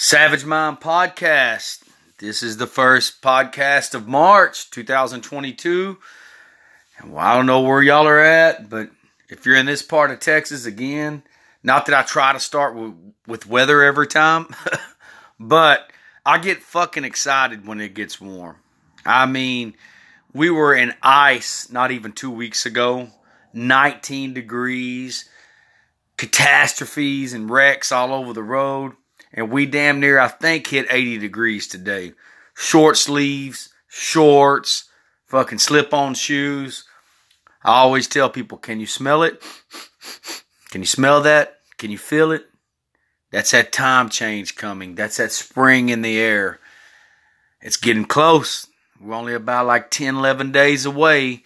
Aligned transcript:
Savage 0.00 0.44
Mind 0.44 0.78
Podcast. 0.80 1.82
This 2.18 2.40
is 2.40 2.56
the 2.56 2.68
first 2.68 3.20
podcast 3.20 3.96
of 3.96 4.06
March 4.06 4.70
2022. 4.70 5.98
And 6.98 7.12
well, 7.12 7.26
I 7.26 7.34
don't 7.34 7.46
know 7.46 7.62
where 7.62 7.82
y'all 7.82 8.06
are 8.06 8.20
at, 8.20 8.70
but 8.70 8.90
if 9.28 9.44
you're 9.44 9.56
in 9.56 9.66
this 9.66 9.82
part 9.82 10.12
of 10.12 10.20
Texas 10.20 10.66
again, 10.66 11.24
not 11.64 11.86
that 11.86 11.98
I 11.98 12.02
try 12.02 12.32
to 12.32 12.38
start 12.38 12.76
with, 12.76 12.94
with 13.26 13.48
weather 13.48 13.82
every 13.82 14.06
time, 14.06 14.46
but 15.40 15.90
I 16.24 16.38
get 16.38 16.62
fucking 16.62 17.02
excited 17.02 17.66
when 17.66 17.80
it 17.80 17.94
gets 17.94 18.20
warm. 18.20 18.58
I 19.04 19.26
mean, 19.26 19.74
we 20.32 20.48
were 20.48 20.76
in 20.76 20.94
ice 21.02 21.72
not 21.72 21.90
even 21.90 22.12
two 22.12 22.30
weeks 22.30 22.66
ago, 22.66 23.08
19 23.52 24.32
degrees, 24.32 25.28
catastrophes 26.16 27.32
and 27.32 27.50
wrecks 27.50 27.90
all 27.90 28.14
over 28.14 28.32
the 28.32 28.44
road 28.44 28.92
and 29.32 29.50
we 29.50 29.66
damn 29.66 30.00
near, 30.00 30.18
I 30.18 30.28
think, 30.28 30.66
hit 30.66 30.86
80 30.90 31.18
degrees 31.18 31.66
today. 31.66 32.12
Short 32.54 32.96
sleeves, 32.96 33.68
shorts, 33.88 34.84
fucking 35.26 35.58
slip 35.58 35.92
on 35.92 36.14
shoes. 36.14 36.84
I 37.62 37.74
always 37.78 38.06
tell 38.06 38.30
people, 38.30 38.58
can 38.58 38.80
you 38.80 38.86
smell 38.86 39.22
it? 39.22 39.42
Can 40.70 40.80
you 40.80 40.86
smell 40.86 41.22
that? 41.22 41.58
Can 41.76 41.90
you 41.90 41.98
feel 41.98 42.32
it? 42.32 42.46
That's 43.30 43.50
that 43.50 43.72
time 43.72 44.08
change 44.08 44.56
coming. 44.56 44.94
That's 44.94 45.18
that 45.18 45.32
spring 45.32 45.90
in 45.90 46.02
the 46.02 46.18
air. 46.18 46.60
It's 47.60 47.76
getting 47.76 48.04
close. 48.04 48.66
We're 49.00 49.14
only 49.14 49.34
about 49.34 49.66
like 49.66 49.90
10, 49.90 50.16
11 50.16 50.52
days 50.52 50.86
away. 50.86 51.44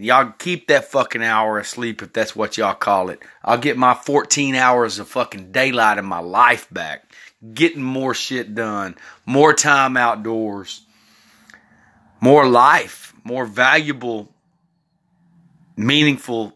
And 0.00 0.06
y'all 0.06 0.32
keep 0.38 0.68
that 0.68 0.86
fucking 0.86 1.22
hour 1.22 1.58
of 1.58 1.66
sleep 1.66 2.00
if 2.00 2.14
that's 2.14 2.34
what 2.34 2.56
y'all 2.56 2.72
call 2.72 3.10
it. 3.10 3.20
I'll 3.44 3.58
get 3.58 3.76
my 3.76 3.92
14 3.92 4.54
hours 4.54 4.98
of 4.98 5.08
fucking 5.08 5.52
daylight 5.52 5.98
in 5.98 6.06
my 6.06 6.20
life 6.20 6.66
back 6.70 7.12
getting 7.52 7.82
more 7.82 8.14
shit 8.14 8.54
done, 8.54 8.96
more 9.26 9.52
time 9.52 9.98
outdoors, 9.98 10.86
more 12.18 12.48
life, 12.48 13.12
more 13.24 13.44
valuable, 13.44 14.32
meaningful 15.76 16.54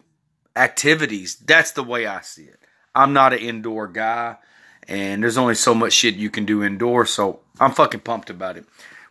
activities. 0.56 1.36
That's 1.36 1.72
the 1.72 1.84
way 1.84 2.06
I 2.06 2.22
see 2.22 2.44
it. 2.44 2.58
I'm 2.94 3.12
not 3.12 3.34
an 3.34 3.40
indoor 3.40 3.88
guy, 3.88 4.38
and 4.88 5.22
there's 5.22 5.36
only 5.36 5.54
so 5.54 5.74
much 5.74 5.92
shit 5.92 6.14
you 6.14 6.30
can 6.30 6.46
do 6.46 6.64
indoors, 6.64 7.10
so 7.10 7.40
I'm 7.60 7.72
fucking 7.72 8.00
pumped 8.00 8.30
about 8.30 8.56
it. 8.56 8.64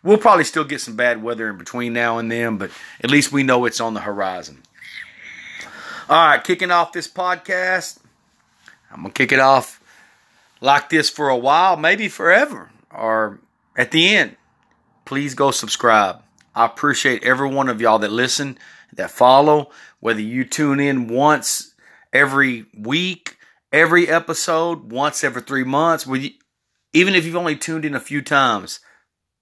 We'll 0.04 0.18
probably 0.18 0.44
still 0.44 0.64
get 0.64 0.82
some 0.82 0.96
bad 0.96 1.22
weather 1.22 1.48
in 1.48 1.56
between 1.56 1.94
now 1.94 2.18
and 2.18 2.30
then, 2.30 2.58
but 2.58 2.70
at 3.00 3.10
least 3.10 3.32
we 3.32 3.42
know 3.42 3.64
it's 3.64 3.80
on 3.80 3.94
the 3.94 4.00
horizon. 4.00 4.62
All 6.10 6.26
right, 6.26 6.44
kicking 6.44 6.70
off 6.70 6.92
this 6.92 7.08
podcast. 7.08 7.98
I'm 8.90 9.00
going 9.00 9.12
to 9.12 9.18
kick 9.18 9.32
it 9.32 9.40
off 9.40 9.80
like 10.60 10.90
this 10.90 11.08
for 11.08 11.30
a 11.30 11.36
while, 11.36 11.78
maybe 11.78 12.08
forever, 12.08 12.70
or 12.90 13.40
at 13.76 13.90
the 13.90 14.14
end, 14.14 14.36
please 15.06 15.34
go 15.34 15.50
subscribe. 15.50 16.22
I 16.54 16.66
appreciate 16.66 17.24
every 17.24 17.48
one 17.48 17.70
of 17.70 17.80
y'all 17.80 17.98
that 17.98 18.12
listen, 18.12 18.58
that 18.92 19.10
follow, 19.10 19.70
whether 20.00 20.20
you 20.20 20.44
tune 20.44 20.80
in 20.80 21.08
once 21.08 21.74
every 22.12 22.66
week, 22.76 23.38
every 23.72 24.06
episode, 24.06 24.92
once 24.92 25.24
every 25.24 25.42
three 25.42 25.64
months, 25.64 26.06
even 26.92 27.14
if 27.14 27.24
you've 27.24 27.36
only 27.36 27.56
tuned 27.56 27.84
in 27.84 27.94
a 27.94 28.00
few 28.00 28.22
times, 28.22 28.80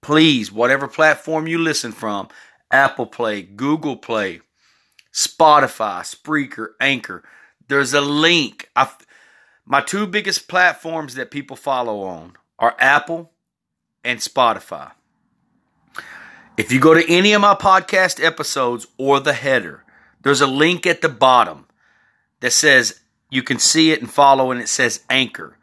please, 0.03 0.51
whatever 0.51 0.87
platform 0.87 1.47
you 1.47 1.57
listen 1.57 1.91
from, 1.91 2.27
Apple 2.69 3.05
Play, 3.05 3.41
Google 3.41 3.97
Play, 3.97 4.41
Spotify, 5.11 6.01
Spreaker, 6.01 6.69
Anchor, 6.79 7.23
there's 7.67 7.93
a 7.93 8.01
link. 8.01 8.69
I, 8.75 8.89
my 9.65 9.81
two 9.81 10.05
biggest 10.05 10.47
platforms 10.47 11.15
that 11.15 11.31
people 11.31 11.55
follow 11.55 12.01
on 12.01 12.33
are 12.59 12.75
Apple 12.79 13.31
and 14.03 14.19
Spotify. 14.19 14.91
If 16.57 16.71
you 16.71 16.79
go 16.79 16.93
to 16.93 17.11
any 17.11 17.33
of 17.33 17.41
my 17.41 17.55
podcast 17.55 18.23
episodes 18.23 18.85
or 18.97 19.19
the 19.19 19.33
header, 19.33 19.83
there's 20.21 20.41
a 20.41 20.47
link 20.47 20.85
at 20.85 21.01
the 21.01 21.09
bottom 21.09 21.65
that 22.41 22.51
says 22.51 22.99
you 23.29 23.41
can 23.41 23.57
see 23.57 23.91
it 23.91 24.01
and 24.01 24.11
follow, 24.11 24.51
and 24.51 24.61
it 24.61 24.69
says 24.69 25.01
Anchor. 25.09 25.57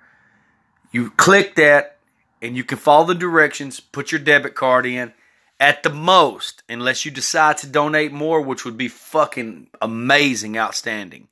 You 0.91 1.11
click 1.11 1.55
that 1.55 1.99
and 2.43 2.57
you 2.57 2.65
can 2.65 2.79
follow 2.79 3.07
the 3.07 3.15
directions, 3.15 3.81
put 3.81 4.13
your 4.13 4.21
debit 4.21 4.55
card 4.55 4.87
in. 4.87 5.13
At 5.59 5.83
the 5.83 5.91
most, 5.91 6.63
unless 6.69 7.05
you 7.05 7.11
decide 7.11 7.59
to 7.59 7.67
donate 7.67 8.13
more, 8.13 8.41
which 8.41 8.65
would 8.65 8.79
be 8.79 8.89
fucking 8.89 9.69
amazing, 9.83 10.57
outstanding 10.57 11.29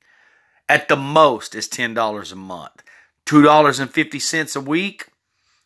at 0.69 0.87
the 0.87 0.95
most 0.95 1.55
is 1.55 1.67
$10 1.67 2.31
a 2.31 2.35
month. 2.35 2.83
$2.50 3.25 4.55
a 4.55 4.61
week. 4.61 5.07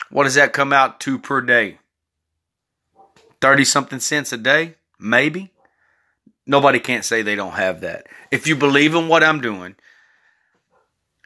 What 0.10 0.24
does 0.24 0.36
that 0.36 0.54
come 0.54 0.72
out 0.72 1.00
to 1.02 1.20
per 1.20 1.42
day? 1.42 1.80
30 3.42 3.66
something 3.66 4.00
cents 4.00 4.32
a 4.32 4.38
day? 4.38 4.76
Maybe. 4.98 5.52
Nobody 6.48 6.80
can't 6.80 7.06
say 7.06 7.22
they 7.22 7.36
don't 7.36 7.54
have 7.54 7.82
that. 7.82 8.08
If 8.32 8.48
you 8.48 8.56
believe 8.56 8.96
in 8.96 9.10
what 9.10 9.24
I'm 9.24 9.42
doing, 9.42 9.76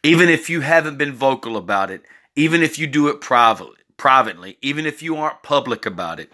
even 0.03 0.29
if 0.29 0.49
you 0.49 0.61
haven't 0.61 0.97
been 0.97 1.13
vocal 1.13 1.57
about 1.57 1.91
it, 1.91 2.01
even 2.35 2.63
if 2.63 2.79
you 2.79 2.88
do 2.88 3.07
it 3.07 3.22
privately, 3.22 3.76
privately, 3.97 4.58
even 4.62 4.85
if 4.85 5.02
you 5.02 5.18
aren't 5.18 5.44
public 5.44 5.85
about 5.85 6.19
it, 6.19 6.31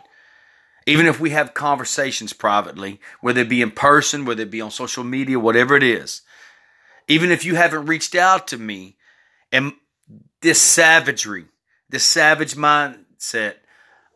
even 0.85 1.05
if 1.05 1.19
we 1.19 1.29
have 1.29 1.53
conversations 1.53 2.33
privately, 2.33 2.99
whether 3.21 3.41
it 3.41 3.49
be 3.49 3.61
in 3.61 3.71
person, 3.71 4.25
whether 4.25 4.43
it 4.43 4.51
be 4.51 4.61
on 4.61 4.71
social 4.71 5.03
media, 5.03 5.39
whatever 5.39 5.75
it 5.75 5.83
is, 5.83 6.21
even 7.07 7.31
if 7.31 7.45
you 7.45 7.55
haven't 7.55 7.85
reached 7.85 8.15
out 8.15 8.47
to 8.49 8.57
me, 8.57 8.97
and 9.51 9.73
this 10.41 10.61
savagery, 10.61 11.45
this 11.89 12.03
savage 12.03 12.55
mindset 12.55 13.55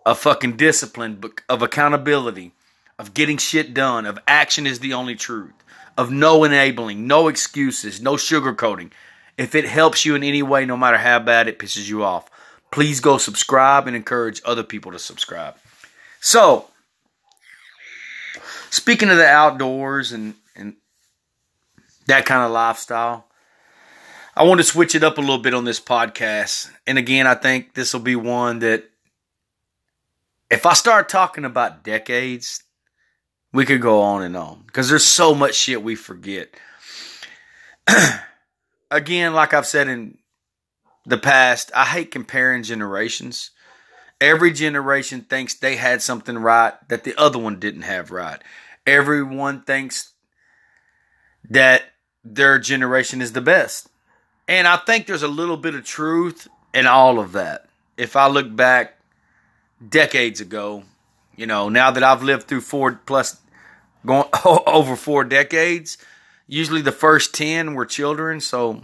of 0.05 0.19
fucking 0.19 0.57
discipline, 0.57 1.21
of 1.47 1.61
accountability, 1.61 2.53
of 2.99 3.13
getting 3.13 3.37
shit 3.37 3.73
done, 3.73 4.05
of 4.05 4.19
action 4.27 4.65
is 4.65 4.79
the 4.79 4.93
only 4.93 5.15
truth, 5.15 5.53
of 5.97 6.11
no 6.11 6.43
enabling, 6.43 7.07
no 7.07 7.27
excuses, 7.27 8.01
no 8.01 8.13
sugarcoating. 8.13 8.91
If 9.37 9.53
it 9.53 9.65
helps 9.65 10.03
you 10.03 10.15
in 10.15 10.23
any 10.23 10.41
way, 10.41 10.65
no 10.65 10.75
matter 10.75 10.97
how 10.97 11.19
bad 11.19 11.47
it 11.47 11.59
pisses 11.59 11.87
you 11.87 12.03
off, 12.03 12.29
please 12.71 12.99
go 12.99 13.17
subscribe 13.17 13.87
and 13.87 13.95
encourage 13.95 14.41
other 14.45 14.63
people 14.63 14.91
to 14.91 14.99
subscribe. 14.99 15.55
So, 16.19 16.67
speaking 18.69 19.09
of 19.09 19.17
the 19.17 19.27
outdoors 19.27 20.11
and, 20.11 20.35
and 20.55 20.75
that 22.07 22.25
kind 22.25 22.43
of 22.43 22.51
lifestyle. 22.51 23.25
I 24.35 24.43
want 24.43 24.59
to 24.59 24.63
switch 24.63 24.95
it 24.95 25.03
up 25.03 25.17
a 25.17 25.21
little 25.21 25.37
bit 25.37 25.53
on 25.53 25.65
this 25.65 25.79
podcast. 25.79 26.71
And 26.85 26.97
again, 26.97 27.27
I 27.27 27.35
think 27.35 27.73
this 27.73 27.93
will 27.93 28.01
be 28.01 28.15
one 28.15 28.59
that 28.59 28.85
if 30.49 30.65
I 30.65 30.73
start 30.73 31.09
talking 31.09 31.45
about 31.45 31.83
decades, 31.83 32.63
we 33.51 33.65
could 33.65 33.81
go 33.81 34.01
on 34.01 34.23
and 34.23 34.37
on 34.37 34.63
because 34.65 34.89
there's 34.89 35.05
so 35.05 35.33
much 35.33 35.55
shit 35.55 35.83
we 35.83 35.95
forget. 35.95 36.49
again, 38.91 39.33
like 39.33 39.53
I've 39.53 39.65
said 39.65 39.87
in 39.87 40.17
the 41.07 41.17
past, 41.17 41.71
I 41.73 41.85
hate 41.85 42.11
comparing 42.11 42.63
generations. 42.63 43.51
Every 44.19 44.51
generation 44.51 45.21
thinks 45.21 45.53
they 45.53 45.77
had 45.77 46.01
something 46.01 46.37
right 46.37 46.73
that 46.89 47.05
the 47.05 47.15
other 47.17 47.39
one 47.39 47.59
didn't 47.59 47.83
have 47.83 48.11
right. 48.11 48.41
Everyone 48.85 49.61
thinks 49.61 50.13
that 51.49 51.83
their 52.25 52.59
generation 52.59 53.21
is 53.21 53.31
the 53.31 53.41
best. 53.41 53.87
And 54.49 54.67
I 54.67 54.77
think 54.77 55.07
there's 55.07 55.23
a 55.23 55.29
little 55.29 55.57
bit 55.57 55.75
of 55.75 55.85
truth 55.85 56.47
in 56.73 56.85
all 56.85 57.19
of 57.19 57.31
that. 57.31 57.67
If 57.95 58.15
I 58.15 58.27
look 58.27 58.53
back 58.53 58.99
decades 59.87 60.41
ago, 60.41 60.83
you 61.37 61.45
know, 61.45 61.69
now 61.69 61.89
that 61.91 62.03
I've 62.03 62.23
lived 62.23 62.47
through 62.47 62.61
four 62.61 62.99
plus 63.05 63.39
going 64.05 64.27
over 64.45 64.97
four 64.97 65.23
decades, 65.23 65.97
usually 66.47 66.81
the 66.81 66.91
first 66.91 67.33
10 67.33 67.75
were 67.75 67.85
children, 67.85 68.41
so 68.41 68.83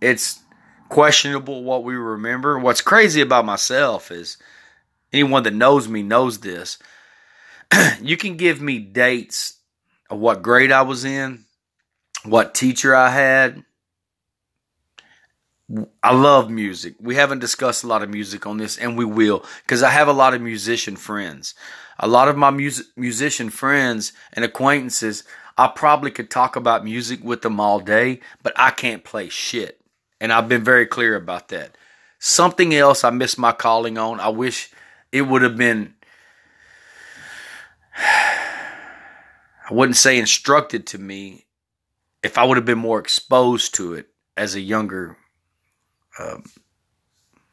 it's 0.00 0.43
questionable 0.94 1.64
what 1.64 1.82
we 1.82 1.96
remember. 1.96 2.56
What's 2.56 2.80
crazy 2.80 3.20
about 3.20 3.44
myself 3.44 4.12
is 4.12 4.36
anyone 5.12 5.42
that 5.42 5.52
knows 5.52 5.88
me 5.88 6.04
knows 6.04 6.38
this. 6.38 6.78
you 8.00 8.16
can 8.16 8.36
give 8.36 8.60
me 8.60 8.78
dates 8.78 9.54
of 10.08 10.20
what 10.20 10.40
grade 10.40 10.70
I 10.70 10.82
was 10.82 11.04
in, 11.04 11.46
what 12.22 12.54
teacher 12.54 12.94
I 12.94 13.10
had. 13.10 13.64
I 16.00 16.14
love 16.14 16.48
music. 16.48 16.94
We 17.00 17.16
haven't 17.16 17.40
discussed 17.40 17.82
a 17.82 17.88
lot 17.88 18.04
of 18.04 18.10
music 18.10 18.46
on 18.46 18.58
this, 18.58 18.78
and 18.78 18.96
we 18.96 19.04
will 19.04 19.44
because 19.64 19.82
I 19.82 19.90
have 19.90 20.06
a 20.06 20.12
lot 20.12 20.32
of 20.32 20.42
musician 20.42 20.94
friends. 20.94 21.56
A 21.98 22.06
lot 22.06 22.28
of 22.28 22.36
my 22.36 22.50
music 22.50 22.86
musician 22.96 23.50
friends 23.50 24.12
and 24.32 24.44
acquaintances, 24.44 25.24
I 25.58 25.66
probably 25.74 26.12
could 26.12 26.30
talk 26.30 26.54
about 26.54 26.84
music 26.84 27.24
with 27.24 27.42
them 27.42 27.58
all 27.58 27.80
day, 27.80 28.20
but 28.44 28.52
I 28.54 28.70
can't 28.70 29.02
play 29.02 29.28
shit. 29.28 29.80
And 30.24 30.32
I've 30.32 30.48
been 30.48 30.64
very 30.64 30.86
clear 30.86 31.16
about 31.16 31.48
that. 31.48 31.76
Something 32.18 32.74
else 32.74 33.04
I 33.04 33.10
missed 33.10 33.38
my 33.38 33.52
calling 33.52 33.98
on. 33.98 34.20
I 34.20 34.30
wish 34.30 34.72
it 35.12 35.20
would 35.20 35.42
have 35.42 35.58
been 35.58 35.92
I 37.98 39.70
wouldn't 39.70 39.98
say 39.98 40.18
instructed 40.18 40.86
to 40.86 40.98
me 40.98 41.44
if 42.22 42.38
I 42.38 42.44
would 42.44 42.56
have 42.56 42.64
been 42.64 42.78
more 42.78 42.98
exposed 42.98 43.74
to 43.74 43.92
it 43.92 44.06
as 44.34 44.54
a 44.54 44.62
younger, 44.62 45.18
um, 46.18 46.44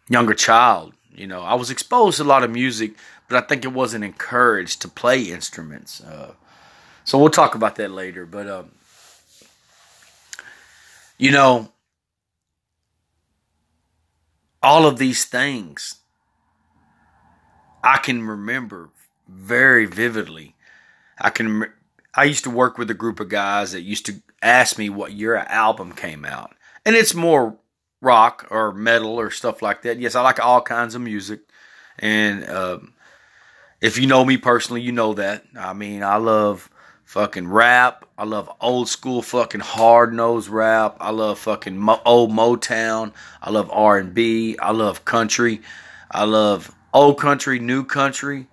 younger 0.07 0.33
child, 0.33 0.93
You 1.13 1.27
know, 1.27 1.41
I 1.41 1.55
was 1.55 1.71
exposed 1.71 2.19
to 2.19 2.23
a 2.23 2.31
lot 2.31 2.45
of 2.45 2.51
music, 2.51 2.93
but 3.27 3.43
I 3.43 3.45
think 3.45 3.65
it 3.65 3.73
wasn't 3.73 4.05
encouraged 4.05 4.81
to 4.83 4.87
play 4.87 5.23
instruments. 5.23 5.99
Uh, 5.99 6.35
so 7.03 7.19
we'll 7.19 7.31
talk 7.31 7.53
about 7.53 7.75
that 7.75 7.91
later. 7.91 8.25
But 8.25 8.47
um, 8.47 8.71
you 11.17 11.31
know, 11.31 11.73
all 14.63 14.85
of 14.85 14.97
these 14.97 15.25
things 15.25 16.01
I 17.83 17.97
can 17.97 18.27
remember 18.27 18.89
very 19.27 19.85
vividly. 19.85 20.55
I 21.19 21.29
can. 21.29 21.65
I 22.13 22.25
used 22.25 22.43
to 22.43 22.49
work 22.49 22.77
with 22.77 22.89
a 22.89 22.95
group 22.95 23.19
of 23.19 23.29
guys 23.29 23.71
that 23.71 23.81
used 23.81 24.05
to 24.07 24.21
ask 24.41 24.77
me 24.77 24.89
what 24.89 25.13
year 25.13 25.35
an 25.35 25.47
album 25.47 25.93
came 25.93 26.25
out, 26.25 26.53
and 26.85 26.95
it's 26.95 27.13
more 27.13 27.57
rock 28.01 28.47
or 28.49 28.73
metal 28.73 29.19
or 29.19 29.31
stuff 29.31 29.61
like 29.61 29.83
that. 29.83 29.99
Yes, 29.99 30.15
I 30.15 30.21
like 30.21 30.39
all 30.39 30.61
kinds 30.61 30.95
of 30.95 31.01
music, 31.01 31.41
and 31.99 32.47
um, 32.49 32.93
if 33.81 33.97
you 33.97 34.07
know 34.07 34.25
me 34.25 34.37
personally, 34.37 34.81
you 34.81 34.91
know 34.91 35.13
that. 35.13 35.43
I 35.57 35.73
mean, 35.73 36.03
I 36.03 36.17
love 36.17 36.69
fucking 37.11 37.45
rap. 37.45 38.05
I 38.17 38.23
love 38.23 38.49
old 38.61 38.87
school 38.87 39.21
fucking 39.21 39.59
hard 39.59 40.13
nosed 40.13 40.47
rap. 40.47 40.95
I 41.01 41.09
love 41.09 41.39
fucking 41.39 41.77
mo- 41.77 41.99
old 42.05 42.31
Motown. 42.31 43.11
I 43.41 43.49
love 43.49 43.69
R 43.69 43.97
and 43.97 44.13
B. 44.13 44.57
I 44.57 44.71
love 44.71 45.03
country. 45.03 45.61
I 46.09 46.23
love 46.23 46.73
old 46.93 47.19
country, 47.19 47.59
new 47.59 47.83
country. 47.83 48.47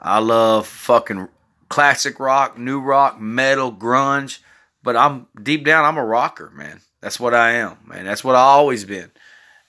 I 0.00 0.18
love 0.18 0.66
fucking 0.66 1.28
classic 1.68 2.18
rock, 2.18 2.58
new 2.58 2.80
rock, 2.80 3.20
metal, 3.20 3.72
grunge. 3.72 4.40
But 4.82 4.96
I'm 4.96 5.28
deep 5.40 5.64
down, 5.64 5.84
I'm 5.84 5.96
a 5.96 6.04
rocker, 6.04 6.50
man. 6.50 6.80
That's 7.00 7.20
what 7.20 7.32
I 7.32 7.52
am, 7.52 7.76
man. 7.86 8.06
That's 8.06 8.24
what 8.24 8.34
I 8.34 8.40
always 8.40 8.84
been. 8.84 9.12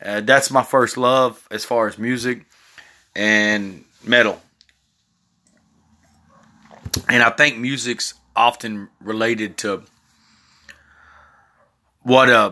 Uh, 0.04 0.22
that's 0.22 0.50
my 0.50 0.64
first 0.64 0.98
love 0.98 1.48
as 1.52 1.64
far 1.64 1.88
as 1.88 2.00
music 2.00 2.46
and 3.16 3.86
metal. 4.04 4.42
And 7.08 7.22
I 7.22 7.30
think 7.30 7.60
music's 7.60 8.16
often 8.42 8.90
related 9.00 9.56
to 9.56 9.84
what 12.02 12.28
uh 12.28 12.52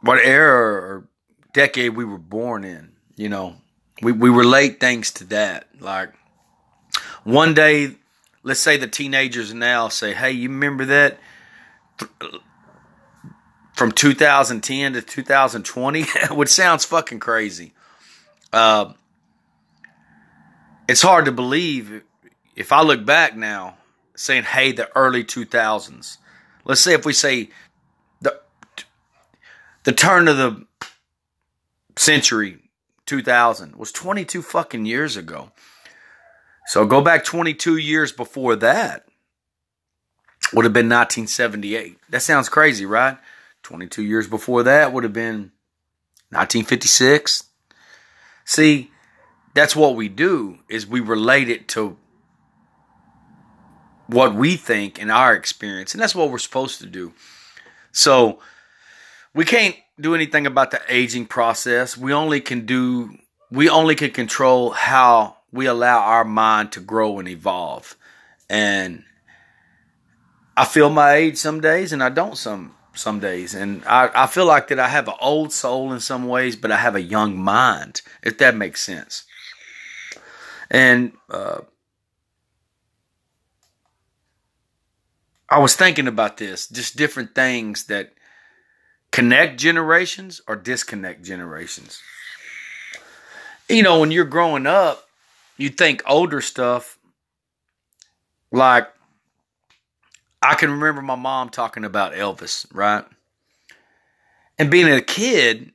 what 0.00 0.18
era 0.18 0.82
or 0.82 1.08
decade 1.52 1.96
we 1.96 2.04
were 2.04 2.18
born 2.18 2.64
in. 2.64 2.92
You 3.14 3.28
know, 3.28 3.56
we 4.02 4.10
we 4.10 4.28
relate 4.28 4.80
things 4.80 5.12
to 5.12 5.24
that. 5.26 5.68
Like 5.78 6.12
one 7.22 7.54
day, 7.54 7.94
let's 8.42 8.60
say 8.60 8.76
the 8.76 8.88
teenagers 8.88 9.54
now 9.54 9.88
say, 9.88 10.12
"Hey, 10.12 10.32
you 10.32 10.48
remember 10.48 10.86
that?" 10.86 11.18
From 13.74 13.92
2010 13.92 14.94
to 14.94 15.02
2020, 15.02 16.02
which 16.32 16.48
sounds 16.48 16.84
fucking 16.84 17.20
crazy. 17.20 17.74
Uh, 18.52 18.92
it's 20.88 21.02
hard 21.02 21.26
to 21.26 21.32
believe 21.32 22.02
if 22.56 22.72
I 22.72 22.82
look 22.82 23.04
back 23.04 23.36
now, 23.36 23.76
saying, 24.16 24.44
"Hey, 24.44 24.72
the 24.72 24.94
early 24.96 25.24
2000s." 25.24 26.18
Let's 26.64 26.80
say 26.80 26.94
if 26.94 27.06
we 27.06 27.12
say 27.12 27.50
the 28.20 28.40
the 29.84 29.92
turn 29.92 30.28
of 30.28 30.36
the 30.36 30.66
century 31.96 32.58
2000 33.06 33.76
was 33.76 33.92
22 33.92 34.42
fucking 34.42 34.84
years 34.84 35.16
ago. 35.16 35.52
So 36.66 36.84
go 36.84 37.00
back 37.00 37.24
22 37.24 37.76
years 37.76 38.10
before 38.12 38.56
that 38.56 39.06
would 40.52 40.64
have 40.64 40.72
been 40.72 40.88
1978. 40.88 41.98
That 42.10 42.22
sounds 42.22 42.48
crazy, 42.48 42.84
right? 42.84 43.18
22 43.62 44.02
years 44.02 44.28
before 44.28 44.64
that 44.64 44.92
would 44.92 45.04
have 45.04 45.12
been 45.12 45.52
1956. 46.30 47.44
See, 48.44 48.90
that's 49.54 49.76
what 49.76 49.96
we 49.96 50.08
do 50.08 50.58
is 50.68 50.86
we 50.86 51.00
relate 51.00 51.48
it 51.48 51.68
to 51.68 51.96
what 54.06 54.34
we 54.34 54.56
think 54.56 54.98
in 54.98 55.10
our 55.10 55.34
experience, 55.34 55.94
and 55.94 56.02
that's 56.02 56.14
what 56.14 56.30
we're 56.30 56.38
supposed 56.38 56.80
to 56.80 56.86
do. 56.86 57.12
So 57.92 58.40
we 59.34 59.44
can't 59.44 59.76
do 60.00 60.14
anything 60.14 60.46
about 60.46 60.70
the 60.70 60.80
aging 60.88 61.26
process. 61.26 61.96
We 61.96 62.12
only 62.12 62.40
can 62.40 62.66
do 62.66 63.18
we 63.50 63.68
only 63.68 63.94
can 63.94 64.10
control 64.10 64.70
how 64.70 65.36
we 65.52 65.66
allow 65.66 66.00
our 66.00 66.24
mind 66.24 66.72
to 66.72 66.80
grow 66.80 67.18
and 67.18 67.28
evolve. 67.28 67.96
And 68.48 69.04
I 70.56 70.64
feel 70.64 70.90
my 70.90 71.14
age 71.14 71.36
some 71.36 71.60
days 71.60 71.92
and 71.92 72.02
I 72.02 72.08
don't 72.08 72.36
some 72.36 72.74
some 72.94 73.20
days. 73.20 73.54
And 73.54 73.82
I, 73.84 74.10
I 74.14 74.26
feel 74.26 74.46
like 74.46 74.68
that 74.68 74.80
I 74.80 74.88
have 74.88 75.08
an 75.08 75.14
old 75.20 75.52
soul 75.52 75.92
in 75.92 76.00
some 76.00 76.26
ways, 76.28 76.56
but 76.56 76.72
I 76.72 76.78
have 76.78 76.94
a 76.94 77.02
young 77.02 77.36
mind, 77.38 78.02
if 78.22 78.38
that 78.38 78.56
makes 78.56 78.82
sense. 78.82 79.24
And 80.70 81.12
uh, 81.30 81.60
I 85.48 85.58
was 85.58 85.76
thinking 85.76 86.08
about 86.08 86.38
this, 86.38 86.68
just 86.68 86.96
different 86.96 87.34
things 87.34 87.84
that 87.84 88.12
connect 89.12 89.58
generations 89.58 90.40
or 90.48 90.56
disconnect 90.56 91.24
generations. 91.24 92.00
You 93.68 93.82
know, 93.82 94.00
when 94.00 94.10
you're 94.10 94.24
growing 94.24 94.66
up, 94.66 95.06
you 95.56 95.68
think 95.70 96.02
older 96.06 96.40
stuff 96.40 96.98
like 98.52 98.88
I 100.42 100.54
can 100.54 100.70
remember 100.70 101.02
my 101.02 101.14
mom 101.14 101.48
talking 101.48 101.84
about 101.84 102.12
Elvis, 102.12 102.66
right? 102.72 103.04
And 104.58 104.70
being 104.70 104.88
a 104.88 105.00
kid, 105.00 105.72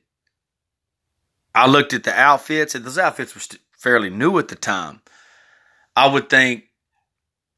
I 1.54 1.66
looked 1.66 1.92
at 1.92 2.04
the 2.04 2.18
outfits, 2.18 2.74
and 2.74 2.84
those 2.84 2.98
outfits 2.98 3.34
were 3.34 3.58
fairly 3.76 4.10
new 4.10 4.38
at 4.38 4.48
the 4.48 4.56
time. 4.56 5.00
I 5.94 6.06
would 6.06 6.30
think, 6.30 6.64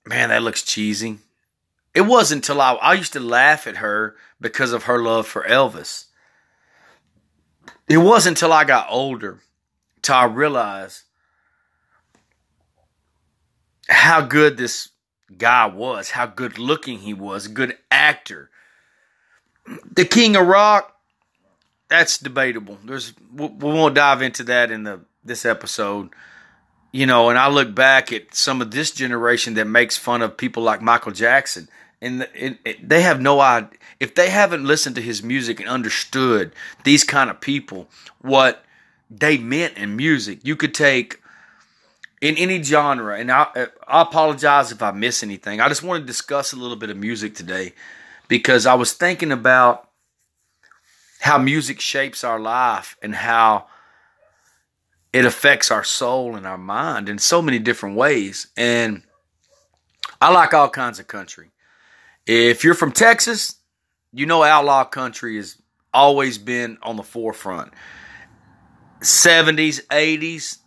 man, 0.07 0.31
that 0.31 0.43
looks 0.43 0.63
cheesy. 0.63 1.19
It 1.95 2.03
wasn't 2.03 2.45
until 2.45 2.61
I, 2.61 2.75
I 2.75 2.95
used 2.95 3.13
to 3.13 3.21
laugh 3.21 3.67
at 3.67 3.77
her 3.77 4.17
because 4.41 4.73
of 4.73 4.85
her 4.85 4.99
love 4.99 5.27
for 5.27 5.43
Elvis. 5.45 6.07
It 7.89 7.99
wasn't 7.99 8.37
until 8.37 8.53
I 8.53 8.65
got 8.65 8.89
older 8.91 9.41
till 10.03 10.15
I 10.15 10.25
realized 10.25 11.03
how 13.89 14.23
good 14.23 14.57
this 14.57 14.91
guy 15.37 15.67
was, 15.67 16.11
how 16.11 16.27
good 16.27 16.59
looking 16.59 17.01
he 17.01 17.15
was, 17.15 17.49
good 17.49 17.77
actor. 17.91 18.51
The 19.93 20.05
King 20.05 20.37
of 20.37 20.47
Rock, 20.47 20.97
that's 21.89 22.19
debatable. 22.19 22.79
There's 22.85 23.13
we 23.33 23.49
won't 23.49 23.95
dive 23.95 24.21
into 24.23 24.43
that 24.45 24.71
in 24.71 24.85
the 24.85 25.01
this 25.23 25.45
episode. 25.45 26.11
You 26.93 27.07
know, 27.07 27.29
and 27.29 27.39
I 27.39 27.49
look 27.49 27.75
back 27.75 28.13
at 28.13 28.35
some 28.35 28.63
of 28.63 28.71
this 28.71 28.91
generation 28.93 29.55
that 29.55 29.67
makes 29.67 29.97
fun 29.97 30.23
of 30.23 30.37
people 30.37 30.63
like 30.63 30.81
Michael 30.81 31.13
Jackson 31.13 31.69
and 32.05 32.59
they 32.83 33.03
have 33.03 33.21
no 33.21 33.41
idea 33.41 33.71
if 33.99 34.15
they 34.15 34.29
haven't 34.29 34.65
listened 34.65 34.95
to 34.97 35.03
his 35.03 35.23
music 35.23 35.59
and 35.59 35.69
understood 35.69 36.53
these 36.85 37.05
kind 37.05 37.31
of 37.31 37.41
people 37.41 37.89
what 38.21 38.65
they 39.11 39.39
meant 39.39 39.77
in 39.79 39.97
music 39.97 40.41
you 40.43 40.55
could 40.55 40.75
take 40.75 41.21
in 42.21 42.37
any 42.37 42.63
genre 42.63 43.19
and 43.19 43.31
I, 43.31 43.47
I 43.89 44.03
apologize 44.03 44.73
if 44.73 44.83
i 44.83 44.91
miss 44.91 45.23
anything. 45.23 45.61
I 45.61 45.69
just 45.69 45.83
want 45.83 46.03
to 46.03 46.07
discuss 46.07 46.53
a 46.53 46.57
little 46.57 46.77
bit 46.77 46.91
of 46.91 46.97
music 46.97 47.35
today 47.35 47.73
because 48.29 48.67
i 48.67 48.75
was 48.75 48.93
thinking 48.93 49.33
about 49.33 49.89
how 51.21 51.39
music 51.39 51.81
shapes 51.81 52.23
our 52.23 52.39
life 52.39 52.97
and 53.03 53.15
how 53.15 53.67
it 55.13 55.25
affects 55.25 55.71
our 55.71 55.85
soul 55.85 56.37
and 56.37 56.47
our 56.47 56.59
mind 56.59 57.09
in 57.09 57.19
so 57.19 57.41
many 57.41 57.59
different 57.59 57.97
ways. 57.97 58.49
And 58.57 59.03
i 60.21 60.31
like 60.31 60.53
all 60.53 60.69
kinds 60.69 60.99
of 60.99 61.07
country 61.07 61.51
if 62.27 62.65
you're 62.65 62.75
from 62.75 62.93
Texas, 62.93 63.57
you 64.13 64.27
know 64.27 64.43
outlaw 64.43 64.85
country 64.85 65.37
has 65.37 65.61
always 65.93 66.39
been 66.39 66.79
on 66.83 66.97
the 66.97 67.03
forefront. 67.03 67.73
70s, 69.01 69.85
80s, 69.87 70.59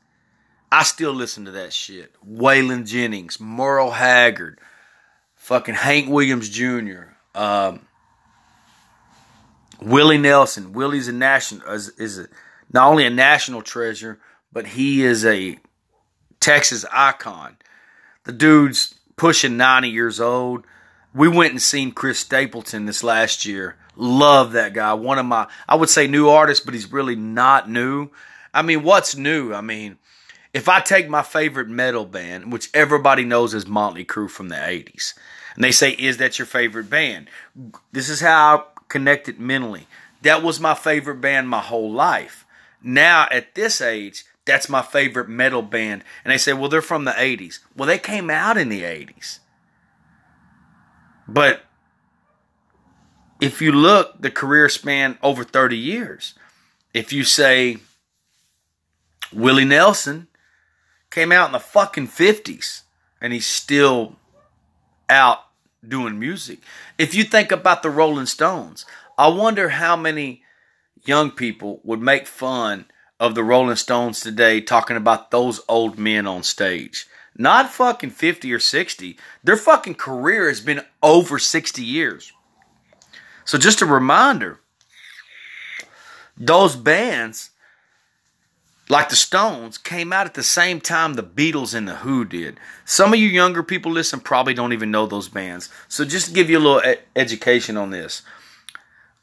I 0.71 0.83
still 0.83 1.13
listen 1.13 1.45
to 1.45 1.51
that 1.51 1.73
shit. 1.73 2.13
Waylon 2.25 2.85
Jennings, 2.85 3.39
Merle 3.39 3.91
Haggard, 3.91 4.59
fucking 5.35 5.75
Hank 5.75 6.09
Williams 6.09 6.49
Jr., 6.49 7.15
um, 7.33 7.81
Willie 9.81 10.17
Nelson. 10.17 10.73
Willie's 10.73 11.07
a 11.07 11.13
national 11.13 11.67
is, 11.69 11.89
is 11.89 12.19
a, 12.19 12.27
not 12.73 12.89
only 12.89 13.05
a 13.05 13.09
national 13.09 13.61
treasure, 13.61 14.19
but 14.51 14.67
he 14.67 15.03
is 15.03 15.25
a 15.25 15.57
Texas 16.39 16.85
icon. 16.91 17.57
The 18.23 18.33
dude's 18.33 18.95
pushing 19.15 19.57
90 19.57 19.89
years 19.89 20.19
old 20.19 20.65
we 21.17 21.27
went 21.27 21.51
and 21.51 21.61
seen 21.61 21.91
Chris 21.91 22.19
Stapleton 22.19 22.85
this 22.85 23.03
last 23.03 23.43
year. 23.43 23.75
Love 23.95 24.51
that 24.51 24.73
guy. 24.73 24.93
One 24.93 25.17
of 25.17 25.25
my, 25.25 25.47
I 25.67 25.75
would 25.75 25.89
say 25.89 26.05
new 26.05 26.29
artist, 26.29 26.63
but 26.63 26.75
he's 26.75 26.91
really 26.91 27.15
not 27.15 27.67
new. 27.67 28.09
I 28.53 28.61
mean, 28.61 28.83
what's 28.83 29.15
new? 29.15 29.51
I 29.51 29.61
mean, 29.61 29.97
if 30.53 30.69
I 30.69 30.79
take 30.79 31.09
my 31.09 31.23
favorite 31.23 31.69
metal 31.69 32.05
band, 32.05 32.53
which 32.53 32.69
everybody 32.71 33.23
knows 33.23 33.55
is 33.55 33.65
Motley 33.65 34.05
Crue 34.05 34.29
from 34.29 34.49
the 34.49 34.55
80s, 34.55 35.15
and 35.55 35.63
they 35.63 35.71
say, 35.71 35.91
Is 35.91 36.17
that 36.17 36.37
your 36.37 36.45
favorite 36.45 36.89
band? 36.89 37.29
This 37.91 38.09
is 38.09 38.21
how 38.21 38.57
I 38.57 38.63
connected 38.87 39.39
mentally. 39.39 39.87
That 40.21 40.43
was 40.43 40.59
my 40.59 40.75
favorite 40.75 41.19
band 41.19 41.49
my 41.49 41.61
whole 41.61 41.91
life. 41.91 42.45
now 42.83 43.27
at 43.31 43.55
this 43.55 43.81
age, 43.81 44.23
that's 44.45 44.69
my 44.69 44.83
favorite 44.83 45.29
metal 45.29 45.63
band. 45.63 46.03
And 46.23 46.31
they 46.31 46.37
say, 46.37 46.53
well, 46.53 46.69
they're 46.69 46.81
from 46.81 47.05
the 47.05 47.11
80s. 47.11 47.59
Well, 47.75 47.87
they 47.87 47.97
came 47.97 48.29
out 48.29 48.57
in 48.57 48.69
the 48.69 48.83
80s. 48.83 49.39
But 51.27 51.61
if 53.39 53.61
you 53.61 53.71
look, 53.71 54.21
the 54.21 54.31
career 54.31 54.69
span 54.69 55.17
over 55.21 55.43
30 55.43 55.77
years. 55.77 56.33
If 56.93 57.13
you 57.13 57.23
say 57.23 57.77
Willie 59.33 59.65
Nelson 59.65 60.27
came 61.11 61.31
out 61.31 61.47
in 61.47 61.53
the 61.53 61.59
fucking 61.59 62.07
50s 62.07 62.81
and 63.21 63.33
he's 63.33 63.45
still 63.45 64.15
out 65.09 65.39
doing 65.87 66.19
music. 66.19 66.59
If 66.97 67.13
you 67.13 67.23
think 67.23 67.51
about 67.51 67.83
the 67.83 67.89
Rolling 67.89 68.25
Stones, 68.25 68.85
I 69.17 69.27
wonder 69.29 69.69
how 69.69 69.95
many 69.95 70.43
young 71.05 71.31
people 71.31 71.79
would 71.83 72.01
make 72.01 72.27
fun 72.27 72.85
of 73.19 73.35
the 73.35 73.43
Rolling 73.43 73.75
Stones 73.75 74.19
today 74.19 74.61
talking 74.61 74.97
about 74.97 75.31
those 75.31 75.61
old 75.67 75.97
men 75.97 76.27
on 76.27 76.43
stage. 76.43 77.07
Not 77.37 77.69
fucking 77.69 78.09
50 78.09 78.51
or 78.51 78.59
60. 78.59 79.17
Their 79.43 79.57
fucking 79.57 79.95
career 79.95 80.47
has 80.47 80.59
been 80.59 80.81
over 81.03 81.37
60 81.37 81.83
years. 81.83 82.33
So 83.45 83.57
just 83.57 83.81
a 83.81 83.85
reminder 83.85 84.59
those 86.35 86.75
bands 86.75 87.51
like 88.89 89.09
the 89.09 89.15
Stones 89.15 89.77
came 89.77 90.13
out 90.13 90.25
at 90.25 90.33
the 90.33 90.43
same 90.43 90.79
time 90.79 91.13
the 91.13 91.23
Beatles 91.23 91.75
and 91.75 91.87
the 91.87 91.97
Who 91.97 92.25
did. 92.25 92.59
Some 92.85 93.13
of 93.13 93.19
you 93.19 93.27
younger 93.27 93.63
people 93.63 93.91
listen 93.91 94.19
probably 94.19 94.53
don't 94.53 94.73
even 94.73 94.91
know 94.91 95.05
those 95.05 95.29
bands. 95.29 95.69
So 95.87 96.05
just 96.05 96.27
to 96.27 96.33
give 96.33 96.49
you 96.49 96.57
a 96.57 96.59
little 96.59 96.81
ed- 96.81 96.99
education 97.15 97.77
on 97.77 97.89
this. 97.89 98.21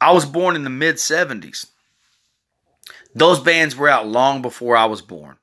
I 0.01 0.13
was 0.13 0.27
born 0.27 0.55
in 0.55 0.65
the 0.65 0.71
mid 0.71 0.97
70s. 0.97 1.67
Those 3.15 3.41
bands 3.41 3.77
were 3.77 3.89
out 3.89 4.07
long 4.07 4.43
before 4.43 4.77
I 4.77 4.85
was 4.85 5.01
born. 5.01 5.37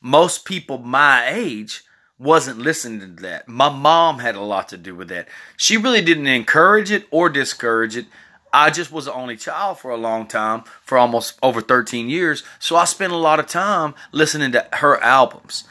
Most 0.00 0.44
people 0.44 0.78
my 0.78 1.26
age 1.28 1.82
wasn't 2.18 2.58
listening 2.58 3.00
to 3.16 3.22
that. 3.22 3.48
My 3.48 3.68
mom 3.68 4.18
had 4.18 4.34
a 4.34 4.40
lot 4.40 4.68
to 4.68 4.76
do 4.76 4.94
with 4.94 5.08
that. 5.08 5.28
She 5.56 5.76
really 5.76 6.02
didn't 6.02 6.26
encourage 6.26 6.90
it 6.90 7.06
or 7.10 7.28
discourage 7.28 7.96
it. 7.96 8.06
I 8.52 8.70
just 8.70 8.92
was 8.92 9.06
the 9.06 9.12
only 9.12 9.36
child 9.36 9.80
for 9.80 9.90
a 9.90 9.96
long 9.96 10.28
time, 10.28 10.62
for 10.82 10.96
almost 10.96 11.36
over 11.42 11.60
13 11.60 12.08
years. 12.08 12.44
So 12.60 12.76
I 12.76 12.84
spent 12.84 13.12
a 13.12 13.16
lot 13.16 13.40
of 13.40 13.48
time 13.48 13.94
listening 14.12 14.52
to 14.52 14.66
her 14.74 15.02
albums. 15.02 15.64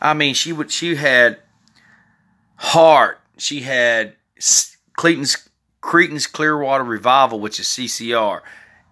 I 0.00 0.14
mean, 0.14 0.34
she 0.34 0.52
would 0.52 0.70
she 0.70 0.96
had 0.96 1.38
Heart, 2.56 3.20
she 3.36 3.60
had 3.60 4.14
Clayton's 4.96 5.48
Creedence 5.82 6.30
Clearwater 6.30 6.84
Revival, 6.84 7.38
which 7.38 7.60
is 7.60 7.66
CCR. 7.66 8.40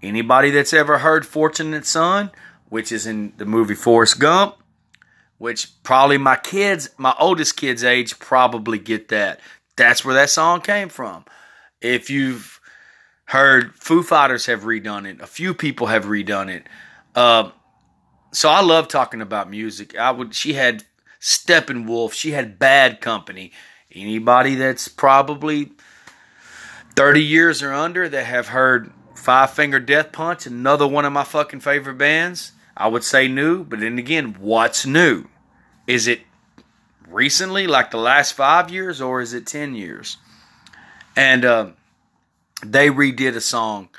Anybody 0.02 0.50
that's 0.50 0.73
ever 0.73 0.99
heard 0.99 1.25
Fortunate 1.25 1.87
Son, 1.87 2.30
which 2.69 2.92
is 2.92 3.07
in 3.07 3.33
the 3.37 3.47
movie 3.47 3.75
Forrest 3.75 4.19
Gump, 4.19 4.57
which 5.40 5.82
probably 5.82 6.18
my 6.18 6.37
kids, 6.37 6.90
my 6.99 7.14
oldest 7.18 7.56
kids' 7.56 7.82
age, 7.82 8.18
probably 8.18 8.78
get 8.78 9.09
that. 9.09 9.40
That's 9.75 10.04
where 10.04 10.14
that 10.14 10.30
song 10.30 10.61
came 10.61 10.90
from. 10.90 11.25
If 11.80 12.11
you've 12.11 12.61
Heard 13.30 13.76
Foo 13.76 14.02
Fighters 14.02 14.47
have 14.47 14.62
redone 14.62 15.09
it. 15.09 15.20
A 15.20 15.26
few 15.26 15.54
people 15.54 15.87
have 15.87 16.06
redone 16.06 16.50
it. 16.50 16.66
Uh, 17.14 17.52
so 18.32 18.49
I 18.49 18.61
love 18.61 18.88
talking 18.88 19.20
about 19.20 19.49
music. 19.49 19.97
I 19.97 20.11
would. 20.11 20.35
She 20.35 20.54
had 20.54 20.82
Steppenwolf. 21.20 22.12
She 22.12 22.32
had 22.32 22.59
Bad 22.59 23.00
Company. 23.00 23.52
Anybody 23.94 24.56
that's 24.56 24.88
probably 24.88 25.70
thirty 26.97 27.23
years 27.23 27.62
or 27.62 27.73
under 27.73 28.09
that 28.09 28.25
have 28.26 28.49
heard 28.49 28.92
Five 29.14 29.52
Finger 29.52 29.78
Death 29.78 30.11
Punch, 30.11 30.44
another 30.44 30.88
one 30.88 31.04
of 31.04 31.12
my 31.12 31.23
fucking 31.23 31.61
favorite 31.61 31.99
bands. 31.99 32.50
I 32.80 32.88
would 32.88 33.04
say 33.04 33.28
new, 33.28 33.62
but 33.62 33.78
then 33.80 33.99
again, 33.99 34.37
what's 34.40 34.87
new? 34.87 35.26
Is 35.87 36.06
it 36.06 36.22
recently, 37.06 37.66
like 37.66 37.90
the 37.90 37.99
last 37.99 38.32
five 38.32 38.70
years, 38.70 39.02
or 39.02 39.20
is 39.20 39.34
it 39.34 39.46
ten 39.46 39.75
years? 39.75 40.16
And 41.14 41.44
uh, 41.44 41.72
they 42.64 42.88
redid 42.88 43.37
a 43.37 43.42
song, 43.42 43.90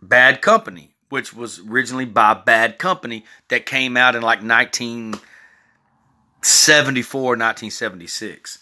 Bad 0.00 0.40
Company, 0.40 0.94
which 1.10 1.34
was 1.34 1.60
originally 1.60 2.06
by 2.06 2.32
Bad 2.32 2.78
Company 2.78 3.26
that 3.48 3.66
came 3.66 3.98
out 3.98 4.16
in 4.16 4.22
like 4.22 4.38
1974, 4.38 7.20
1976. 7.20 8.58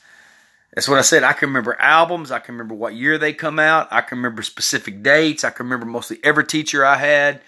That's 0.74 0.88
what 0.88 0.98
I 0.98 1.02
said. 1.02 1.22
I 1.22 1.32
can 1.32 1.50
remember 1.50 1.80
albums. 1.80 2.32
I 2.32 2.40
can 2.40 2.56
remember 2.56 2.74
what 2.74 2.96
year 2.96 3.18
they 3.18 3.32
come 3.32 3.60
out. 3.60 3.86
I 3.92 4.00
can 4.00 4.18
remember 4.18 4.42
specific 4.42 5.04
dates. 5.04 5.44
I 5.44 5.50
can 5.50 5.66
remember 5.66 5.86
mostly 5.86 6.18
every 6.24 6.44
teacher 6.44 6.84
I 6.84 6.96
had. 6.96 7.40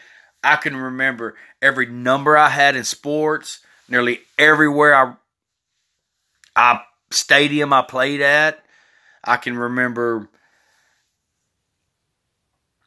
I 0.44 0.54
can 0.54 0.76
remember 0.76 1.34
every 1.66 1.87
number 1.87 2.37
I 2.37 2.49
had 2.49 2.76
in 2.76 2.85
sports. 2.85 3.61
Nearly 3.88 4.20
everywhere 4.38 4.94
I, 4.94 5.14
I 6.54 6.80
stadium 7.11 7.73
I 7.73 7.82
played 7.82 8.20
at. 8.20 8.64
I 9.23 9.37
can 9.37 9.56
remember 9.58 10.28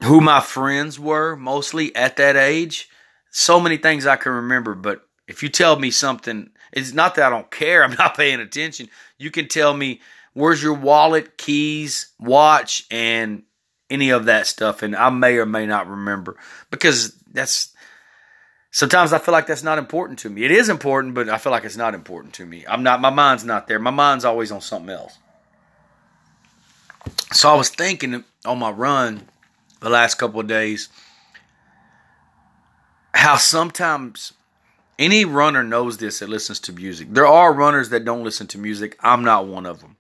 who 0.04 0.22
my 0.22 0.40
friends 0.40 1.00
were 1.00 1.36
mostly 1.36 1.96
at 1.96 2.16
that 2.18 2.36
age. 2.36 2.90
So 3.32 3.60
many 3.60 3.78
things 3.78 4.06
I 4.06 4.16
can 4.16 4.32
remember, 4.32 4.74
but 4.74 5.08
if 5.28 5.44
you 5.44 5.50
tell 5.50 5.78
me 5.78 5.92
something, 5.92 6.50
it's 6.72 6.94
not 6.94 7.16
that 7.16 7.26
I 7.26 7.30
don't 7.30 7.52
care, 7.52 7.84
I'm 7.86 7.94
not 7.94 8.18
paying 8.18 8.40
attention. 8.40 8.90
You 9.18 9.32
can 9.32 9.48
tell 9.48 9.74
me 9.74 10.02
where's 10.34 10.64
your 10.64 10.74
wallet, 10.74 11.38
keys, 11.38 12.12
watch, 12.20 12.86
and 12.90 13.44
any 13.90 14.12
of 14.12 14.26
that 14.26 14.48
stuff, 14.48 14.84
and 14.84 14.96
I 14.96 15.10
may 15.10 15.38
or 15.38 15.46
may 15.46 15.66
not 15.66 15.90
remember 15.90 16.38
because 16.70 17.14
that's 17.32 17.74
sometimes 18.72 19.14
I 19.14 19.20
feel 19.20 19.32
like 19.32 19.48
that's 19.48 19.64
not 19.64 19.78
important 19.78 20.20
to 20.20 20.30
me. 20.30 20.44
It 20.44 20.52
is 20.52 20.70
important, 20.70 21.14
but 21.14 21.30
I 21.30 21.38
feel 21.38 21.52
like 21.52 21.64
it's 21.64 21.78
not 21.78 21.94
important 21.94 22.34
to 22.36 22.46
me. 22.46 22.66
I'm 22.68 22.84
not, 22.84 23.02
my 23.02 23.10
mind's 23.10 23.44
not 23.44 23.68
there. 23.68 23.80
My 23.80 23.92
mind's 23.92 24.26
always 24.26 24.52
on 24.52 24.62
something 24.62 24.90
else. 24.90 25.18
So 27.32 27.50
I 27.50 27.56
was 27.56 27.70
thinking 27.70 28.24
on 28.46 28.60
my 28.60 28.72
run 28.72 29.28
the 29.80 29.90
last 29.90 30.16
couple 30.16 30.40
of 30.40 30.48
days 30.48 30.90
how 33.14 33.38
sometimes 33.38 34.34
any 34.98 35.26
runner 35.26 35.64
knows 35.64 35.98
this 35.98 36.20
that 36.20 36.30
listens 36.30 36.60
to 36.60 36.74
music. 36.74 37.08
There 37.12 37.26
are 37.26 37.54
runners 37.54 37.90
that 37.90 38.06
don't 38.06 38.24
listen 38.24 38.48
to 38.48 38.58
music. 38.58 38.98
I'm 39.00 39.24
not 39.24 39.48
one 39.48 39.66
of 39.66 39.82
them. 39.82 39.98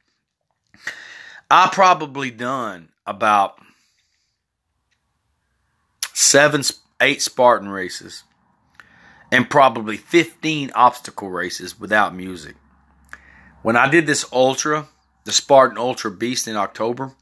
I 1.49 1.69
probably 1.71 2.29
done 2.29 2.89
about 3.07 3.59
seven, 6.13 6.61
eight 7.01 7.21
Spartan 7.21 7.69
races 7.69 8.23
and 9.31 9.49
probably 9.49 9.97
15 9.97 10.71
obstacle 10.75 11.29
races 11.29 11.79
without 11.79 12.15
music. 12.15 12.55
When 13.61 13.75
I 13.75 13.89
did 13.89 14.07
this 14.07 14.25
ultra, 14.31 14.87
the 15.25 15.31
Spartan 15.31 15.77
Ultra 15.77 16.11
Beast 16.11 16.47
in 16.47 16.55
October, 16.55 17.13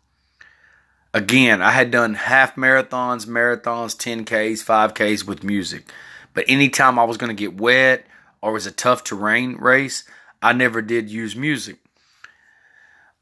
Again, 1.17 1.63
I 1.63 1.71
had 1.71 1.89
done 1.89 2.13
half 2.13 2.55
marathons, 2.55 3.25
marathons, 3.25 3.95
10Ks, 3.95 4.63
5Ks 4.63 5.25
with 5.25 5.43
music. 5.43 5.91
But 6.35 6.45
anytime 6.47 6.99
I 6.99 7.05
was 7.05 7.17
going 7.17 7.35
to 7.35 7.41
get 7.41 7.59
wet 7.59 8.05
or 8.39 8.51
was 8.51 8.67
a 8.67 8.71
tough 8.71 9.03
terrain 9.03 9.55
race, 9.55 10.03
I 10.43 10.53
never 10.53 10.79
did 10.81 11.09
use 11.09 11.35
music. 11.35 11.77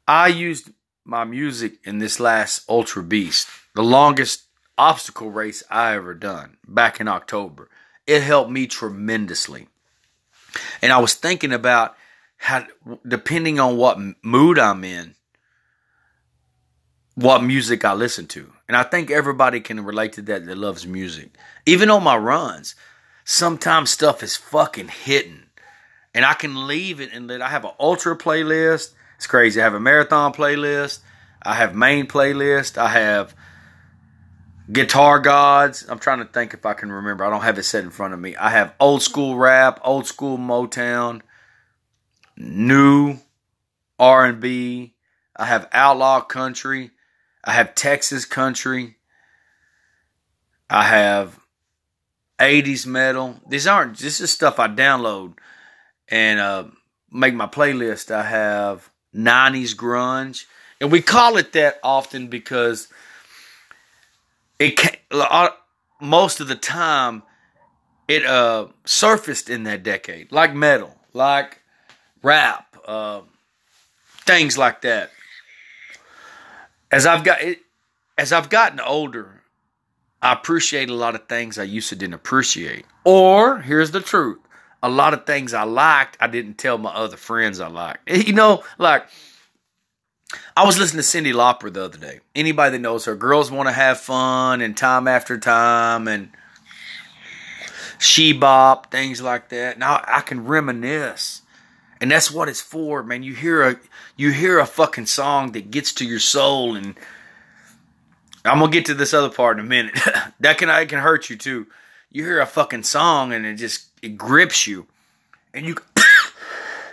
I 0.06 0.28
used 0.28 0.72
my 1.06 1.24
music 1.24 1.78
in 1.84 1.98
this 1.98 2.20
last 2.20 2.68
Ultra 2.68 3.02
Beast, 3.02 3.48
the 3.74 3.82
longest 3.82 4.42
obstacle 4.76 5.30
race 5.30 5.62
I 5.70 5.94
ever 5.94 6.12
done 6.12 6.58
back 6.68 7.00
in 7.00 7.08
October. 7.08 7.70
It 8.06 8.22
helped 8.22 8.50
me 8.50 8.66
tremendously. 8.66 9.68
And 10.82 10.92
I 10.92 10.98
was 10.98 11.14
thinking 11.14 11.52
about 11.52 11.96
how, 12.36 12.66
depending 13.06 13.58
on 13.58 13.76
what 13.76 13.98
mood 14.22 14.58
I'm 14.58 14.84
in, 14.84 15.14
what 17.14 17.42
music 17.42 17.84
I 17.84 17.94
listen 17.94 18.26
to. 18.28 18.52
And 18.68 18.76
I 18.76 18.82
think 18.82 19.10
everybody 19.10 19.60
can 19.60 19.84
relate 19.84 20.12
to 20.14 20.22
that 20.22 20.46
that 20.46 20.58
loves 20.58 20.86
music. 20.86 21.30
Even 21.64 21.90
on 21.90 22.02
my 22.02 22.16
runs, 22.16 22.74
sometimes 23.24 23.90
stuff 23.90 24.22
is 24.22 24.36
fucking 24.36 24.88
hitting. 24.88 25.44
And 26.14 26.24
I 26.24 26.34
can 26.34 26.66
leave 26.66 27.00
it 27.00 27.10
and 27.12 27.26
let 27.26 27.42
I 27.42 27.48
have 27.48 27.64
an 27.64 27.72
ultra 27.80 28.16
playlist. 28.16 28.92
It's 29.16 29.26
crazy. 29.26 29.60
I 29.60 29.64
have 29.64 29.74
a 29.74 29.80
marathon 29.80 30.32
playlist. 30.32 31.00
I 31.42 31.54
have 31.54 31.74
main 31.74 32.06
playlist. 32.06 32.78
I 32.78 32.88
have 32.88 33.34
guitar 34.70 35.20
gods. 35.20 35.86
I'm 35.88 35.98
trying 35.98 36.18
to 36.18 36.24
think 36.24 36.54
if 36.54 36.66
I 36.66 36.74
can 36.74 36.90
remember. 36.90 37.24
I 37.24 37.30
don't 37.30 37.42
have 37.42 37.58
it 37.58 37.64
set 37.64 37.84
in 37.84 37.90
front 37.90 38.14
of 38.14 38.20
me. 38.20 38.36
I 38.36 38.50
have 38.50 38.74
old 38.80 39.02
school 39.02 39.36
rap, 39.36 39.80
old 39.84 40.06
school 40.06 40.38
Motown, 40.38 41.22
new 42.36 43.18
R&B. 43.98 44.94
I 45.36 45.44
have 45.44 45.68
outlaw 45.72 46.20
country. 46.20 46.90
I 47.44 47.52
have 47.52 47.74
Texas 47.74 48.24
country. 48.24 48.96
I 50.68 50.84
have 50.84 51.38
80s 52.38 52.86
metal. 52.86 53.40
These 53.48 53.66
aren't 53.66 53.98
this 53.98 54.20
is 54.20 54.32
stuff 54.32 54.58
I 54.58 54.68
download 54.68 55.34
and 56.08 56.40
uh, 56.40 56.64
make 57.10 57.34
my 57.34 57.46
playlist. 57.46 58.10
I 58.10 58.24
have 58.24 58.90
90s 59.14 59.74
grunge, 59.74 60.46
and 60.80 60.90
we 60.90 61.00
call 61.00 61.36
it 61.36 61.52
that 61.52 61.78
often 61.82 62.28
because 62.28 62.88
it 64.58 64.76
can, 64.76 64.96
most 66.00 66.40
of 66.40 66.48
the 66.48 66.54
time 66.54 67.22
it 68.08 68.24
uh 68.24 68.68
surfaced 68.84 69.50
in 69.50 69.64
that 69.64 69.82
decade, 69.82 70.30
like 70.32 70.54
metal, 70.54 70.94
like 71.12 71.62
rap, 72.22 72.76
uh, 72.86 73.20
things 74.24 74.56
like 74.56 74.82
that. 74.82 75.10
As 76.90 77.06
I've 77.06 77.24
got 77.24 77.42
it, 77.42 77.60
as 78.16 78.32
I've 78.32 78.48
gotten 78.48 78.80
older, 78.80 79.42
I 80.22 80.32
appreciate 80.32 80.88
a 80.88 80.94
lot 80.94 81.14
of 81.14 81.26
things 81.28 81.58
I 81.58 81.64
used 81.64 81.88
to 81.90 81.96
didn't 81.96 82.14
appreciate. 82.14 82.86
Or 83.04 83.60
here's 83.60 83.90
the 83.90 84.00
truth: 84.00 84.38
a 84.82 84.88
lot 84.88 85.14
of 85.14 85.26
things 85.26 85.52
I 85.52 85.64
liked, 85.64 86.16
I 86.20 86.28
didn't 86.28 86.58
tell 86.58 86.78
my 86.78 86.90
other 86.90 87.16
friends 87.16 87.60
I 87.60 87.68
liked. 87.68 88.08
You 88.26 88.32
know, 88.32 88.62
like 88.78 89.08
I 90.56 90.64
was 90.64 90.78
listening 90.78 91.02
to 91.02 91.32
Cyndi 91.32 91.34
Lauper 91.34 91.72
the 91.72 91.84
other 91.84 91.98
day. 91.98 92.20
Anybody 92.34 92.72
that 92.72 92.78
knows 92.78 93.04
her, 93.04 93.14
girls 93.14 93.50
want 93.50 93.68
to 93.68 93.72
have 93.72 94.00
fun 94.00 94.60
and 94.60 94.76
time 94.76 95.06
after 95.06 95.38
time 95.38 96.08
and 96.08 96.30
she 97.98 98.32
bop, 98.32 98.90
things 98.90 99.20
like 99.20 99.48
that. 99.50 99.78
Now 99.78 100.02
I 100.06 100.20
can 100.20 100.46
reminisce. 100.46 101.42
And 102.00 102.10
that's 102.10 102.30
what 102.30 102.48
it's 102.48 102.60
for, 102.60 103.02
man. 103.02 103.22
You 103.22 103.34
hear 103.34 103.62
a 103.62 103.76
you 104.16 104.30
hear 104.30 104.58
a 104.58 104.66
fucking 104.66 105.06
song 105.06 105.52
that 105.52 105.70
gets 105.70 105.92
to 105.94 106.06
your 106.06 106.18
soul 106.18 106.76
and 106.76 106.94
I'm 108.44 108.58
gonna 108.58 108.70
get 108.70 108.86
to 108.86 108.94
this 108.94 109.14
other 109.14 109.30
part 109.30 109.58
in 109.58 109.64
a 109.64 109.68
minute. 109.68 109.98
that 110.40 110.58
can 110.58 110.70
I 110.70 110.84
can 110.84 111.00
hurt 111.00 111.30
you 111.30 111.36
too. 111.36 111.66
You 112.10 112.24
hear 112.24 112.40
a 112.40 112.46
fucking 112.46 112.84
song 112.84 113.32
and 113.32 113.44
it 113.44 113.54
just 113.54 113.88
it 114.02 114.16
grips 114.16 114.66
you. 114.66 114.86
And 115.54 115.66
you 115.66 115.76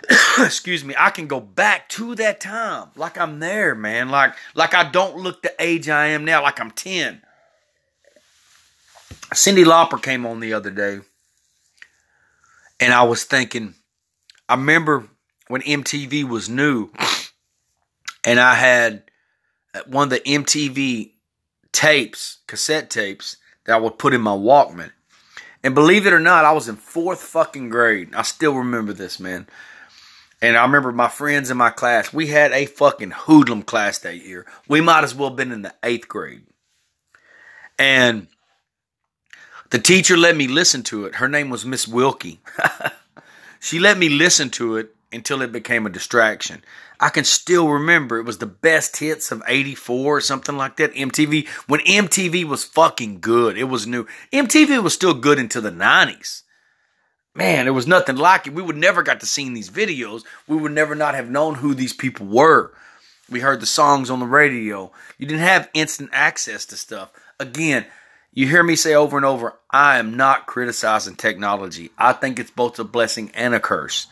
excuse 0.38 0.84
me, 0.84 0.94
I 0.98 1.10
can 1.10 1.26
go 1.26 1.40
back 1.40 1.88
to 1.90 2.14
that 2.16 2.40
time 2.40 2.88
like 2.96 3.18
I'm 3.18 3.40
there, 3.40 3.74
man. 3.74 4.08
Like 4.08 4.34
like 4.54 4.74
I 4.74 4.90
don't 4.90 5.16
look 5.16 5.42
the 5.42 5.54
age 5.58 5.88
I 5.88 6.06
am 6.06 6.24
now, 6.24 6.42
like 6.42 6.60
I'm 6.60 6.70
10. 6.70 7.22
Cyndi 9.32 9.64
Lauper 9.64 10.00
came 10.00 10.26
on 10.26 10.40
the 10.40 10.52
other 10.52 10.70
day, 10.70 11.00
and 12.78 12.92
I 12.92 13.02
was 13.02 13.24
thinking, 13.24 13.74
I 14.48 14.54
remember 14.54 15.08
when 15.48 15.62
MTV 15.62 16.28
was 16.28 16.48
new, 16.48 16.90
and 18.24 18.38
I 18.38 18.54
had 18.54 19.04
one 19.86 20.04
of 20.04 20.10
the 20.10 20.20
MTV 20.20 21.12
tapes, 21.72 22.38
cassette 22.46 22.90
tapes, 22.90 23.36
that 23.64 23.74
I 23.74 23.78
would 23.78 23.98
put 23.98 24.14
in 24.14 24.20
my 24.20 24.32
Walkman. 24.32 24.92
And 25.62 25.74
believe 25.74 26.06
it 26.06 26.12
or 26.12 26.20
not, 26.20 26.44
I 26.44 26.52
was 26.52 26.68
in 26.68 26.76
fourth 26.76 27.22
fucking 27.22 27.70
grade. 27.70 28.14
I 28.14 28.22
still 28.22 28.54
remember 28.54 28.92
this, 28.92 29.18
man. 29.18 29.48
And 30.44 30.58
I 30.58 30.62
remember 30.62 30.92
my 30.92 31.08
friends 31.08 31.50
in 31.50 31.56
my 31.56 31.70
class, 31.70 32.12
we 32.12 32.26
had 32.26 32.52
a 32.52 32.66
fucking 32.66 33.12
hoodlum 33.12 33.62
class 33.62 34.00
that 34.00 34.16
year. 34.16 34.44
We 34.68 34.82
might 34.82 35.02
as 35.02 35.14
well 35.14 35.30
have 35.30 35.38
been 35.38 35.52
in 35.52 35.62
the 35.62 35.74
eighth 35.82 36.06
grade. 36.06 36.42
And 37.78 38.26
the 39.70 39.78
teacher 39.78 40.18
let 40.18 40.36
me 40.36 40.46
listen 40.46 40.82
to 40.82 41.06
it. 41.06 41.14
Her 41.14 41.28
name 41.28 41.48
was 41.48 41.64
Miss 41.64 41.88
Wilkie. 41.88 42.42
she 43.60 43.78
let 43.78 43.96
me 43.96 44.10
listen 44.10 44.50
to 44.50 44.76
it 44.76 44.94
until 45.10 45.40
it 45.40 45.50
became 45.50 45.86
a 45.86 45.90
distraction. 45.90 46.62
I 47.00 47.08
can 47.08 47.24
still 47.24 47.70
remember 47.70 48.18
it 48.18 48.26
was 48.26 48.36
the 48.36 48.44
best 48.44 48.98
hits 48.98 49.32
of 49.32 49.42
84 49.48 50.18
or 50.18 50.20
something 50.20 50.58
like 50.58 50.76
that. 50.76 50.92
MTV, 50.92 51.48
when 51.68 51.80
MTV 51.80 52.44
was 52.44 52.64
fucking 52.64 53.20
good, 53.20 53.56
it 53.56 53.64
was 53.64 53.86
new. 53.86 54.06
MTV 54.30 54.82
was 54.82 54.92
still 54.92 55.14
good 55.14 55.38
until 55.38 55.62
the 55.62 55.70
90s. 55.70 56.42
Man, 57.34 57.64
there 57.64 57.72
was 57.72 57.86
nothing 57.86 58.16
like 58.16 58.46
it. 58.46 58.54
We 58.54 58.62
would 58.62 58.76
never 58.76 59.02
got 59.02 59.20
to 59.20 59.26
seeing 59.26 59.54
these 59.54 59.70
videos. 59.70 60.22
We 60.46 60.56
would 60.56 60.72
never 60.72 60.94
not 60.94 61.14
have 61.14 61.28
known 61.28 61.56
who 61.56 61.74
these 61.74 61.92
people 61.92 62.26
were. 62.26 62.72
We 63.28 63.40
heard 63.40 63.60
the 63.60 63.66
songs 63.66 64.10
on 64.10 64.20
the 64.20 64.26
radio. 64.26 64.92
You 65.18 65.26
didn't 65.26 65.40
have 65.40 65.70
instant 65.74 66.10
access 66.12 66.64
to 66.66 66.76
stuff. 66.76 67.10
Again, 67.40 67.86
you 68.32 68.46
hear 68.46 68.62
me 68.62 68.76
say 68.76 68.94
over 68.94 69.16
and 69.16 69.26
over, 69.26 69.54
I 69.70 69.98
am 69.98 70.16
not 70.16 70.46
criticizing 70.46 71.16
technology. 71.16 71.90
I 71.98 72.12
think 72.12 72.38
it's 72.38 72.50
both 72.50 72.78
a 72.78 72.84
blessing 72.84 73.30
and 73.34 73.54
a 73.54 73.60
curse. 73.60 74.06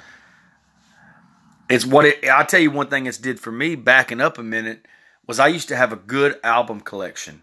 It's 1.68 1.86
what 1.86 2.04
it, 2.04 2.28
I'll 2.28 2.46
tell 2.46 2.60
you 2.60 2.70
one 2.70 2.88
thing 2.88 3.06
it's 3.06 3.18
did 3.18 3.38
for 3.38 3.52
me, 3.52 3.76
backing 3.76 4.20
up 4.20 4.38
a 4.38 4.42
minute, 4.42 4.86
was 5.26 5.38
I 5.38 5.48
used 5.48 5.68
to 5.68 5.76
have 5.76 5.92
a 5.92 5.96
good 5.96 6.38
album 6.42 6.80
collection. 6.80 7.42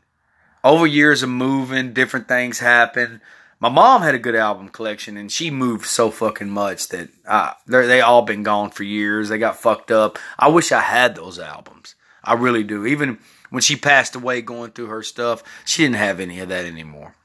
Over 0.63 0.85
years 0.85 1.23
of 1.23 1.29
moving, 1.29 1.93
different 1.93 2.27
things 2.27 2.59
happen. 2.59 3.21
My 3.61 3.69
mom 3.69 4.01
had 4.01 4.15
a 4.15 4.19
good 4.19 4.35
album 4.35 4.69
collection, 4.69 5.17
and 5.17 5.29
she 5.29 5.51
moved 5.51 5.85
so 5.85 6.11
fucking 6.11 6.49
much 6.49 6.87
that 6.89 7.09
uh, 7.27 7.53
they 7.67 7.99
all 7.99 8.21
been 8.21 8.43
gone 8.43 8.71
for 8.71 8.83
years. 8.83 9.27
They 9.27 9.37
got 9.37 9.57
fucked 9.57 9.91
up. 9.91 10.17
I 10.37 10.47
wish 10.47 10.71
I 10.71 10.79
had 10.79 11.15
those 11.15 11.39
albums. 11.39 11.95
I 12.23 12.33
really 12.33 12.63
do. 12.63 12.85
Even 12.85 13.19
when 13.49 13.61
she 13.61 13.75
passed 13.75 14.15
away 14.15 14.41
going 14.41 14.71
through 14.71 14.87
her 14.87 15.03
stuff, 15.03 15.43
she 15.65 15.83
didn't 15.83 15.97
have 15.97 16.21
any 16.21 16.39
of 16.39 16.49
that 16.49 16.65
anymore. 16.65 17.15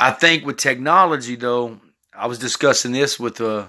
I 0.00 0.10
think 0.10 0.44
with 0.44 0.56
technology, 0.56 1.36
though, 1.36 1.78
I 2.12 2.26
was 2.26 2.40
discussing 2.40 2.90
this 2.90 3.20
with 3.20 3.40
uh, 3.40 3.66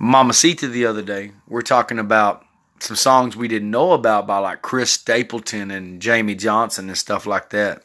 Mamacita 0.00 0.66
the 0.66 0.86
other 0.86 1.02
day. 1.02 1.32
We're 1.46 1.62
talking 1.62 2.00
about 2.00 2.44
some 2.80 2.96
songs 2.96 3.36
we 3.36 3.46
didn't 3.46 3.70
know 3.70 3.92
about 3.92 4.26
by 4.26 4.38
like 4.38 4.62
Chris 4.62 4.90
Stapleton 4.90 5.70
and 5.70 6.02
Jamey 6.02 6.36
Johnson 6.36 6.88
and 6.88 6.98
stuff 6.98 7.26
like 7.26 7.50
that. 7.50 7.84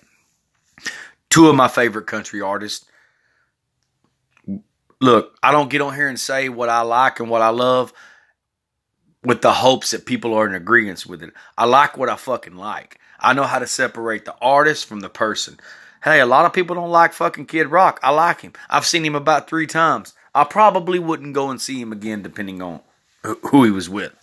Two 1.29 1.47
of 1.47 1.55
my 1.55 1.67
favorite 1.67 2.07
country 2.07 2.41
artists. 2.41 2.85
Look, 5.01 5.37
I 5.41 5.51
don't 5.51 5.69
get 5.69 5.81
on 5.81 5.95
here 5.95 6.09
and 6.09 6.19
say 6.19 6.49
what 6.49 6.69
I 6.69 6.81
like 6.81 7.19
and 7.19 7.29
what 7.29 7.41
I 7.41 7.49
love 7.49 7.93
with 9.23 9.41
the 9.41 9.53
hopes 9.53 9.91
that 9.91 10.05
people 10.05 10.33
are 10.33 10.47
in 10.47 10.55
agreement 10.55 11.05
with 11.05 11.23
it. 11.23 11.33
I 11.57 11.65
like 11.65 11.97
what 11.97 12.09
I 12.09 12.15
fucking 12.15 12.55
like. 12.55 12.99
I 13.19 13.33
know 13.33 13.43
how 13.43 13.59
to 13.59 13.67
separate 13.67 14.25
the 14.25 14.35
artist 14.41 14.85
from 14.87 15.01
the 15.01 15.09
person. 15.09 15.59
Hey, 16.03 16.21
a 16.21 16.25
lot 16.25 16.45
of 16.45 16.53
people 16.53 16.75
don't 16.75 16.91
like 16.91 17.13
fucking 17.13 17.47
Kid 17.47 17.67
Rock. 17.67 17.99
I 18.01 18.11
like 18.11 18.41
him. 18.41 18.53
I've 18.69 18.85
seen 18.85 19.03
him 19.05 19.15
about 19.15 19.49
three 19.49 19.67
times. 19.67 20.13
I 20.33 20.45
probably 20.45 20.99
wouldn't 20.99 21.33
go 21.33 21.49
and 21.49 21.61
see 21.61 21.81
him 21.81 21.91
again 21.91 22.21
depending 22.21 22.61
on 22.61 22.79
who 23.23 23.65
he 23.65 23.71
was 23.71 23.89
with. 23.89 24.13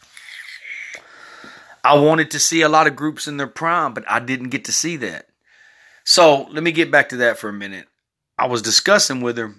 I 1.84 1.94
wanted 1.94 2.30
to 2.32 2.40
see 2.40 2.62
a 2.62 2.68
lot 2.68 2.86
of 2.86 2.96
groups 2.96 3.28
in 3.28 3.36
their 3.36 3.46
prime, 3.46 3.92
but 3.92 4.04
I 4.10 4.18
didn't 4.18 4.48
get 4.48 4.64
to 4.64 4.72
see 4.72 4.96
that. 4.96 5.28
So 6.08 6.46
let 6.52 6.62
me 6.62 6.70
get 6.70 6.92
back 6.92 7.08
to 7.08 7.16
that 7.18 7.36
for 7.36 7.48
a 7.48 7.52
minute. 7.52 7.88
I 8.38 8.46
was 8.46 8.62
discussing 8.62 9.22
with 9.22 9.36
her 9.38 9.56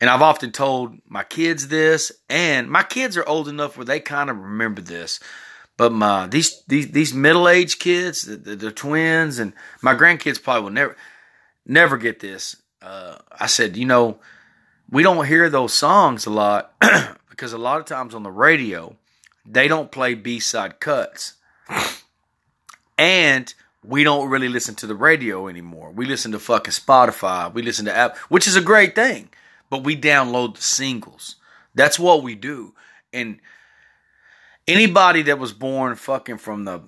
and 0.00 0.08
I've 0.08 0.22
often 0.22 0.52
told 0.52 0.98
my 1.06 1.22
kids 1.22 1.68
this, 1.68 2.10
and 2.28 2.68
my 2.68 2.82
kids 2.82 3.16
are 3.16 3.28
old 3.28 3.48
enough 3.48 3.76
where 3.76 3.84
they 3.84 4.00
kind 4.00 4.30
of 4.30 4.36
remember 4.36 4.80
this. 4.80 5.20
But 5.76 5.92
my 5.92 6.26
these 6.26 6.62
these 6.66 6.90
these 6.90 7.12
middle 7.14 7.48
aged 7.48 7.78
kids, 7.78 8.22
the, 8.22 8.36
the, 8.36 8.56
the, 8.56 8.72
twins, 8.72 9.38
and 9.38 9.52
my 9.80 9.94
grandkids 9.94 10.42
probably 10.42 10.62
will 10.62 10.70
never 10.70 10.96
never 11.66 11.96
get 11.96 12.18
this. 12.18 12.56
Uh, 12.80 13.18
I 13.30 13.46
said, 13.46 13.76
you 13.76 13.84
know, 13.84 14.18
we 14.90 15.04
don't 15.04 15.26
hear 15.26 15.48
those 15.48 15.72
songs 15.72 16.26
a 16.26 16.30
lot 16.30 16.74
because 17.30 17.52
a 17.52 17.58
lot 17.58 17.78
of 17.78 17.86
times 17.86 18.14
on 18.14 18.24
the 18.24 18.30
radio 18.30 18.96
they 19.46 19.66
don't 19.66 19.92
play 19.92 20.14
B 20.14 20.40
side 20.40 20.80
cuts, 20.80 21.34
and 22.98 23.54
we 23.84 24.04
don't 24.04 24.28
really 24.28 24.48
listen 24.48 24.74
to 24.76 24.86
the 24.86 24.94
radio 24.94 25.48
anymore. 25.48 25.90
We 25.90 26.06
listen 26.06 26.32
to 26.32 26.38
fucking 26.38 26.72
Spotify. 26.72 27.52
We 27.52 27.62
listen 27.62 27.84
to 27.86 27.96
app, 27.96 28.16
which 28.28 28.46
is 28.46 28.56
a 28.56 28.60
great 28.60 28.94
thing 28.94 29.28
but 29.72 29.84
we 29.84 29.96
download 29.96 30.56
the 30.56 30.62
singles. 30.62 31.36
That's 31.74 31.98
what 31.98 32.22
we 32.22 32.34
do. 32.34 32.74
And 33.10 33.40
anybody 34.68 35.22
that 35.22 35.38
was 35.38 35.54
born 35.54 35.96
fucking 35.96 36.36
from 36.36 36.66
the 36.66 36.82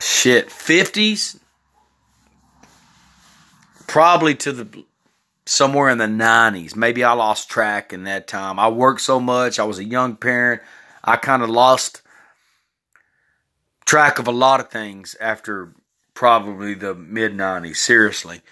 shit 0.00 0.48
50s 0.48 1.40
probably 3.88 4.36
to 4.36 4.52
the 4.52 4.84
somewhere 5.44 5.88
in 5.88 5.98
the 5.98 6.04
90s. 6.04 6.76
Maybe 6.76 7.02
I 7.02 7.14
lost 7.14 7.50
track 7.50 7.92
in 7.92 8.04
that 8.04 8.28
time. 8.28 8.60
I 8.60 8.68
worked 8.68 9.00
so 9.00 9.18
much. 9.18 9.58
I 9.58 9.64
was 9.64 9.80
a 9.80 9.84
young 9.84 10.14
parent. 10.14 10.62
I 11.02 11.16
kind 11.16 11.42
of 11.42 11.50
lost 11.50 12.00
track 13.86 14.20
of 14.20 14.28
a 14.28 14.32
lot 14.32 14.60
of 14.60 14.70
things 14.70 15.16
after 15.20 15.74
probably 16.22 16.72
the 16.72 16.94
mid 16.94 17.36
90s. 17.36 17.78
Seriously. 17.78 18.42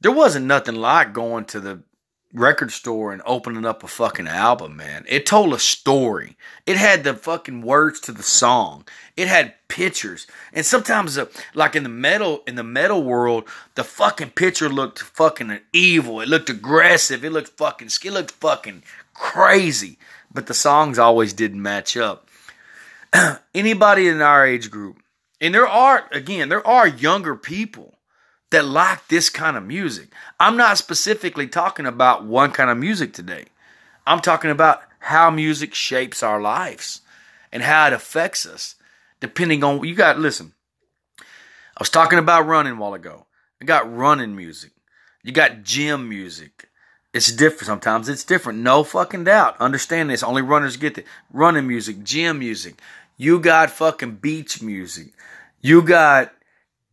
There 0.00 0.10
wasn't 0.10 0.46
nothing 0.46 0.74
like 0.74 1.12
going 1.12 1.44
to 1.44 1.60
the 1.60 1.84
record 2.32 2.72
store 2.72 3.12
and 3.12 3.22
opening 3.24 3.64
up 3.64 3.84
a 3.84 3.86
fucking 3.86 4.26
album, 4.26 4.76
man. 4.76 5.04
It 5.08 5.24
told 5.24 5.54
a 5.54 5.60
story. 5.60 6.36
It 6.66 6.76
had 6.76 7.04
the 7.04 7.14
fucking 7.14 7.62
words 7.62 8.00
to 8.00 8.12
the 8.12 8.24
song. 8.24 8.84
It 9.16 9.28
had 9.28 9.54
pictures. 9.68 10.26
And 10.52 10.66
sometimes 10.66 11.16
uh, 11.16 11.26
like 11.54 11.76
in 11.76 11.84
the 11.84 11.88
metal 11.88 12.42
in 12.48 12.56
the 12.56 12.64
metal 12.64 13.04
world, 13.04 13.44
the 13.76 13.84
fucking 13.84 14.30
picture 14.30 14.68
looked 14.68 14.98
fucking 14.98 15.60
evil. 15.72 16.20
It 16.20 16.28
looked 16.28 16.50
aggressive. 16.50 17.24
It 17.24 17.30
looked 17.30 17.50
fucking 17.50 17.90
it 18.02 18.12
looked 18.12 18.32
fucking 18.32 18.82
crazy. 19.14 19.98
But 20.32 20.48
the 20.48 20.54
songs 20.54 20.98
always 20.98 21.32
didn't 21.32 21.62
match 21.62 21.96
up. 21.96 22.28
Anybody 23.54 24.08
in 24.08 24.20
our 24.20 24.44
age 24.44 24.68
group, 24.68 24.98
and 25.40 25.54
there 25.54 25.68
are 25.68 26.08
again, 26.12 26.48
there 26.48 26.66
are 26.66 26.86
younger 26.86 27.36
people 27.36 27.98
that 28.50 28.64
like 28.64 29.08
this 29.08 29.30
kind 29.30 29.56
of 29.56 29.64
music. 29.64 30.12
I'm 30.38 30.56
not 30.56 30.78
specifically 30.78 31.48
talking 31.48 31.86
about 31.86 32.24
one 32.24 32.52
kind 32.52 32.70
of 32.70 32.78
music 32.78 33.12
today. 33.12 33.46
I'm 34.06 34.20
talking 34.20 34.50
about 34.50 34.82
how 35.00 35.30
music 35.30 35.74
shapes 35.74 36.22
our 36.22 36.40
lives 36.40 37.00
and 37.52 37.62
how 37.62 37.86
it 37.88 37.92
affects 37.92 38.46
us 38.46 38.76
depending 39.20 39.64
on 39.64 39.84
you 39.84 39.94
got 39.94 40.18
listen. 40.18 40.52
I 41.18 41.80
was 41.80 41.90
talking 41.90 42.18
about 42.18 42.46
running 42.46 42.74
a 42.74 42.76
while 42.76 42.94
ago. 42.94 43.26
I 43.60 43.64
got 43.64 43.92
running 43.92 44.36
music. 44.36 44.72
You 45.22 45.32
got 45.32 45.62
gym 45.62 46.08
music. 46.08 46.68
It's 47.12 47.32
different. 47.32 47.66
Sometimes 47.66 48.08
it's 48.08 48.24
different. 48.24 48.58
No 48.58 48.84
fucking 48.84 49.24
doubt. 49.24 49.56
Understand 49.60 50.10
this. 50.10 50.22
Only 50.22 50.42
runners 50.42 50.76
get 50.76 50.98
it. 50.98 51.06
Running 51.32 51.66
music, 51.66 52.02
gym 52.02 52.40
music. 52.40 52.80
You 53.16 53.40
got 53.40 53.70
fucking 53.70 54.16
beach 54.16 54.62
music. 54.62 55.12
You 55.60 55.82
got 55.82 56.32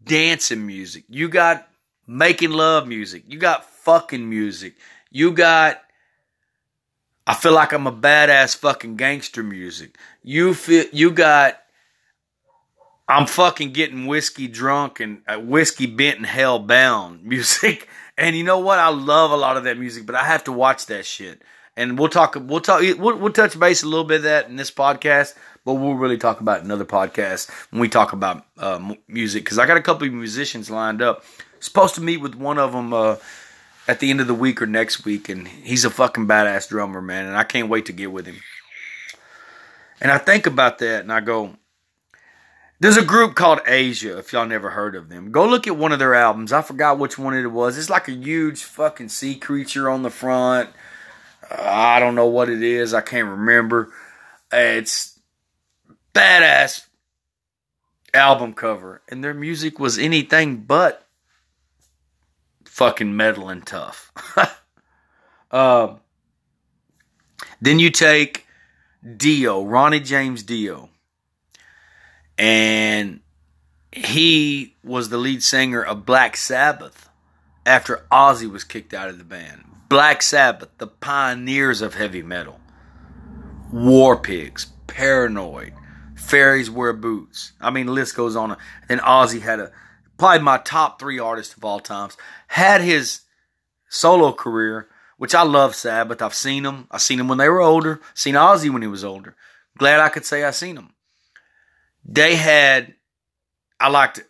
dancing 0.04 0.66
music. 0.66 1.04
You 1.10 1.30
got 1.30 1.68
making 2.08 2.52
love 2.52 2.88
music. 2.88 3.24
You 3.28 3.40
got 3.40 3.66
fucking 3.66 4.30
music. 4.30 4.76
You 5.10 5.32
got 5.32 5.82
I 7.28 7.34
feel 7.36 7.54
like 7.54 7.72
I'm 7.72 7.88
a 7.88 7.92
badass 7.92 8.56
fucking 8.58 8.96
gangster 8.96 9.44
music. 9.44 9.98
You 10.24 10.54
feel 10.54 10.86
you 10.92 11.12
got 11.12 11.58
I'm 13.08 13.28
fucking 13.28 13.74
getting 13.74 14.06
whiskey 14.08 14.48
drunk 14.48 15.00
and 15.00 15.22
uh, 15.28 15.38
whiskey 15.38 15.86
bent 15.86 16.18
and 16.18 16.26
hell 16.26 16.60
bound 16.60 17.24
music. 17.26 17.88
And 18.18 18.36
you 18.36 18.44
know 18.44 18.60
what? 18.60 18.80
I 18.80 18.90
love 18.90 19.32
a 19.32 19.38
lot 19.38 19.58
of 19.58 19.66
that 19.66 19.78
music, 19.78 20.06
but 20.06 20.16
I 20.16 20.24
have 20.26 20.44
to 20.46 20.52
watch 20.52 20.86
that 20.88 21.06
shit. 21.06 21.42
And 21.76 21.98
we'll 21.98 22.10
talk. 22.10 22.36
We'll 22.40 22.60
talk. 22.60 22.82
We'll, 22.82 23.18
we'll 23.18 23.32
touch 23.32 23.58
base 23.60 23.84
a 23.84 23.88
little 23.88 24.04
bit 24.04 24.18
of 24.18 24.24
that 24.24 24.48
in 24.50 24.56
this 24.56 24.72
podcast, 24.72 25.36
but 25.66 25.76
we'll 25.76 25.96
really 25.96 26.18
talk 26.18 26.42
about 26.42 26.64
another 26.64 26.86
podcast 26.86 27.50
when 27.72 27.82
we 27.82 27.90
talk 27.90 28.14
about 28.14 28.46
uh, 28.58 28.94
music. 29.08 29.44
Because 29.44 29.60
I 29.60 29.66
got 29.66 29.78
a 29.78 29.82
couple 29.82 30.08
of 30.08 30.14
musicians 30.14 30.70
lined 30.70 31.02
up. 31.02 31.24
Supposed 31.60 31.96
to 31.96 32.02
meet 32.02 32.18
with 32.18 32.36
one 32.36 32.58
of 32.58 32.72
them 32.72 32.94
uh, 32.94 33.18
at 33.88 34.00
the 34.00 34.10
end 34.10 34.22
of 34.22 34.28
the 34.28 34.34
week 34.34 34.62
or 34.62 34.68
next 34.68 35.06
week, 35.06 35.30
and 35.30 35.48
he's 35.48 35.86
a 35.86 35.90
fucking 35.90 36.28
badass 36.28 36.70
drummer, 36.70 37.02
man. 37.02 37.28
And 37.28 37.36
I 37.38 37.44
can't 37.44 37.70
wait 37.70 37.86
to 37.86 37.94
get 37.94 38.12
with 38.12 38.26
him. 38.26 38.38
And 40.02 40.12
I 40.12 40.18
think 40.18 40.48
about 40.48 40.80
that, 40.80 41.02
and 41.02 41.14
I 41.14 41.20
go, 41.20 41.56
there's 42.80 42.98
a 42.98 43.06
group 43.06 43.36
called 43.36 43.60
Asia, 43.68 44.18
if 44.18 44.34
y'all 44.34 44.48
never 44.48 44.72
heard 44.72 44.96
of 44.96 45.08
them. 45.08 45.32
Go 45.32 45.48
look 45.48 45.68
at 45.68 45.78
one 45.78 45.92
of 45.92 46.00
their 46.00 46.16
albums. 46.16 46.52
I 46.52 46.64
forgot 46.64 46.98
which 46.98 47.16
one 47.16 47.36
it 47.36 47.46
was. 47.46 47.78
It's 47.78 47.92
like 47.92 48.08
a 48.08 48.14
huge 48.14 48.64
fucking 48.64 49.10
sea 49.10 49.36
creature 49.36 49.88
on 49.88 50.02
the 50.02 50.10
front. 50.10 50.72
Uh, 51.50 51.62
I 51.62 52.00
don't 52.00 52.16
know 52.16 52.26
what 52.26 52.50
it 52.50 52.64
is. 52.64 52.96
I 52.96 53.02
can't 53.02 53.28
remember. 53.28 53.92
It's 54.52 55.11
badass 56.14 56.88
album 58.14 58.54
cover. 58.54 59.02
And 59.10 59.24
their 59.24 59.34
music 59.34 59.80
was 59.80 59.98
anything 59.98 60.58
but 60.58 61.08
fucking 62.66 63.16
metal 63.16 63.50
and 63.50 63.66
tough. 63.66 64.12
uh, 65.52 65.96
then 67.62 67.80
you 67.80 67.90
take 67.90 68.46
Dio, 69.18 69.64
Ronnie 69.64 70.00
James 70.00 70.44
Dio 70.44 70.90
and 72.42 73.20
he 73.92 74.76
was 74.84 75.10
the 75.10 75.18
lead 75.20 75.44
singer 75.44 75.84
of 75.84 76.08
Black 76.08 76.36
Sabbath 76.36 77.08
after 77.68 78.08
Ozzy 78.12 78.50
was 78.50 78.64
kicked 78.64 78.96
out 78.96 79.10
of 79.10 79.20
the 79.20 79.24
band. 79.24 79.64
Black 79.90 80.24
Sabbath, 80.24 80.70
the 80.80 80.88
pioneers 80.88 81.82
of 81.82 81.94
heavy 81.94 82.24
metal. 82.24 82.60
War 83.72 84.18
Pigs, 84.18 84.68
Paranoid, 84.88 85.74
Fairies 86.22 86.70
Wear 86.70 86.94
Boots. 86.94 87.54
I 87.60 87.70
mean, 87.70 87.88
the 87.88 87.92
list 87.92 88.16
goes 88.16 88.36
on. 88.36 88.56
And 88.90 89.02
Ozzy 89.02 89.42
had 89.42 89.60
a 89.60 89.72
probably 90.18 90.44
my 90.44 90.58
top 90.58 91.00
three 91.00 91.20
artists 91.20 91.56
of 91.56 91.64
all 91.66 91.80
times. 91.80 92.18
Had 92.48 92.82
his 92.82 93.22
solo 93.90 94.32
career, 94.32 94.88
which 95.18 95.36
I 95.36 95.44
love 95.44 95.76
Sabbath. 95.76 96.22
I've 96.22 96.34
seen 96.34 96.64
them. 96.64 96.88
I've 96.92 97.02
seen 97.02 97.18
them 97.18 97.28
when 97.28 97.38
they 97.38 97.50
were 97.50 97.62
older. 97.62 98.00
Seen 98.14 98.36
Ozzy 98.36 98.70
when 98.72 98.82
he 98.82 98.88
was 98.88 99.04
older. 99.04 99.36
Glad 99.78 100.00
I 100.00 100.10
could 100.10 100.26
say 100.26 100.44
I 100.44 100.52
seen 100.52 100.76
them 100.76 100.94
they 102.04 102.36
had 102.36 102.96
I 103.80 103.90
liked 103.90 104.20
It. 104.20 104.28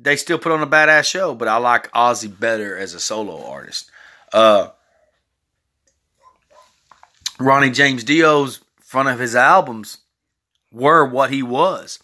they 0.00 0.16
still 0.16 0.38
put 0.38 0.52
on 0.52 0.62
a 0.62 0.66
badass 0.66 1.04
show, 1.04 1.34
but 1.34 1.48
I 1.48 1.56
like 1.58 1.90
Ozzy 1.92 2.28
better 2.38 2.76
as 2.76 2.94
a 2.94 3.00
solo 3.00 3.44
artist. 3.46 3.90
Uh, 4.32 4.68
Ronnie 7.38 7.70
James 7.70 8.04
Dio's 8.04 8.60
front 8.80 9.08
of 9.08 9.18
his 9.18 9.34
albums 9.34 9.98
were 10.76 11.04
what 11.04 11.30
he 11.30 11.42
was. 11.42 11.98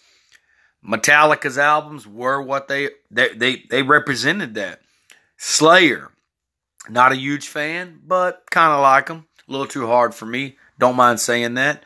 Metallica's 0.84 1.58
albums 1.58 2.06
were 2.06 2.40
what 2.40 2.68
they 2.68 2.90
they 3.10 3.34
they, 3.34 3.64
they 3.70 3.82
represented 3.82 4.54
that. 4.54 4.80
Slayer, 5.36 6.10
not 6.88 7.12
a 7.12 7.16
huge 7.16 7.48
fan, 7.48 8.00
but 8.04 8.44
kind 8.50 8.72
of 8.72 8.80
like 8.80 9.06
them. 9.06 9.26
A 9.48 9.52
little 9.52 9.66
too 9.66 9.86
hard 9.86 10.14
for 10.14 10.26
me. 10.26 10.56
Don't 10.78 10.96
mind 10.96 11.20
saying 11.20 11.54
that. 11.54 11.84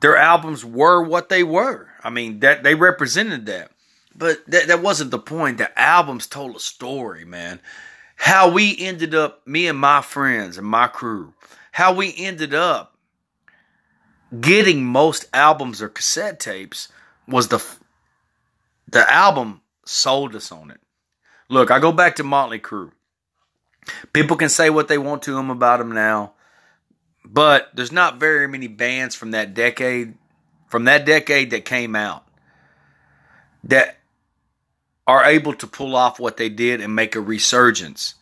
Their 0.00 0.16
albums 0.16 0.64
were 0.64 1.02
what 1.02 1.28
they 1.28 1.42
were. 1.42 1.88
I 2.02 2.10
mean, 2.10 2.40
that 2.40 2.62
they 2.62 2.74
represented 2.74 3.46
that. 3.46 3.70
But 4.14 4.44
that, 4.50 4.66
that 4.68 4.82
wasn't 4.82 5.10
the 5.10 5.18
point. 5.18 5.58
The 5.58 5.78
albums 5.78 6.26
told 6.26 6.56
a 6.56 6.60
story, 6.60 7.24
man. 7.24 7.60
How 8.16 8.50
we 8.50 8.76
ended 8.78 9.14
up, 9.14 9.46
me 9.46 9.66
and 9.66 9.78
my 9.78 10.02
friends 10.02 10.58
and 10.58 10.66
my 10.66 10.88
crew, 10.88 11.32
how 11.72 11.94
we 11.94 12.14
ended 12.16 12.52
up 12.52 12.89
getting 14.38 14.84
most 14.84 15.26
albums 15.32 15.82
or 15.82 15.88
cassette 15.88 16.38
tapes 16.38 16.88
was 17.26 17.48
the 17.48 17.64
the 18.88 19.12
album 19.12 19.60
sold 19.84 20.34
us 20.34 20.50
on 20.50 20.70
it. 20.70 20.80
Look, 21.48 21.70
I 21.70 21.78
go 21.78 21.92
back 21.92 22.16
to 22.16 22.24
Motley 22.24 22.58
Crue. 22.58 22.92
People 24.12 24.36
can 24.36 24.48
say 24.48 24.70
what 24.70 24.88
they 24.88 24.98
want 24.98 25.22
to 25.22 25.34
them 25.34 25.50
about 25.50 25.78
them 25.78 25.92
now, 25.92 26.32
but 27.24 27.70
there's 27.74 27.92
not 27.92 28.20
very 28.20 28.46
many 28.46 28.68
bands 28.68 29.14
from 29.14 29.32
that 29.32 29.54
decade 29.54 30.14
from 30.68 30.84
that 30.84 31.04
decade 31.04 31.50
that 31.50 31.64
came 31.64 31.96
out 31.96 32.24
that 33.64 33.98
are 35.06 35.24
able 35.24 35.52
to 35.54 35.66
pull 35.66 35.96
off 35.96 36.20
what 36.20 36.36
they 36.36 36.48
did 36.48 36.80
and 36.80 36.94
make 36.94 37.16
a 37.16 37.20
resurgence 37.20 38.14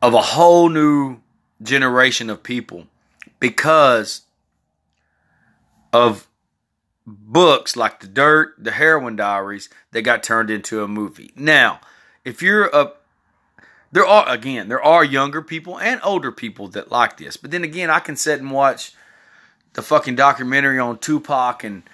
of 0.00 0.14
a 0.14 0.20
whole 0.20 0.68
new 0.68 1.18
generation 1.60 2.30
of 2.30 2.42
people 2.42 2.86
because 3.40 4.22
of 5.94 6.26
books 7.06 7.76
like 7.76 8.00
The 8.00 8.08
Dirt, 8.08 8.54
The 8.58 8.72
Heroin 8.72 9.16
Diaries 9.16 9.68
that 9.92 10.02
got 10.02 10.22
turned 10.22 10.50
into 10.50 10.82
a 10.82 10.88
movie. 10.88 11.30
Now, 11.36 11.80
if 12.24 12.42
you're 12.42 12.66
a 12.66 12.92
there 13.92 14.04
are 14.04 14.28
again, 14.28 14.68
there 14.68 14.82
are 14.82 15.04
younger 15.04 15.40
people 15.40 15.78
and 15.78 16.00
older 16.02 16.32
people 16.32 16.66
that 16.68 16.90
like 16.90 17.16
this. 17.16 17.36
But 17.36 17.52
then 17.52 17.62
again, 17.62 17.90
I 17.90 18.00
can 18.00 18.16
sit 18.16 18.40
and 18.40 18.50
watch 18.50 18.92
the 19.74 19.82
fucking 19.82 20.16
documentary 20.16 20.80
on 20.80 20.98
Tupac 20.98 21.62
and 21.62 21.84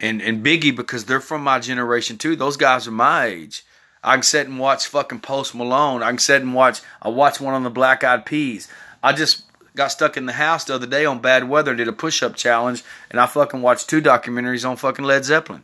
and 0.00 0.22
and 0.22 0.44
Biggie 0.44 0.76
because 0.76 1.06
they're 1.06 1.20
from 1.20 1.42
my 1.42 1.58
generation 1.58 2.16
too. 2.16 2.36
Those 2.36 2.56
guys 2.56 2.86
are 2.86 2.92
my 2.92 3.26
age. 3.26 3.64
I 4.04 4.14
can 4.14 4.22
sit 4.22 4.46
and 4.46 4.60
watch 4.60 4.86
fucking 4.86 5.20
Post 5.20 5.56
Malone. 5.56 6.04
I 6.04 6.10
can 6.10 6.18
sit 6.18 6.42
and 6.42 6.54
watch. 6.54 6.80
I 7.02 7.08
watch 7.08 7.40
one 7.40 7.54
on 7.54 7.64
the 7.64 7.70
Black 7.70 8.04
Eyed 8.04 8.24
Peas. 8.24 8.68
I 9.02 9.12
just 9.12 9.42
got 9.78 9.92
stuck 9.92 10.16
in 10.16 10.26
the 10.26 10.32
house 10.32 10.64
the 10.64 10.74
other 10.74 10.88
day 10.88 11.06
on 11.06 11.20
bad 11.20 11.48
weather 11.48 11.72
did 11.72 11.86
a 11.86 11.92
push 11.92 12.20
up 12.20 12.34
challenge, 12.34 12.82
and 13.12 13.20
I 13.20 13.26
fucking 13.26 13.62
watched 13.62 13.88
two 13.88 14.02
documentaries 14.02 14.68
on 14.68 14.76
fucking 14.76 15.04
Led 15.04 15.24
Zeppelin. 15.24 15.62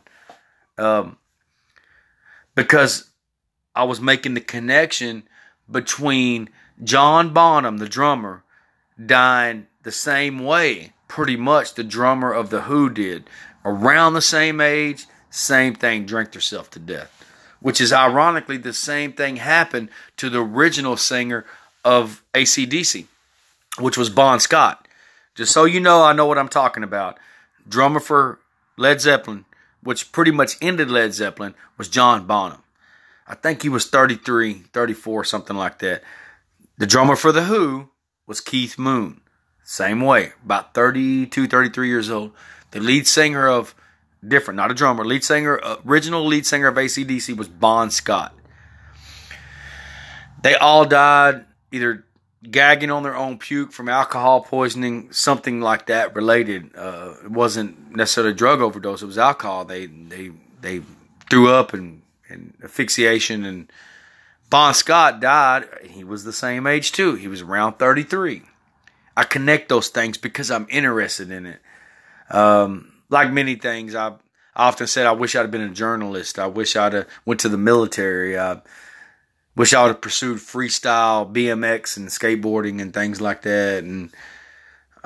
Um, 0.77 1.17
because 2.55 3.09
I 3.75 3.83
was 3.83 3.99
making 3.99 4.33
the 4.33 4.41
connection 4.41 5.23
between 5.69 6.49
John 6.81 7.33
Bonham, 7.33 7.77
the 7.77 7.89
drummer, 7.89 8.43
dying 9.05 9.67
the 9.83 9.91
same 9.91 10.39
way 10.39 10.93
pretty 11.09 11.35
much 11.35 11.73
the 11.73 11.83
drummer 11.83 12.31
of 12.31 12.49
The 12.49 12.61
Who 12.61 12.89
did. 12.89 13.25
Around 13.65 14.13
the 14.13 14.21
same 14.21 14.61
age, 14.61 15.07
same 15.29 15.75
thing, 15.75 16.05
drank 16.05 16.33
herself 16.33 16.69
to 16.71 16.79
death. 16.79 17.11
Which 17.59 17.81
is 17.81 17.91
ironically 17.91 18.57
the 18.57 18.73
same 18.73 19.11
thing 19.11 19.35
happened 19.35 19.89
to 20.15 20.29
the 20.29 20.41
original 20.41 20.95
singer 20.95 21.45
of 21.83 22.23
ACDC, 22.33 23.07
which 23.79 23.97
was 23.97 24.09
Bon 24.09 24.39
Scott. 24.39 24.87
Just 25.35 25.51
so 25.51 25.65
you 25.65 25.79
know, 25.79 26.03
I 26.03 26.13
know 26.13 26.25
what 26.25 26.37
I'm 26.37 26.49
talking 26.49 26.83
about. 26.83 27.17
Drummer 27.67 27.99
for 27.99 28.39
Led 28.77 29.01
Zeppelin, 29.01 29.45
which 29.81 30.11
pretty 30.11 30.31
much 30.31 30.55
ended 30.61 30.89
Led 30.89 31.13
Zeppelin, 31.13 31.55
was 31.77 31.89
John 31.89 32.25
Bonham. 32.25 32.63
I 33.27 33.35
think 33.35 33.63
he 33.63 33.69
was 33.69 33.87
33, 33.87 34.65
34, 34.71 35.23
something 35.23 35.55
like 35.55 35.79
that. 35.79 36.03
The 36.77 36.85
drummer 36.85 37.15
for 37.15 37.31
The 37.31 37.43
Who 37.43 37.89
was 38.27 38.41
Keith 38.41 38.77
Moon. 38.77 39.21
Same 39.63 40.01
way, 40.01 40.33
about 40.43 40.73
32, 40.73 41.47
33 41.47 41.87
years 41.87 42.09
old. 42.09 42.31
The 42.71 42.79
lead 42.79 43.07
singer 43.07 43.47
of, 43.47 43.73
different, 44.25 44.57
not 44.57 44.71
a 44.71 44.75
drummer, 44.75 45.03
lead 45.03 45.23
singer, 45.23 45.59
original 45.85 46.25
lead 46.25 46.45
singer 46.45 46.67
of 46.67 46.75
ACDC 46.75 47.35
was 47.35 47.47
Bon 47.47 47.89
Scott. 47.89 48.33
They 50.43 50.55
all 50.55 50.85
died 50.85 51.45
either 51.71 52.05
gagging 52.49 52.91
on 52.91 53.03
their 53.03 53.15
own 53.15 53.37
puke 53.37 53.71
from 53.71 53.89
alcohol 53.89 54.41
poisoning, 54.41 55.11
something 55.11 55.61
like 55.61 55.87
that 55.87 56.15
related. 56.15 56.75
Uh, 56.75 57.13
it 57.23 57.31
wasn't 57.31 57.95
necessarily 57.95 58.31
a 58.31 58.35
drug 58.35 58.61
overdose; 58.61 59.01
it 59.01 59.07
was 59.07 59.17
alcohol. 59.17 59.65
They 59.65 59.87
they 59.87 60.31
they 60.61 60.81
threw 61.29 61.51
up 61.51 61.73
and, 61.73 62.01
and 62.29 62.53
asphyxiation. 62.63 63.45
And 63.45 63.71
Bon 64.49 64.73
Scott 64.73 65.19
died. 65.19 65.67
He 65.83 66.03
was 66.03 66.23
the 66.23 66.33
same 66.33 66.67
age 66.67 66.91
too. 66.91 67.15
He 67.15 67.27
was 67.27 67.41
around 67.41 67.73
thirty 67.73 68.03
three. 68.03 68.43
I 69.17 69.23
connect 69.23 69.69
those 69.69 69.89
things 69.89 70.17
because 70.17 70.51
I'm 70.51 70.67
interested 70.69 71.31
in 71.31 71.45
it. 71.45 71.59
Um, 72.29 72.91
like 73.09 73.31
many 73.31 73.55
things, 73.55 73.95
I, 73.95 74.09
I 74.55 74.67
often 74.67 74.87
said 74.87 75.05
I 75.05 75.13
wish 75.13 75.35
I'd 75.35 75.41
have 75.41 75.51
been 75.51 75.61
a 75.61 75.69
journalist. 75.69 76.37
I 76.37 76.47
wish 76.47 76.75
I'd 76.75 77.05
went 77.25 77.39
to 77.41 77.49
the 77.49 77.57
military. 77.57 78.37
Wish 79.55 79.73
I 79.73 79.83
would 79.83 79.89
have 79.89 80.01
pursued 80.01 80.39
freestyle, 80.39 81.31
BMX, 81.31 81.95
and 81.95 82.09
skateboarding 82.09 82.81
and 82.81 82.93
things 82.93 83.21
like 83.21 83.43
that. 83.43 83.83
And 83.83 84.11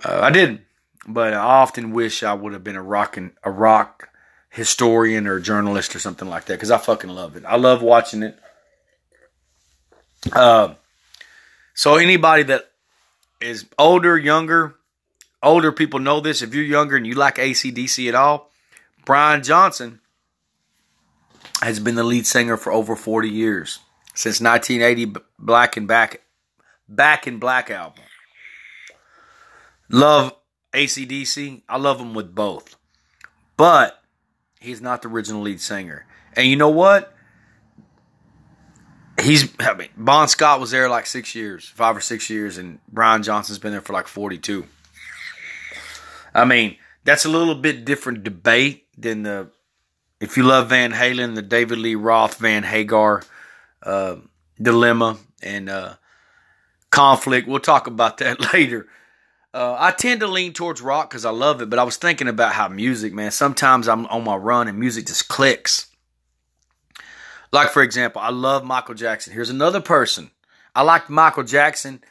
uh, 0.04 0.20
I 0.24 0.32
did, 0.32 0.62
but 1.08 1.34
I 1.34 1.38
often 1.38 1.92
wish 1.92 2.24
I 2.24 2.34
would 2.34 2.54
have 2.54 2.64
been 2.64 2.76
a 2.76 2.82
rock 2.82 3.16
and, 3.16 3.32
a 3.44 3.52
rock 3.52 4.10
historian 4.50 5.28
or 5.28 5.40
journalist 5.40 5.96
or 5.96 6.00
something 6.00 6.28
like 6.28 6.46
that 6.46 6.56
because 6.56 6.72
I 6.72 6.80
fucking 6.80 7.12
love 7.12 7.36
it. 7.36 7.44
I 7.46 7.58
love 7.58 7.84
watching 7.84 8.24
it. 8.24 8.40
Uh, 10.34 10.74
so 11.76 11.96
anybody 11.96 12.44
that 12.44 12.72
is 13.40 13.66
older, 13.78 14.18
younger, 14.18 14.76
older 15.44 15.72
people 15.72 16.00
know 16.00 16.20
this. 16.20 16.42
If 16.42 16.56
you're 16.56 16.64
younger 16.64 16.98
and 16.98 17.06
you 17.06 17.14
like 17.14 17.36
ACDC 17.36 18.10
at 18.10 18.16
all, 18.16 18.52
Brian 19.06 19.44
Johnson 19.44 20.00
has 21.62 21.80
been 21.80 21.96
the 21.96 22.04
lead 22.04 22.26
singer 22.26 22.58
for 22.58 22.72
over 22.72 22.96
40 22.96 23.30
years 23.30 23.80
since 24.14 24.42
1980 24.42 25.22
Black 25.38 25.78
and 25.78 25.88
Back 25.88 26.22
Back 26.88 27.28
in 27.28 27.38
Black 27.38 27.70
album. 27.70 28.04
Love 29.90 30.34
ACDC. 30.74 31.64
I 31.70 31.78
love 31.78 32.00
him 32.00 32.14
with 32.14 32.34
both. 32.34 32.76
But 33.58 34.02
he's 34.60 34.82
not 34.82 35.02
the 35.02 35.08
original 35.08 35.42
lead 35.42 35.62
singer. 35.62 36.06
And 36.34 36.48
you 36.48 36.56
know 36.56 36.70
what? 36.70 37.14
He's 39.22 39.54
I 39.60 39.74
mean 39.74 39.90
Bon 39.98 40.28
Scott 40.28 40.60
was 40.60 40.72
there 40.72 40.90
like 40.90 41.06
six 41.06 41.36
years, 41.36 41.68
five 41.68 41.98
or 41.98 42.02
six 42.02 42.30
years, 42.30 42.58
and 42.58 42.80
Brian 42.88 43.22
Johnson's 43.22 43.60
been 43.60 43.72
there 43.72 43.82
for 43.82 43.94
like 43.94 44.08
forty 44.08 44.38
two. 44.38 44.66
I 46.34 46.46
mean, 46.46 46.78
that's 47.04 47.26
a 47.26 47.30
little 47.30 47.56
bit 47.56 47.86
different 47.86 48.24
debate 48.24 48.86
than 48.98 49.24
the 49.24 49.50
if 50.22 50.38
you 50.38 50.44
love 50.44 50.70
Van 50.70 50.92
Halen, 50.94 51.36
the 51.36 51.42
David 51.42 51.80
Lee 51.80 51.96
Roth 51.96 52.38
Van 52.38 52.64
Hagar 52.64 53.24
uh, 53.84 54.16
dilemma 54.62 55.18
and 55.42 55.70
uh, 55.70 55.96
conflict. 56.92 57.48
We'll 57.48 57.60
talk 57.60 57.88
about 57.88 58.18
that 58.18 58.54
later. 58.54 58.88
Uh, 59.54 59.76
I 59.80 59.92
tend 59.92 60.20
to 60.20 60.28
lean 60.28 60.54
towards 60.54 60.82
rock 60.82 61.10
because 61.10 61.26
I 61.26 61.32
love 61.32 61.62
it, 61.62 61.70
but 61.70 61.80
I 61.80 61.84
was 61.84 61.98
thinking 61.98 62.28
about 62.28 62.54
how 62.54 62.68
music, 62.68 63.14
man. 63.14 63.32
Sometimes 63.32 63.88
I'm 63.88 64.06
on 64.08 64.24
my 64.24 64.36
run 64.36 64.68
and 64.68 64.80
music 64.80 65.08
just 65.08 65.28
clicks. 65.28 65.88
Like 67.52 67.70
for 67.70 67.82
example, 67.82 68.22
I 68.22 68.30
love 68.30 68.64
Michael 68.64 68.94
Jackson. 68.94 69.34
Here's 69.34 69.50
another 69.50 69.82
person. 69.82 70.30
I 70.76 70.84
liked 70.84 71.10
Michael 71.10 71.44
Jackson 71.44 72.04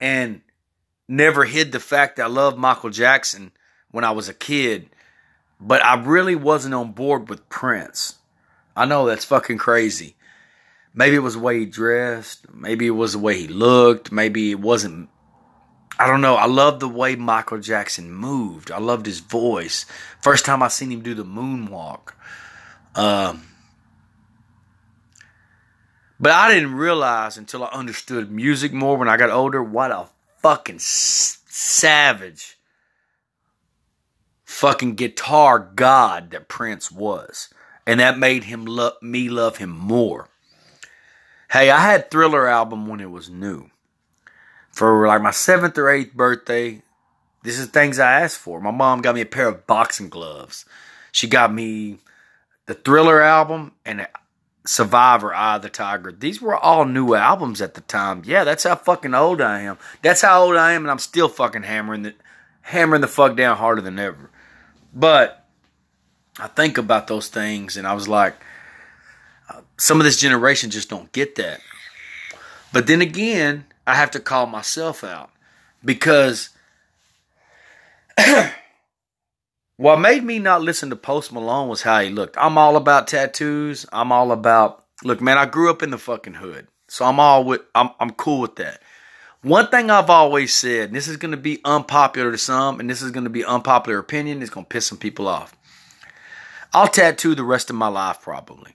and 0.00 0.40
never 1.08 1.44
hid 1.44 1.70
the 1.70 1.78
fact 1.80 2.16
that 2.16 2.24
I 2.24 2.28
loved 2.28 2.58
Michael 2.58 2.90
Jackson 2.90 3.52
when 3.92 4.04
I 4.04 4.10
was 4.10 4.28
a 4.28 4.34
kid, 4.34 4.90
but 5.60 5.84
I 5.84 6.02
really 6.02 6.34
wasn't 6.34 6.74
on 6.74 6.92
board 6.92 7.28
with 7.28 7.48
Prince. 7.48 8.16
I 8.76 8.84
know 8.84 9.06
that's 9.06 9.24
fucking 9.24 9.58
crazy. 9.58 10.16
Maybe 10.94 11.16
it 11.16 11.20
was 11.20 11.34
the 11.34 11.40
way 11.40 11.58
he 11.58 11.66
dressed. 11.66 12.46
Maybe 12.54 12.86
it 12.86 12.90
was 12.90 13.12
the 13.12 13.18
way 13.18 13.38
he 13.38 13.48
looked. 13.48 14.12
Maybe 14.12 14.52
it 14.52 14.60
wasn't. 14.60 15.08
I 15.98 16.06
don't 16.06 16.20
know. 16.20 16.36
I 16.36 16.46
love 16.46 16.80
the 16.80 16.88
way 16.88 17.16
Michael 17.16 17.58
Jackson 17.58 18.12
moved. 18.12 18.70
I 18.70 18.78
loved 18.78 19.06
his 19.06 19.20
voice. 19.20 19.86
First 20.20 20.44
time 20.44 20.62
I 20.62 20.68
seen 20.68 20.90
him 20.90 21.02
do 21.02 21.14
the 21.14 21.24
moonwalk. 21.24 22.12
Um, 22.94 23.42
but 26.20 26.30
I 26.30 26.52
didn't 26.54 26.74
realize 26.74 27.36
until 27.36 27.64
I 27.64 27.68
understood 27.68 28.30
music 28.30 28.72
more 28.72 28.96
when 28.96 29.08
I 29.08 29.16
got 29.16 29.30
older 29.30 29.62
what 29.62 29.90
a 29.90 30.06
fucking 30.40 30.78
savage 30.78 32.56
fucking 34.44 34.94
guitar 34.94 35.58
god 35.58 36.30
that 36.30 36.48
Prince 36.48 36.90
was. 36.90 37.48
And 37.86 38.00
that 38.00 38.18
made 38.18 38.44
him 38.44 38.64
love 38.64 38.94
me 39.02 39.28
love 39.28 39.58
him 39.58 39.70
more. 39.70 40.28
Hey, 41.54 41.70
I 41.70 41.78
had 41.78 42.10
Thriller 42.10 42.48
album 42.48 42.88
when 42.88 42.98
it 42.98 43.12
was 43.12 43.30
new. 43.30 43.70
For 44.72 45.06
like 45.06 45.22
my 45.22 45.30
seventh 45.30 45.78
or 45.78 45.88
eighth 45.88 46.12
birthday, 46.12 46.82
this 47.44 47.60
is 47.60 47.68
things 47.68 48.00
I 48.00 48.22
asked 48.22 48.38
for. 48.38 48.60
My 48.60 48.72
mom 48.72 49.02
got 49.02 49.14
me 49.14 49.20
a 49.20 49.24
pair 49.24 49.46
of 49.46 49.64
boxing 49.64 50.08
gloves. 50.08 50.64
She 51.12 51.28
got 51.28 51.54
me 51.54 51.98
the 52.66 52.74
Thriller 52.74 53.22
album 53.22 53.70
and 53.86 54.08
Survivor, 54.66 55.32
Eye 55.32 55.54
of 55.54 55.62
the 55.62 55.68
Tiger. 55.68 56.10
These 56.10 56.42
were 56.42 56.56
all 56.56 56.86
new 56.86 57.14
albums 57.14 57.62
at 57.62 57.74
the 57.74 57.82
time. 57.82 58.24
Yeah, 58.26 58.42
that's 58.42 58.64
how 58.64 58.74
fucking 58.74 59.14
old 59.14 59.40
I 59.40 59.60
am. 59.60 59.78
That's 60.02 60.22
how 60.22 60.42
old 60.42 60.56
I 60.56 60.72
am, 60.72 60.82
and 60.82 60.90
I'm 60.90 60.98
still 60.98 61.28
fucking 61.28 61.62
hammering 61.62 62.02
the 62.02 62.14
hammering 62.62 63.00
the 63.00 63.06
fuck 63.06 63.36
down 63.36 63.58
harder 63.58 63.80
than 63.80 64.00
ever. 64.00 64.28
But 64.92 65.46
I 66.36 66.48
think 66.48 66.78
about 66.78 67.06
those 67.06 67.28
things, 67.28 67.76
and 67.76 67.86
I 67.86 67.94
was 67.94 68.08
like, 68.08 68.34
some 69.76 70.00
of 70.00 70.04
this 70.04 70.20
generation 70.20 70.70
just 70.70 70.88
don't 70.88 71.10
get 71.12 71.34
that. 71.36 71.60
But 72.72 72.86
then 72.86 73.00
again, 73.00 73.66
I 73.86 73.94
have 73.94 74.10
to 74.12 74.20
call 74.20 74.46
myself 74.46 75.04
out 75.04 75.30
because 75.84 76.50
what 79.76 80.00
made 80.00 80.24
me 80.24 80.38
not 80.38 80.62
listen 80.62 80.90
to 80.90 80.96
Post 80.96 81.32
Malone 81.32 81.68
was 81.68 81.82
how 81.82 82.00
he 82.00 82.10
looked. 82.10 82.36
I'm 82.38 82.58
all 82.58 82.76
about 82.76 83.08
tattoos. 83.08 83.86
I'm 83.92 84.12
all 84.12 84.32
about 84.32 84.84
look, 85.02 85.20
man. 85.20 85.38
I 85.38 85.46
grew 85.46 85.70
up 85.70 85.82
in 85.82 85.90
the 85.90 85.98
fucking 85.98 86.34
hood, 86.34 86.68
so 86.88 87.04
I'm 87.04 87.20
all 87.20 87.44
with. 87.44 87.62
I'm 87.74 87.90
I'm 88.00 88.10
cool 88.10 88.40
with 88.40 88.56
that. 88.56 88.80
One 89.42 89.68
thing 89.68 89.90
I've 89.90 90.08
always 90.08 90.54
said, 90.54 90.88
and 90.88 90.96
this 90.96 91.06
is 91.06 91.18
going 91.18 91.32
to 91.32 91.36
be 91.36 91.60
unpopular 91.66 92.32
to 92.32 92.38
some, 92.38 92.80
and 92.80 92.88
this 92.88 93.02
is 93.02 93.10
going 93.10 93.24
to 93.24 93.30
be 93.30 93.44
unpopular 93.44 93.98
opinion. 93.98 94.40
It's 94.40 94.50
going 94.50 94.64
to 94.64 94.68
piss 94.68 94.86
some 94.86 94.96
people 94.96 95.28
off. 95.28 95.54
I'll 96.72 96.88
tattoo 96.88 97.34
the 97.34 97.44
rest 97.44 97.68
of 97.68 97.76
my 97.76 97.88
life 97.88 98.22
probably. 98.22 98.74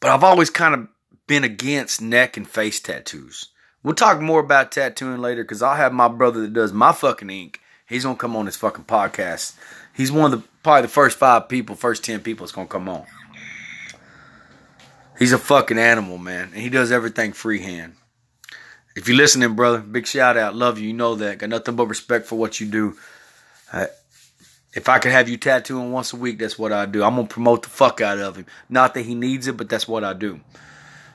But 0.00 0.10
I've 0.10 0.24
always 0.24 0.50
kind 0.50 0.74
of 0.74 0.88
been 1.26 1.44
against 1.44 2.00
neck 2.00 2.36
and 2.36 2.48
face 2.48 2.80
tattoos. 2.80 3.48
We'll 3.82 3.94
talk 3.94 4.20
more 4.20 4.40
about 4.40 4.72
tattooing 4.72 5.20
later 5.20 5.44
because 5.44 5.62
I'll 5.62 5.76
have 5.76 5.92
my 5.92 6.08
brother 6.08 6.42
that 6.42 6.52
does 6.52 6.72
my 6.72 6.92
fucking 6.92 7.30
ink. 7.30 7.60
He's 7.88 8.04
gonna 8.04 8.16
come 8.16 8.34
on 8.34 8.46
this 8.46 8.56
fucking 8.56 8.84
podcast. 8.84 9.54
He's 9.94 10.10
one 10.10 10.32
of 10.32 10.40
the 10.40 10.48
probably 10.62 10.82
the 10.82 10.88
first 10.88 11.18
five 11.18 11.48
people, 11.48 11.76
first 11.76 12.04
ten 12.04 12.20
people 12.20 12.44
that's 12.44 12.52
gonna 12.52 12.66
come 12.66 12.88
on. 12.88 13.06
He's 15.18 15.32
a 15.32 15.38
fucking 15.38 15.78
animal, 15.78 16.18
man, 16.18 16.50
and 16.52 16.62
he 16.62 16.68
does 16.68 16.92
everything 16.92 17.32
freehand. 17.32 17.94
If 18.96 19.08
you're 19.08 19.16
listening, 19.16 19.54
brother, 19.54 19.78
big 19.78 20.06
shout 20.06 20.36
out. 20.36 20.56
Love 20.56 20.78
you. 20.78 20.88
You 20.88 20.94
know 20.94 21.14
that. 21.16 21.38
Got 21.38 21.50
nothing 21.50 21.76
but 21.76 21.86
respect 21.86 22.26
for 22.26 22.36
what 22.36 22.60
you 22.60 22.66
do. 22.66 22.96
Uh, 23.72 23.86
if 24.76 24.90
I 24.90 24.98
could 24.98 25.10
have 25.10 25.26
you 25.26 25.38
tattooing 25.38 25.90
once 25.90 26.12
a 26.12 26.16
week, 26.16 26.38
that's 26.38 26.58
what 26.58 26.70
I 26.70 26.84
do. 26.84 27.02
I'm 27.02 27.16
gonna 27.16 27.26
promote 27.26 27.62
the 27.62 27.70
fuck 27.70 28.02
out 28.02 28.18
of 28.18 28.36
him. 28.36 28.44
Not 28.68 28.92
that 28.94 29.06
he 29.06 29.14
needs 29.14 29.46
it, 29.46 29.56
but 29.56 29.70
that's 29.70 29.88
what 29.88 30.04
I 30.04 30.12
do. 30.12 30.40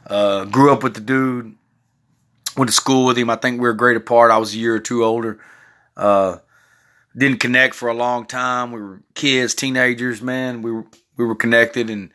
Uh, 0.08 0.46
grew 0.46 0.74
up 0.74 0.82
with 0.82 0.96
the 0.96 1.00
dude. 1.00 1.56
Went 2.58 2.70
to 2.70 2.76
school 2.76 3.06
with 3.06 3.18
him. 3.18 3.30
I 3.30 3.36
think 3.36 3.62
we 3.62 3.70
are 3.70 3.74
great 3.74 3.98
apart. 3.98 4.32
I 4.32 4.40
was 4.40 4.56
a 4.56 4.58
year 4.58 4.76
or 4.76 4.80
two 4.80 5.06
older. 5.06 5.40
Uh, 5.96 6.40
didn't 7.16 7.40
connect 7.40 7.76
for 7.76 7.88
a 7.88 7.94
long 7.94 8.26
time. 8.26 8.72
We 8.72 8.82
were 8.82 9.04
kids, 9.14 9.54
teenagers, 9.54 10.24
man. 10.24 10.64
We 10.64 10.72
were 10.72 10.86
we 11.16 11.26
were 11.26 11.36
connected, 11.36 11.92
and 11.92 12.12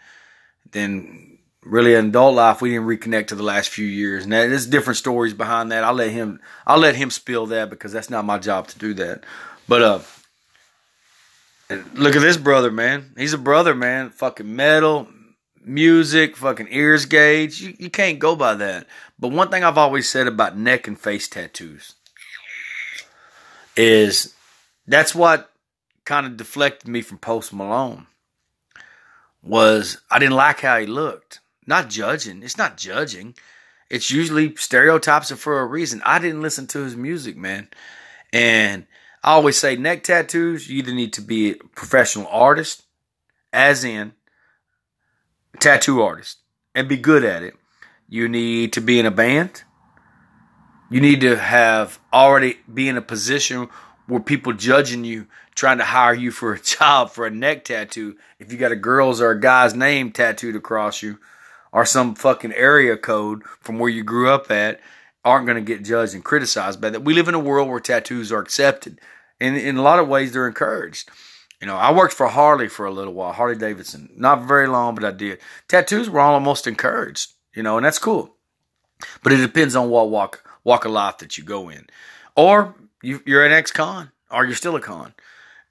then 0.72 1.38
really 1.62 1.94
in 1.94 2.08
adult 2.08 2.34
life, 2.34 2.60
we 2.60 2.70
didn't 2.70 2.88
reconnect 2.88 3.28
to 3.28 3.36
the 3.36 3.44
last 3.44 3.68
few 3.68 3.86
years. 3.86 4.24
And 4.24 4.32
there's 4.32 4.66
different 4.66 4.96
stories 4.96 5.32
behind 5.32 5.70
that. 5.70 5.84
I'll 5.84 5.94
let 5.94 6.10
him 6.10 6.40
I'll 6.66 6.80
let 6.80 6.96
him 6.96 7.10
spill 7.10 7.46
that 7.46 7.70
because 7.70 7.92
that's 7.92 8.10
not 8.10 8.24
my 8.24 8.38
job 8.38 8.66
to 8.68 8.78
do 8.80 8.94
that. 8.94 9.22
But 9.68 9.82
uh 9.82 10.00
look 11.68 12.16
at 12.16 12.22
this 12.22 12.36
brother, 12.36 12.70
man. 12.70 13.12
He's 13.16 13.32
a 13.32 13.38
brother, 13.38 13.74
man. 13.74 14.10
Fucking 14.10 14.54
metal, 14.54 15.08
music, 15.64 16.36
fucking 16.36 16.68
ears 16.70 17.06
gauge. 17.06 17.60
You, 17.60 17.74
you 17.78 17.90
can't 17.90 18.18
go 18.18 18.36
by 18.36 18.54
that. 18.54 18.86
But 19.18 19.32
one 19.32 19.50
thing 19.50 19.64
I've 19.64 19.78
always 19.78 20.08
said 20.08 20.26
about 20.26 20.56
neck 20.56 20.86
and 20.86 20.98
face 20.98 21.28
tattoos 21.28 21.94
is 23.76 24.34
that's 24.86 25.14
what 25.14 25.50
kind 26.04 26.26
of 26.26 26.36
deflected 26.36 26.88
me 26.88 27.02
from 27.02 27.18
Post 27.18 27.52
Malone. 27.52 28.06
Was 29.42 29.98
I 30.10 30.18
didn't 30.18 30.34
like 30.34 30.60
how 30.60 30.78
he 30.78 30.86
looked. 30.86 31.40
Not 31.66 31.90
judging. 31.90 32.42
It's 32.42 32.58
not 32.58 32.76
judging. 32.76 33.34
It's 33.90 34.10
usually 34.10 34.56
stereotypes 34.56 35.30
are 35.30 35.36
for 35.36 35.60
a 35.60 35.66
reason. 35.66 36.02
I 36.04 36.18
didn't 36.18 36.42
listen 36.42 36.66
to 36.68 36.80
his 36.80 36.96
music, 36.96 37.36
man. 37.36 37.68
And 38.32 38.86
I 39.26 39.32
always 39.32 39.58
say 39.58 39.74
neck 39.74 40.04
tattoos, 40.04 40.70
you 40.70 40.78
either 40.78 40.94
need 40.94 41.12
to 41.14 41.20
be 41.20 41.50
a 41.50 41.56
professional 41.56 42.28
artist, 42.28 42.84
as 43.52 43.82
in 43.82 44.12
tattoo 45.58 46.00
artist, 46.00 46.38
and 46.76 46.88
be 46.88 46.96
good 46.96 47.24
at 47.24 47.42
it. 47.42 47.54
You 48.08 48.28
need 48.28 48.72
to 48.74 48.80
be 48.80 49.00
in 49.00 49.06
a 49.06 49.10
band. 49.10 49.64
You 50.88 51.00
need 51.00 51.22
to 51.22 51.36
have 51.36 51.98
already 52.12 52.58
be 52.72 52.88
in 52.88 52.96
a 52.96 53.02
position 53.02 53.68
where 54.06 54.20
people 54.20 54.52
judging 54.52 55.04
you, 55.04 55.26
trying 55.56 55.78
to 55.78 55.84
hire 55.84 56.14
you 56.14 56.30
for 56.30 56.52
a 56.52 56.60
job 56.62 57.10
for 57.10 57.26
a 57.26 57.30
neck 57.30 57.64
tattoo. 57.64 58.16
If 58.38 58.52
you 58.52 58.58
got 58.58 58.70
a 58.70 58.76
girl's 58.76 59.20
or 59.20 59.32
a 59.32 59.40
guy's 59.40 59.74
name 59.74 60.12
tattooed 60.12 60.54
across 60.54 61.02
you, 61.02 61.18
or 61.72 61.84
some 61.84 62.14
fucking 62.14 62.52
area 62.52 62.96
code 62.96 63.42
from 63.60 63.80
where 63.80 63.90
you 63.90 64.04
grew 64.04 64.30
up 64.30 64.52
at, 64.52 64.78
aren't 65.24 65.46
going 65.46 65.56
to 65.56 65.60
get 65.60 65.84
judged 65.84 66.14
and 66.14 66.24
criticized 66.24 66.80
by 66.80 66.90
that. 66.90 67.02
We 67.02 67.12
live 67.12 67.26
in 67.26 67.34
a 67.34 67.40
world 67.40 67.68
where 67.68 67.80
tattoos 67.80 68.30
are 68.30 68.38
accepted 68.38 69.00
and 69.40 69.56
in 69.56 69.76
a 69.76 69.82
lot 69.82 69.98
of 69.98 70.08
ways 70.08 70.32
they're 70.32 70.48
encouraged. 70.48 71.08
You 71.60 71.66
know, 71.66 71.76
I 71.76 71.92
worked 71.92 72.12
for 72.12 72.28
Harley 72.28 72.68
for 72.68 72.84
a 72.84 72.90
little 72.90 73.14
while, 73.14 73.32
Harley 73.32 73.56
Davidson. 73.56 74.10
Not 74.14 74.46
very 74.46 74.66
long, 74.66 74.94
but 74.94 75.04
I 75.04 75.10
did. 75.10 75.38
Tattoos 75.68 76.10
were 76.10 76.20
almost 76.20 76.66
encouraged, 76.66 77.32
you 77.54 77.62
know, 77.62 77.78
and 77.78 77.86
that's 77.86 77.98
cool. 77.98 78.36
But 79.22 79.32
it 79.32 79.38
depends 79.38 79.74
on 79.74 79.88
what 79.90 80.10
walk 80.10 80.42
walk 80.64 80.84
of 80.84 80.92
life 80.92 81.18
that 81.18 81.38
you 81.38 81.44
go 81.44 81.68
in, 81.68 81.86
or 82.34 82.74
you, 83.02 83.22
you're 83.24 83.44
an 83.44 83.52
ex-con, 83.52 84.10
or 84.30 84.44
you're 84.44 84.54
still 84.54 84.76
a 84.76 84.80
con, 84.80 85.14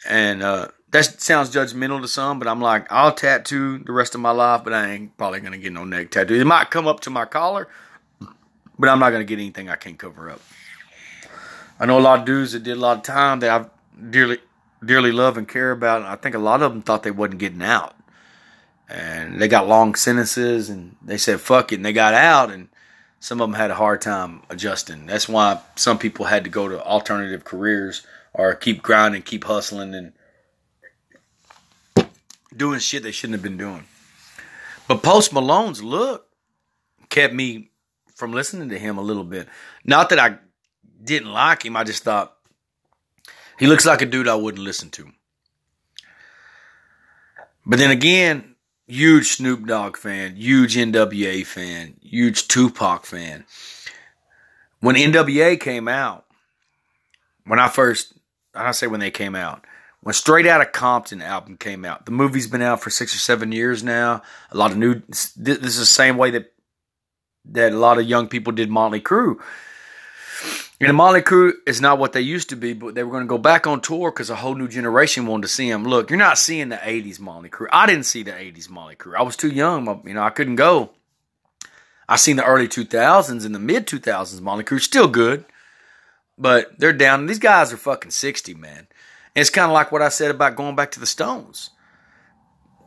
and 0.07 0.41
uh, 0.41 0.69
that 0.91 1.21
sounds 1.21 1.53
judgmental 1.53 2.01
to 2.01 2.07
some. 2.07 2.39
But 2.39 2.47
I'm 2.47 2.61
like, 2.61 2.91
I'll 2.91 3.13
tattoo 3.13 3.79
the 3.79 3.91
rest 3.91 4.15
of 4.15 4.21
my 4.21 4.31
life, 4.31 4.63
but 4.63 4.73
I 4.73 4.91
ain't 4.91 5.17
probably 5.17 5.39
gonna 5.39 5.57
get 5.57 5.73
no 5.73 5.85
neck 5.85 6.11
tattoo. 6.11 6.35
It 6.35 6.45
might 6.45 6.71
come 6.71 6.87
up 6.87 6.99
to 7.01 7.09
my 7.09 7.25
collar, 7.25 7.67
but 8.77 8.89
I'm 8.89 8.99
not 8.99 9.11
gonna 9.11 9.23
get 9.23 9.39
anything 9.39 9.69
I 9.69 9.75
can't 9.75 9.99
cover 9.99 10.29
up. 10.29 10.41
I 11.79 11.85
know 11.85 11.99
a 11.99 12.01
lot 12.01 12.19
of 12.19 12.25
dudes 12.25 12.53
that 12.53 12.63
did 12.63 12.77
a 12.77 12.79
lot 12.79 12.97
of 12.97 13.03
time 13.03 13.39
that 13.41 13.49
I've 13.49 14.11
dearly 14.11 14.39
dearly 14.83 15.11
love 15.11 15.37
and 15.37 15.47
care 15.47 15.71
about. 15.71 16.01
And 16.01 16.07
I 16.07 16.15
think 16.15 16.35
a 16.35 16.39
lot 16.39 16.61
of 16.61 16.71
them 16.71 16.81
thought 16.81 17.03
they 17.03 17.11
wasn't 17.11 17.39
getting 17.39 17.61
out, 17.61 17.95
and 18.89 19.41
they 19.41 19.47
got 19.47 19.67
long 19.67 19.95
sentences, 19.95 20.69
and 20.69 20.95
they 21.01 21.17
said 21.17 21.41
fuck 21.41 21.71
it, 21.71 21.75
and 21.75 21.85
they 21.85 21.93
got 21.93 22.13
out, 22.13 22.51
and 22.51 22.69
some 23.19 23.41
of 23.41 23.49
them 23.49 23.59
had 23.59 23.71
a 23.71 23.75
hard 23.75 24.01
time 24.01 24.43
adjusting. 24.49 25.05
That's 25.05 25.27
why 25.27 25.59
some 25.75 25.97
people 25.97 26.25
had 26.25 26.43
to 26.43 26.49
go 26.49 26.67
to 26.67 26.83
alternative 26.83 27.43
careers 27.43 28.05
or 28.33 28.53
keep 28.53 28.83
grinding, 28.83 29.23
keep 29.23 29.45
hustling, 29.45 29.95
and 29.95 30.13
doing 32.55 32.79
shit 32.79 33.03
they 33.03 33.11
shouldn't 33.11 33.35
have 33.35 33.43
been 33.43 33.57
doing. 33.57 33.85
But 34.87 35.01
Post 35.01 35.33
Malone's 35.33 35.83
look 35.83 36.27
kept 37.09 37.33
me 37.33 37.71
from 38.15 38.31
listening 38.31 38.69
to 38.69 38.79
him 38.79 38.97
a 38.97 39.01
little 39.01 39.23
bit. 39.23 39.47
Not 39.83 40.09
that 40.09 40.19
I 40.19 40.37
didn't 41.05 41.31
like 41.31 41.65
him, 41.65 41.77
I 41.77 41.83
just 41.83 42.03
thought 42.03 42.35
he 43.57 43.67
looks 43.67 43.85
like 43.85 44.01
a 44.01 44.05
dude 44.05 44.27
I 44.27 44.35
wouldn't 44.35 44.63
listen 44.63 44.89
to. 44.91 45.11
But 47.65 47.79
then 47.79 47.91
again, 47.91 48.55
huge 48.87 49.33
Snoop 49.33 49.65
Dogg 49.65 49.97
fan, 49.97 50.35
huge 50.35 50.75
NWA 50.75 51.45
fan, 51.45 51.95
huge 52.01 52.47
Tupac 52.47 53.05
fan. 53.05 53.45
When 54.81 54.95
NWA 54.95 55.59
came 55.59 55.87
out, 55.87 56.25
when 57.45 57.59
I 57.59 57.69
first, 57.69 58.13
I 58.53 58.71
say 58.71 58.87
when 58.87 58.99
they 58.99 59.11
came 59.11 59.35
out, 59.35 59.65
when 60.01 60.13
Straight 60.13 60.45
Outta 60.45 60.67
Compton 60.67 61.21
album 61.21 61.57
came 61.57 61.83
out, 61.83 62.05
the 62.05 62.11
movie's 62.11 62.47
been 62.47 62.61
out 62.61 62.81
for 62.81 62.91
six 62.91 63.15
or 63.15 63.19
seven 63.19 63.51
years 63.51 63.83
now. 63.83 64.21
A 64.51 64.57
lot 64.57 64.71
of 64.71 64.77
new, 64.77 65.01
this 65.07 65.35
is 65.35 65.77
the 65.79 65.85
same 65.85 66.17
way 66.17 66.29
that 66.31 66.51
that 67.49 67.73
a 67.73 67.77
lot 67.77 67.99
of 67.99 68.05
young 68.05 68.27
people 68.27 68.53
did 68.53 68.69
Motley 68.69 69.01
Crue. 69.01 69.37
And 70.79 70.89
the 70.89 70.93
Motley 70.93 71.21
Crue 71.21 71.53
is 71.65 71.79
not 71.79 71.99
what 71.99 72.11
they 72.11 72.21
used 72.21 72.49
to 72.49 72.57
be, 72.57 72.73
but 72.73 72.95
they 72.95 73.03
were 73.03 73.11
going 73.11 73.23
to 73.23 73.29
go 73.29 73.37
back 73.37 73.65
on 73.65 73.79
tour 73.79 74.11
because 74.11 74.29
a 74.29 74.35
whole 74.35 74.55
new 74.55 74.67
generation 74.67 75.25
wanted 75.25 75.43
to 75.43 75.47
see 75.47 75.69
them. 75.69 75.85
Look, 75.85 76.09
you're 76.09 76.19
not 76.19 76.37
seeing 76.37 76.67
the 76.67 76.75
'80s 76.75 77.19
Motley 77.19 77.49
Crue. 77.49 77.67
I 77.71 77.85
didn't 77.85 78.03
see 78.03 78.23
the 78.23 78.31
'80s 78.31 78.69
Motley 78.69 78.97
Crue. 78.97 79.15
I 79.15 79.23
was 79.23 79.37
too 79.37 79.47
young. 79.47 80.01
You 80.05 80.13
know, 80.13 80.23
I 80.23 80.31
couldn't 80.31 80.57
go. 80.57 80.91
I 82.09 82.17
seen 82.17 82.35
the 82.35 82.43
early 82.43 82.67
2000s 82.67 83.45
and 83.45 83.55
the 83.55 83.59
mid 83.59 83.87
2000s 83.87 84.41
Motley 84.41 84.65
Crue. 84.65 84.81
Still 84.81 85.07
good, 85.07 85.45
but 86.37 86.77
they're 86.77 86.93
down. 86.93 87.25
These 87.25 87.39
guys 87.39 87.71
are 87.71 87.77
fucking 87.77 88.11
60, 88.11 88.53
man. 88.55 88.79
And 88.79 89.41
it's 89.41 89.49
kind 89.49 89.65
of 89.65 89.73
like 89.73 89.93
what 89.93 90.01
I 90.01 90.09
said 90.09 90.29
about 90.29 90.57
going 90.57 90.75
back 90.75 90.91
to 90.91 90.99
the 90.99 91.05
Stones. 91.05 91.69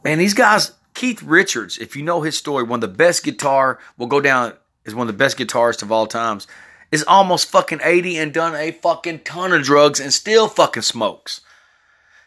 Man, 0.04 0.18
these 0.18 0.34
guys, 0.34 0.72
Keith 0.92 1.22
Richards, 1.22 1.78
if 1.78 1.96
you 1.96 2.02
know 2.02 2.20
his 2.20 2.36
story, 2.36 2.64
one 2.64 2.82
of 2.82 2.90
the 2.90 2.96
best 2.96 3.24
guitar 3.24 3.78
will 3.96 4.06
go 4.06 4.20
down 4.20 4.52
as 4.86 4.94
one 4.94 5.08
of 5.08 5.12
the 5.12 5.18
best 5.18 5.38
guitarists 5.38 5.82
of 5.82 5.90
all 5.90 6.06
times 6.06 6.46
is 6.90 7.04
almost 7.06 7.50
fucking 7.50 7.80
80 7.82 8.18
and 8.18 8.32
done 8.32 8.54
a 8.54 8.70
fucking 8.70 9.20
ton 9.20 9.52
of 9.52 9.62
drugs 9.62 10.00
and 10.00 10.12
still 10.12 10.48
fucking 10.48 10.82
smokes. 10.82 11.40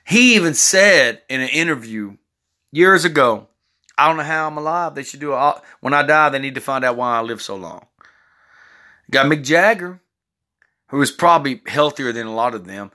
He 0.06 0.36
even 0.36 0.54
said 0.54 1.22
in 1.30 1.42
an 1.42 1.50
interview 1.50 2.18
years 2.72 3.06
ago, 3.06 3.48
I 3.98 4.08
don't 4.08 4.18
know 4.18 4.24
how 4.24 4.48
I'm 4.48 4.58
alive. 4.58 4.96
They 4.96 5.04
should 5.04 5.20
do 5.20 5.34
it. 5.34 5.56
When 5.80 5.94
I 5.94 6.04
die, 6.04 6.30
they 6.30 6.40
need 6.40 6.56
to 6.56 6.62
find 6.62 6.84
out 6.84 6.96
why 6.96 7.18
I 7.18 7.22
live 7.22 7.42
so 7.42 7.56
long. 7.56 7.86
Got 9.10 9.28
Mick 9.28 9.44
Jagger, 9.44 10.00
who 10.88 11.02
is 11.02 11.12
probably 11.12 11.62
healthier 11.68 12.12
than 12.12 12.28
a 12.28 12.34
lot 12.34 12.56
of 12.56 12.66
them. 12.66 12.92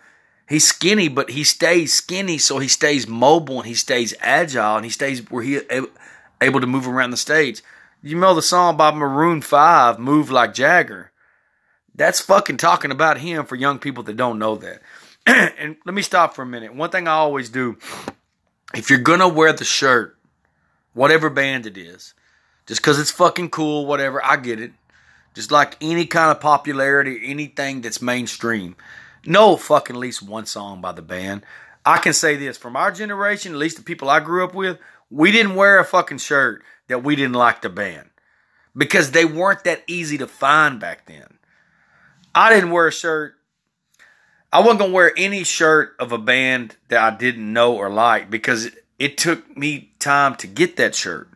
He's 0.48 0.66
skinny, 0.66 1.08
but 1.08 1.30
he 1.30 1.44
stays 1.44 1.92
skinny, 1.92 2.38
so 2.38 2.58
he 2.58 2.68
stays 2.68 3.08
mobile 3.08 3.58
and 3.58 3.66
he 3.66 3.74
stays 3.74 4.14
agile 4.20 4.76
and 4.76 4.84
he 4.84 4.90
stays 4.90 5.28
where 5.30 5.42
he 5.42 5.60
able 6.40 6.60
to 6.60 6.66
move 6.66 6.86
around 6.86 7.10
the 7.10 7.16
stage. 7.16 7.62
You 8.02 8.16
know 8.16 8.34
the 8.34 8.42
song 8.42 8.76
by 8.76 8.92
Maroon 8.92 9.42
Five, 9.42 9.98
"Move 9.98 10.30
Like 10.30 10.54
Jagger." 10.54 11.10
That's 11.96 12.20
fucking 12.20 12.58
talking 12.58 12.90
about 12.90 13.18
him 13.18 13.46
for 13.46 13.56
young 13.56 13.78
people 13.78 14.02
that 14.04 14.16
don't 14.16 14.38
know 14.38 14.56
that. 14.56 14.82
and 15.26 15.76
let 15.84 15.94
me 15.94 16.02
stop 16.02 16.34
for 16.34 16.42
a 16.42 16.46
minute. 16.46 16.74
One 16.74 16.90
thing 16.90 17.08
I 17.08 17.12
always 17.12 17.48
do 17.48 17.78
if 18.74 18.90
you're 18.90 18.98
gonna 18.98 19.28
wear 19.28 19.52
the 19.52 19.64
shirt, 19.64 20.18
whatever 20.92 21.30
band 21.30 21.66
it 21.66 21.78
is, 21.78 22.14
just 22.66 22.80
because 22.82 22.98
it's 22.98 23.10
fucking 23.10 23.50
cool, 23.50 23.86
whatever, 23.86 24.22
I 24.24 24.36
get 24.36 24.60
it. 24.60 24.72
Just 25.34 25.50
like 25.50 25.76
any 25.80 26.06
kind 26.06 26.30
of 26.30 26.40
popularity, 26.40 27.20
anything 27.24 27.82
that's 27.82 28.00
mainstream. 28.00 28.76
Know 29.24 29.56
fucking 29.56 29.96
at 29.96 30.00
least 30.00 30.22
one 30.22 30.46
song 30.46 30.80
by 30.80 30.92
the 30.92 31.02
band. 31.02 31.44
I 31.84 31.98
can 31.98 32.12
say 32.12 32.36
this 32.36 32.56
from 32.56 32.76
our 32.76 32.90
generation, 32.90 33.52
at 33.52 33.58
least 33.58 33.76
the 33.76 33.82
people 33.82 34.08
I 34.08 34.20
grew 34.20 34.44
up 34.44 34.54
with, 34.54 34.78
we 35.10 35.30
didn't 35.30 35.54
wear 35.54 35.78
a 35.78 35.84
fucking 35.84 36.18
shirt 36.18 36.62
that 36.88 37.04
we 37.04 37.16
didn't 37.16 37.34
like 37.34 37.62
the 37.62 37.68
band 37.68 38.10
because 38.76 39.12
they 39.12 39.24
weren't 39.24 39.64
that 39.64 39.82
easy 39.86 40.18
to 40.18 40.26
find 40.26 40.80
back 40.80 41.06
then. 41.06 41.35
I 42.36 42.52
didn't 42.52 42.70
wear 42.70 42.86
a 42.86 42.92
shirt. 42.92 43.34
I 44.52 44.60
wasn't 44.60 44.80
gonna 44.80 44.92
wear 44.92 45.12
any 45.16 45.42
shirt 45.42 45.96
of 45.98 46.12
a 46.12 46.18
band 46.18 46.76
that 46.88 47.00
I 47.00 47.16
didn't 47.16 47.50
know 47.50 47.74
or 47.74 47.88
like 47.88 48.30
because 48.30 48.70
it 48.98 49.16
took 49.16 49.56
me 49.56 49.92
time 49.98 50.34
to 50.36 50.46
get 50.46 50.76
that 50.76 50.94
shirt. 50.94 51.30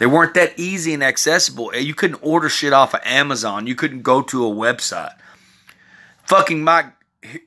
They 0.00 0.06
weren't 0.06 0.34
that 0.34 0.58
easy 0.58 0.92
and 0.94 1.04
accessible. 1.04 1.74
You 1.76 1.94
couldn't 1.94 2.18
order 2.22 2.48
shit 2.48 2.72
off 2.72 2.92
of 2.92 3.00
Amazon. 3.04 3.68
You 3.68 3.76
couldn't 3.76 4.02
go 4.02 4.20
to 4.22 4.44
a 4.44 4.50
website. 4.50 5.14
Fucking 6.24 6.62
might 6.64 6.86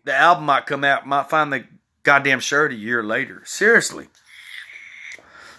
the 0.06 0.16
album 0.16 0.46
might 0.46 0.66
come 0.66 0.86
out, 0.86 1.06
might 1.06 1.30
find 1.30 1.52
the 1.52 1.66
goddamn 2.04 2.40
shirt 2.40 2.72
a 2.72 2.76
year 2.76 3.04
later. 3.04 3.42
Seriously. 3.44 4.08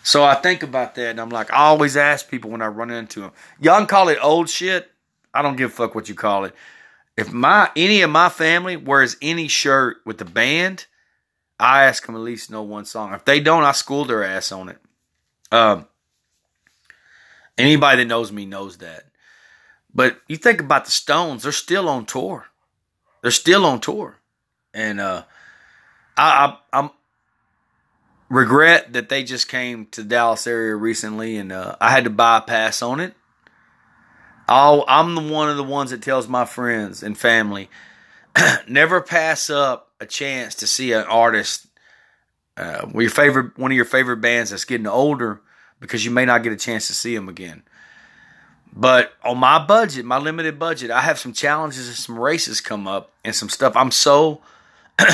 So 0.03 0.25
I 0.25 0.37
think 0.37 0.63
about 0.63 0.95
that 0.95 1.11
and 1.11 1.21
I'm 1.21 1.29
like, 1.29 1.53
I 1.53 1.65
always 1.65 1.99
ask 1.99 2.31
people 2.31 2.51
when 2.51 2.63
I 2.63 2.69
run 2.69 2.91
into 2.91 3.21
them, 3.21 3.33
y'all 3.61 3.77
can 3.77 3.87
call 3.87 4.09
it 4.09 4.19
old 4.23 4.49
shit. 4.49 4.91
I 5.35 5.43
don't 5.43 5.57
give 5.57 5.71
a 5.71 5.75
fuck 5.75 5.95
what 5.95 6.09
you 6.09 6.15
call 6.15 6.47
it. 6.47 6.55
If 7.19 7.33
my 7.33 7.69
any 7.75 8.03
of 8.03 8.11
my 8.11 8.29
family 8.29 8.77
wears 8.77 9.17
any 9.21 9.49
shirt 9.49 9.97
with 10.07 10.19
the 10.19 10.25
band, 10.25 10.87
I 11.59 11.83
ask 11.83 12.07
them 12.07 12.15
at 12.15 12.21
least 12.21 12.49
know 12.49 12.63
one 12.63 12.85
song. 12.85 13.13
If 13.13 13.25
they 13.25 13.41
don't, 13.41 13.65
I 13.65 13.73
school 13.73 14.05
their 14.05 14.23
ass 14.23 14.53
on 14.53 14.69
it. 14.69 14.79
Um, 15.51 15.89
anybody 17.59 18.05
that 18.05 18.09
knows 18.09 18.31
me 18.31 18.47
knows 18.47 18.79
that. 18.79 19.07
But 19.93 20.21
you 20.29 20.37
think 20.37 20.61
about 20.61 20.85
the 20.85 20.93
Stones; 20.93 21.43
they're 21.43 21.51
still 21.51 21.89
on 21.89 22.07
tour. 22.07 22.47
They're 23.21 23.33
still 23.33 23.67
on 23.67 23.81
tour, 23.81 24.21
and 24.73 25.01
uh, 25.01 25.25
I, 26.17 26.57
I 26.73 26.79
am 26.79 26.91
regret 28.29 28.93
that 28.93 29.09
they 29.09 29.25
just 29.25 29.49
came 29.49 29.87
to 29.87 30.05
the 30.05 30.09
Dallas 30.09 30.47
area 30.47 30.77
recently, 30.77 31.37
and 31.37 31.51
uh, 31.51 31.75
I 31.81 31.91
had 31.91 32.05
to 32.05 32.11
bypass 32.11 32.81
on 32.81 33.01
it 33.01 33.17
I'll, 34.49 34.85
I'm 34.89 35.15
the 35.15 35.21
one 35.21 35.51
of 35.51 35.57
the 35.57 35.63
ones 35.63 35.91
that 35.91 36.03
tells 36.03 36.27
my 36.27 36.45
friends 36.45 37.03
and 37.03 37.17
family 37.17 37.69
never 38.69 39.01
pass 39.01 39.51
up 39.51 39.93
a 40.01 40.07
chance 40.07 40.55
to 40.57 40.67
see 40.67 40.93
an 40.93 41.05
artist, 41.05 41.67
uh, 42.57 42.87
your 42.95 43.11
favorite 43.11 43.59
one 43.59 43.71
of 43.71 43.77
your 43.77 43.85
favorite 43.85 44.19
bands 44.19 44.51
that's 44.51 44.65
getting 44.65 44.87
older 44.87 45.41
because 45.81 46.05
you 46.05 46.11
may 46.11 46.25
not 46.25 46.43
get 46.43 46.53
a 46.53 46.57
chance 46.57 46.87
to 46.89 46.95
see 46.95 47.15
them 47.15 47.29
again. 47.29 47.63
But 48.73 49.13
on 49.23 49.39
my 49.39 49.65
budget, 49.65 50.05
my 50.05 50.19
limited 50.19 50.59
budget, 50.59 50.91
I 50.91 51.01
have 51.01 51.19
some 51.19 51.33
challenges 51.33 51.89
and 51.89 51.97
some 51.97 52.19
races 52.19 52.61
come 52.61 52.87
up 52.87 53.11
and 53.25 53.35
some 53.35 53.49
stuff. 53.49 53.77
I'm 53.77 53.91
so 53.91 54.41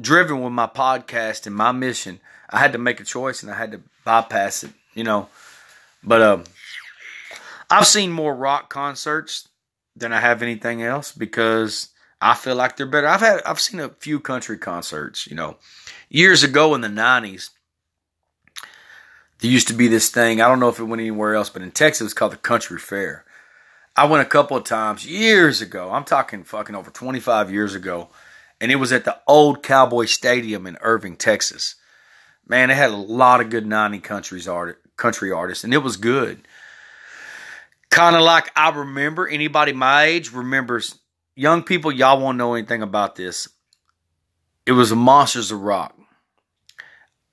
driven 0.00 0.42
with 0.42 0.52
my 0.52 0.66
podcast 0.66 1.46
and 1.46 1.54
my 1.54 1.72
mission. 1.72 2.20
I 2.48 2.58
had 2.58 2.72
to 2.72 2.78
make 2.78 3.00
a 3.00 3.04
choice 3.04 3.42
and 3.42 3.52
I 3.52 3.56
had 3.56 3.72
to 3.72 3.80
bypass 4.04 4.64
it, 4.64 4.70
you 4.94 5.04
know. 5.04 5.28
But 6.02 6.22
um 6.22 6.44
I've 7.70 7.86
seen 7.86 8.10
more 8.10 8.34
rock 8.34 8.68
concerts 8.68 9.48
than 9.94 10.12
I 10.12 10.20
have 10.20 10.42
anything 10.42 10.82
else 10.82 11.12
because 11.12 11.88
I 12.20 12.34
feel 12.34 12.56
like 12.56 12.76
they're 12.76 12.86
better. 12.86 13.06
I've 13.06 13.20
had 13.20 13.40
I've 13.46 13.60
seen 13.60 13.80
a 13.80 13.88
few 13.88 14.20
country 14.20 14.58
concerts, 14.58 15.26
you 15.26 15.36
know. 15.36 15.56
Years 16.08 16.42
ago 16.42 16.74
in 16.74 16.80
the 16.80 16.88
90s, 16.88 17.50
there 19.38 19.50
used 19.50 19.68
to 19.68 19.74
be 19.74 19.88
this 19.88 20.10
thing, 20.10 20.40
I 20.40 20.48
don't 20.48 20.60
know 20.60 20.68
if 20.68 20.78
it 20.78 20.84
went 20.84 21.00
anywhere 21.00 21.34
else, 21.34 21.48
but 21.48 21.62
in 21.62 21.70
Texas 21.70 22.00
it 22.00 22.04
was 22.04 22.14
called 22.14 22.32
the 22.32 22.36
Country 22.36 22.78
Fair. 22.78 23.24
I 23.96 24.06
went 24.06 24.26
a 24.26 24.30
couple 24.30 24.56
of 24.56 24.64
times 24.64 25.06
years 25.06 25.60
ago. 25.60 25.90
I'm 25.90 26.04
talking 26.04 26.44
fucking 26.44 26.74
over 26.74 26.90
25 26.90 27.50
years 27.50 27.74
ago. 27.74 28.08
And 28.60 28.70
it 28.70 28.76
was 28.76 28.92
at 28.92 29.04
the 29.04 29.18
old 29.26 29.62
Cowboy 29.62 30.04
Stadium 30.04 30.66
in 30.66 30.76
Irving, 30.82 31.16
Texas. 31.16 31.76
Man, 32.46 32.70
it 32.70 32.76
had 32.76 32.90
a 32.90 32.96
lot 32.96 33.40
of 33.40 33.50
good 33.50 33.66
90 33.66 34.00
countries 34.00 34.46
art, 34.46 34.80
country 34.96 35.32
artists, 35.32 35.64
and 35.64 35.72
it 35.72 35.78
was 35.78 35.96
good. 35.96 36.46
Kind 38.00 38.16
of 38.16 38.22
like 38.22 38.50
I 38.56 38.70
remember, 38.70 39.28
anybody 39.28 39.74
my 39.74 40.04
age 40.04 40.32
remembers, 40.32 40.98
young 41.36 41.62
people, 41.62 41.92
y'all 41.92 42.18
won't 42.18 42.38
know 42.38 42.54
anything 42.54 42.80
about 42.80 43.14
this. 43.14 43.46
It 44.64 44.72
was 44.72 44.90
a 44.90 44.96
Monsters 44.96 45.50
of 45.50 45.60
Rock. 45.60 45.94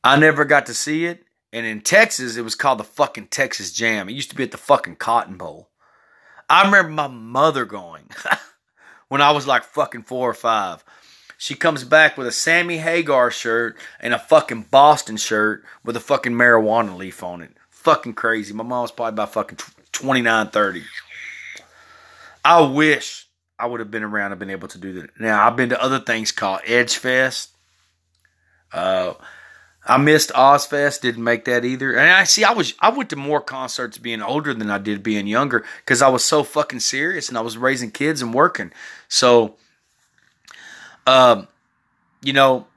I 0.03 0.19
never 0.19 0.43
got 0.43 0.65
to 0.65 0.73
see 0.73 1.05
it. 1.05 1.23
And 1.53 1.65
in 1.65 1.79
Texas, 1.79 2.35
it 2.35 2.41
was 2.41 2.53
called 2.53 2.79
the 2.79 2.83
fucking 2.83 3.27
Texas 3.27 3.71
Jam. 3.71 4.09
It 4.09 4.15
used 4.15 4.29
to 4.31 4.35
be 4.35 4.43
at 4.43 4.51
the 4.51 4.57
fucking 4.57 4.97
Cotton 4.97 5.37
Bowl. 5.37 5.69
I 6.49 6.65
remember 6.65 6.91
my 6.91 7.07
mother 7.07 7.63
going 7.63 8.09
when 9.07 9.21
I 9.21 9.31
was 9.31 9.47
like 9.47 9.63
fucking 9.63 10.03
four 10.03 10.29
or 10.29 10.33
five. 10.33 10.83
She 11.37 11.55
comes 11.55 11.85
back 11.85 12.17
with 12.17 12.27
a 12.27 12.33
Sammy 12.33 12.79
Hagar 12.79 13.31
shirt 13.31 13.77
and 14.01 14.13
a 14.13 14.19
fucking 14.19 14.63
Boston 14.69 15.15
shirt 15.15 15.63
with 15.85 15.95
a 15.95 16.01
fucking 16.01 16.33
marijuana 16.33 16.97
leaf 16.97 17.23
on 17.23 17.41
it. 17.41 17.51
Fucking 17.69 18.15
crazy. 18.15 18.53
My 18.53 18.65
mom 18.65 18.81
was 18.81 18.91
probably 18.91 19.13
about 19.13 19.31
fucking 19.31 19.59
29, 19.97 20.49
30. 20.49 20.83
I 22.45 22.61
wish 22.61 23.27
I 23.57 23.65
would 23.65 23.79
have 23.79 23.89
been 23.89 24.03
around 24.03 24.31
and 24.31 24.39
been 24.39 24.51
able 24.51 24.67
to 24.67 24.77
do 24.77 24.93
that. 24.93 25.19
Now, 25.19 25.45
I've 25.45 25.55
been 25.55 25.69
to 25.69 25.81
other 25.81 25.99
things 25.99 26.31
called 26.31 26.61
Edge 26.67 26.97
Fest. 26.97 27.49
Uh, 28.71 29.13
I 29.87 29.97
missed 29.97 30.29
Ozzfest, 30.33 31.01
didn't 31.01 31.23
make 31.23 31.45
that 31.45 31.65
either. 31.65 31.93
And 31.93 32.11
I 32.11 32.25
see, 32.25 32.43
I 32.43 32.51
was 32.51 32.75
I 32.79 32.91
went 32.91 33.09
to 33.09 33.15
more 33.15 33.41
concerts 33.41 33.97
being 33.97 34.21
older 34.21 34.53
than 34.53 34.69
I 34.69 34.77
did 34.77 35.01
being 35.01 35.25
younger 35.25 35.65
because 35.79 36.03
I 36.03 36.09
was 36.09 36.23
so 36.23 36.43
fucking 36.43 36.81
serious 36.81 37.27
and 37.27 37.37
I 37.37 37.41
was 37.41 37.57
raising 37.57 37.89
kids 37.89 38.21
and 38.21 38.33
working. 38.33 38.71
So, 39.07 39.55
um, 41.07 41.47
you 42.21 42.33
know, 42.33 42.67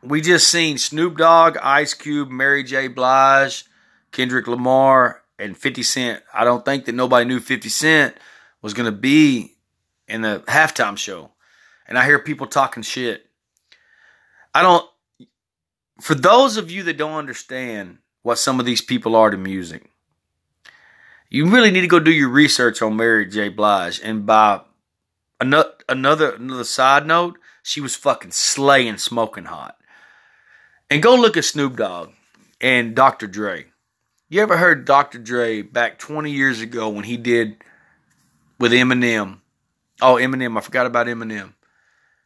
we 0.00 0.20
just 0.20 0.46
seen 0.46 0.78
Snoop 0.78 1.16
Dogg, 1.16 1.56
Ice 1.56 1.94
Cube, 1.94 2.30
Mary 2.30 2.62
J. 2.62 2.86
Blige, 2.86 3.64
Kendrick 4.12 4.46
Lamar, 4.46 5.21
and 5.42 5.56
50 5.56 5.82
Cent. 5.82 6.22
I 6.32 6.44
don't 6.44 6.64
think 6.64 6.84
that 6.84 6.94
nobody 6.94 7.24
knew 7.24 7.40
50 7.40 7.68
Cent 7.68 8.16
was 8.62 8.74
going 8.74 8.86
to 8.86 8.96
be 8.96 9.56
in 10.06 10.22
the 10.22 10.42
halftime 10.46 10.96
show. 10.96 11.30
And 11.86 11.98
I 11.98 12.04
hear 12.04 12.18
people 12.18 12.46
talking 12.46 12.82
shit. 12.82 13.26
I 14.54 14.62
don't, 14.62 14.88
for 16.00 16.14
those 16.14 16.56
of 16.56 16.70
you 16.70 16.82
that 16.84 16.96
don't 16.96 17.18
understand 17.18 17.98
what 18.22 18.38
some 18.38 18.60
of 18.60 18.66
these 18.66 18.80
people 18.80 19.16
are 19.16 19.30
to 19.30 19.36
music, 19.36 19.90
you 21.28 21.48
really 21.48 21.70
need 21.70 21.80
to 21.80 21.86
go 21.88 21.98
do 21.98 22.12
your 22.12 22.28
research 22.28 22.82
on 22.82 22.96
Mary 22.96 23.26
J. 23.26 23.48
Blige. 23.48 24.00
And 24.02 24.26
by 24.26 24.60
another 25.40 25.72
another 25.88 26.34
another 26.34 26.64
side 26.64 27.06
note, 27.06 27.38
she 27.62 27.80
was 27.80 27.96
fucking 27.96 28.32
slaying, 28.32 28.98
smoking 28.98 29.46
hot. 29.46 29.78
And 30.90 31.02
go 31.02 31.14
look 31.14 31.38
at 31.38 31.46
Snoop 31.46 31.76
Dogg 31.76 32.10
and 32.60 32.94
Dr. 32.94 33.26
Dre. 33.26 33.71
You 34.32 34.40
ever 34.40 34.56
heard 34.56 34.86
Dr. 34.86 35.18
Dre 35.18 35.60
back 35.60 35.98
20 35.98 36.30
years 36.30 36.62
ago 36.62 36.88
when 36.88 37.04
he 37.04 37.18
did 37.18 37.56
with 38.58 38.72
Eminem? 38.72 39.40
Oh, 40.00 40.14
Eminem. 40.14 40.56
I 40.56 40.62
forgot 40.62 40.86
about 40.86 41.06
Eminem. 41.06 41.52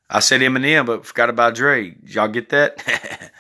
I 0.09 0.21
said 0.21 0.41
Eminem, 0.41 0.87
but 0.87 1.05
forgot 1.05 1.31
about 1.31 1.57
Dre. 1.57 1.97
Y'all 2.05 2.29
get 2.29 2.51
that? 2.51 2.81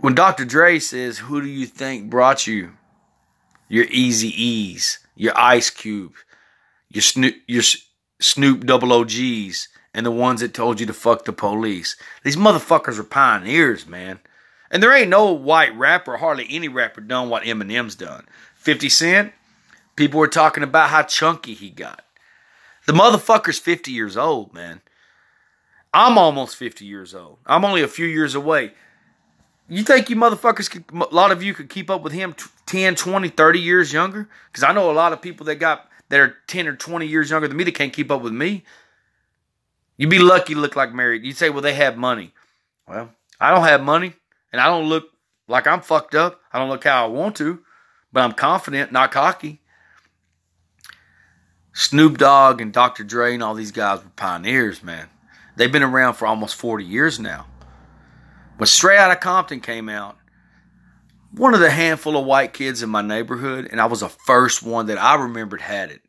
when 0.00 0.14
Dr. 0.14 0.44
Dre 0.44 0.78
says, 0.78 1.20
Who 1.20 1.40
do 1.40 1.46
you 1.46 1.64
think 1.64 2.10
brought 2.10 2.46
you 2.46 2.72
your 3.70 3.86
Easy 3.88 4.28
E's, 4.28 4.98
your 5.14 5.32
Ice 5.38 5.70
Cube, 5.70 6.12
your 6.90 7.00
Snoop, 7.00 7.34
your 7.46 7.62
Snoop 8.20 8.66
Double 8.66 8.92
OGs, 8.92 9.68
and 9.94 10.04
the 10.04 10.10
ones 10.10 10.42
that 10.42 10.52
told 10.52 10.80
you 10.80 10.86
to 10.86 10.92
fuck 10.92 11.24
the 11.24 11.32
police? 11.32 11.96
These 12.24 12.36
motherfuckers 12.36 12.98
are 12.98 13.04
pioneers, 13.04 13.86
man. 13.86 14.20
And 14.70 14.82
there 14.82 14.92
ain't 14.92 15.10
no 15.10 15.32
white 15.32 15.76
rapper, 15.76 16.16
hardly 16.16 16.46
any 16.50 16.68
rapper, 16.68 17.00
done 17.00 17.28
what 17.28 17.44
Eminem's 17.44 17.94
done. 17.94 18.26
50 18.56 18.88
Cent, 18.88 19.32
people 19.94 20.18
were 20.18 20.28
talking 20.28 20.62
about 20.62 20.90
how 20.90 21.02
chunky 21.02 21.54
he 21.54 21.70
got. 21.70 22.04
The 22.86 22.92
motherfucker's 22.92 23.58
50 23.58 23.90
years 23.92 24.16
old, 24.16 24.52
man. 24.52 24.80
I'm 25.92 26.18
almost 26.18 26.56
50 26.56 26.84
years 26.84 27.14
old. 27.14 27.38
I'm 27.46 27.64
only 27.64 27.82
a 27.82 27.88
few 27.88 28.06
years 28.06 28.34
away. 28.34 28.72
You 29.68 29.82
think 29.82 30.10
you 30.10 30.16
motherfuckers, 30.16 30.70
could, 30.70 30.84
a 30.92 31.14
lot 31.14 31.32
of 31.32 31.42
you 31.42 31.54
could 31.54 31.68
keep 31.68 31.90
up 31.90 32.02
with 32.02 32.12
him 32.12 32.34
10, 32.66 32.94
20, 32.94 33.28
30 33.28 33.58
years 33.58 33.92
younger? 33.92 34.28
Because 34.50 34.62
I 34.62 34.72
know 34.72 34.90
a 34.90 34.92
lot 34.92 35.12
of 35.12 35.22
people 35.22 35.46
that 35.46 35.56
got 35.56 35.88
that 36.08 36.20
are 36.20 36.36
10 36.46 36.68
or 36.68 36.76
20 36.76 37.06
years 37.06 37.30
younger 37.30 37.48
than 37.48 37.56
me 37.56 37.64
that 37.64 37.74
can't 37.74 37.92
keep 37.92 38.10
up 38.10 38.22
with 38.22 38.32
me. 38.32 38.62
You'd 39.96 40.10
be 40.10 40.18
lucky 40.18 40.54
to 40.54 40.60
look 40.60 40.76
like 40.76 40.92
married. 40.92 41.24
You'd 41.24 41.36
say, 41.36 41.50
well, 41.50 41.62
they 41.62 41.74
have 41.74 41.96
money. 41.96 42.32
Well, 42.86 43.10
I 43.40 43.50
don't 43.50 43.64
have 43.64 43.82
money, 43.82 44.14
and 44.56 44.62
I 44.62 44.68
don't 44.68 44.88
look 44.88 45.10
like 45.48 45.66
I'm 45.66 45.82
fucked 45.82 46.14
up. 46.14 46.40
I 46.50 46.58
don't 46.58 46.70
look 46.70 46.84
how 46.84 47.04
I 47.04 47.08
want 47.08 47.36
to, 47.36 47.60
but 48.10 48.22
I'm 48.22 48.32
confident, 48.32 48.90
not 48.90 49.12
cocky. 49.12 49.60
Snoop 51.74 52.16
Dogg 52.16 52.62
and 52.62 52.72
Dr. 52.72 53.04
Dre 53.04 53.34
and 53.34 53.42
all 53.42 53.52
these 53.52 53.70
guys 53.70 54.02
were 54.02 54.08
pioneers, 54.16 54.82
man. 54.82 55.10
They've 55.56 55.70
been 55.70 55.82
around 55.82 56.14
for 56.14 56.26
almost 56.26 56.54
40 56.54 56.86
years 56.86 57.20
now. 57.20 57.46
When 58.56 58.66
Straight 58.66 58.96
Outta 58.96 59.16
Compton 59.16 59.60
came 59.60 59.90
out, 59.90 60.16
one 61.32 61.52
of 61.52 61.60
the 61.60 61.68
handful 61.68 62.16
of 62.16 62.24
white 62.24 62.54
kids 62.54 62.82
in 62.82 62.88
my 62.88 63.02
neighborhood, 63.02 63.68
and 63.70 63.78
I 63.78 63.84
was 63.84 64.00
the 64.00 64.08
first 64.08 64.62
one 64.62 64.86
that 64.86 64.96
I 64.96 65.16
remembered 65.16 65.60
had 65.60 65.90
it. 65.90 66.00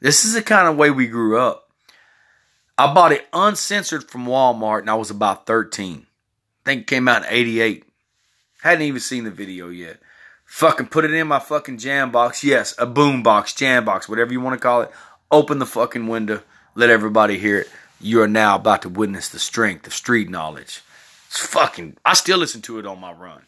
This 0.00 0.24
is 0.24 0.34
the 0.34 0.42
kind 0.42 0.68
of 0.68 0.76
way 0.76 0.92
we 0.92 1.08
grew 1.08 1.40
up. 1.40 1.68
I 2.78 2.94
bought 2.94 3.10
it 3.10 3.26
uncensored 3.32 4.08
from 4.08 4.26
Walmart 4.26 4.82
and 4.82 4.90
I 4.90 4.94
was 4.94 5.10
about 5.10 5.46
13. 5.46 6.06
I 6.06 6.64
think 6.64 6.82
it 6.82 6.86
came 6.86 7.08
out 7.08 7.24
in 7.24 7.28
88. 7.28 7.87
Hadn't 8.68 8.82
even 8.82 9.00
seen 9.00 9.24
the 9.24 9.30
video 9.30 9.70
yet. 9.70 9.98
Fucking 10.44 10.88
put 10.88 11.06
it 11.06 11.14
in 11.14 11.26
my 11.26 11.38
fucking 11.38 11.78
jam 11.78 12.12
box. 12.12 12.44
Yes, 12.44 12.74
a 12.76 12.84
boom 12.84 13.22
box, 13.22 13.54
jam 13.54 13.86
box, 13.86 14.10
whatever 14.10 14.30
you 14.30 14.42
want 14.42 14.60
to 14.60 14.62
call 14.62 14.82
it. 14.82 14.90
Open 15.30 15.58
the 15.58 15.64
fucking 15.64 16.06
window. 16.06 16.42
Let 16.74 16.90
everybody 16.90 17.38
hear 17.38 17.60
it. 17.60 17.70
You 17.98 18.20
are 18.20 18.28
now 18.28 18.56
about 18.56 18.82
to 18.82 18.90
witness 18.90 19.30
the 19.30 19.38
strength 19.38 19.86
of 19.86 19.94
street 19.94 20.28
knowledge. 20.28 20.82
It's 21.28 21.40
fucking. 21.40 21.96
I 22.04 22.12
still 22.12 22.36
listen 22.36 22.60
to 22.60 22.78
it 22.78 22.84
on 22.84 23.00
my 23.00 23.10
run. 23.10 23.40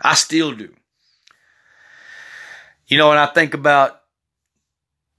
I 0.00 0.14
still 0.14 0.52
do. 0.52 0.72
You 2.86 2.98
know, 2.98 3.10
and 3.10 3.18
I 3.18 3.26
think 3.26 3.54
about 3.54 4.00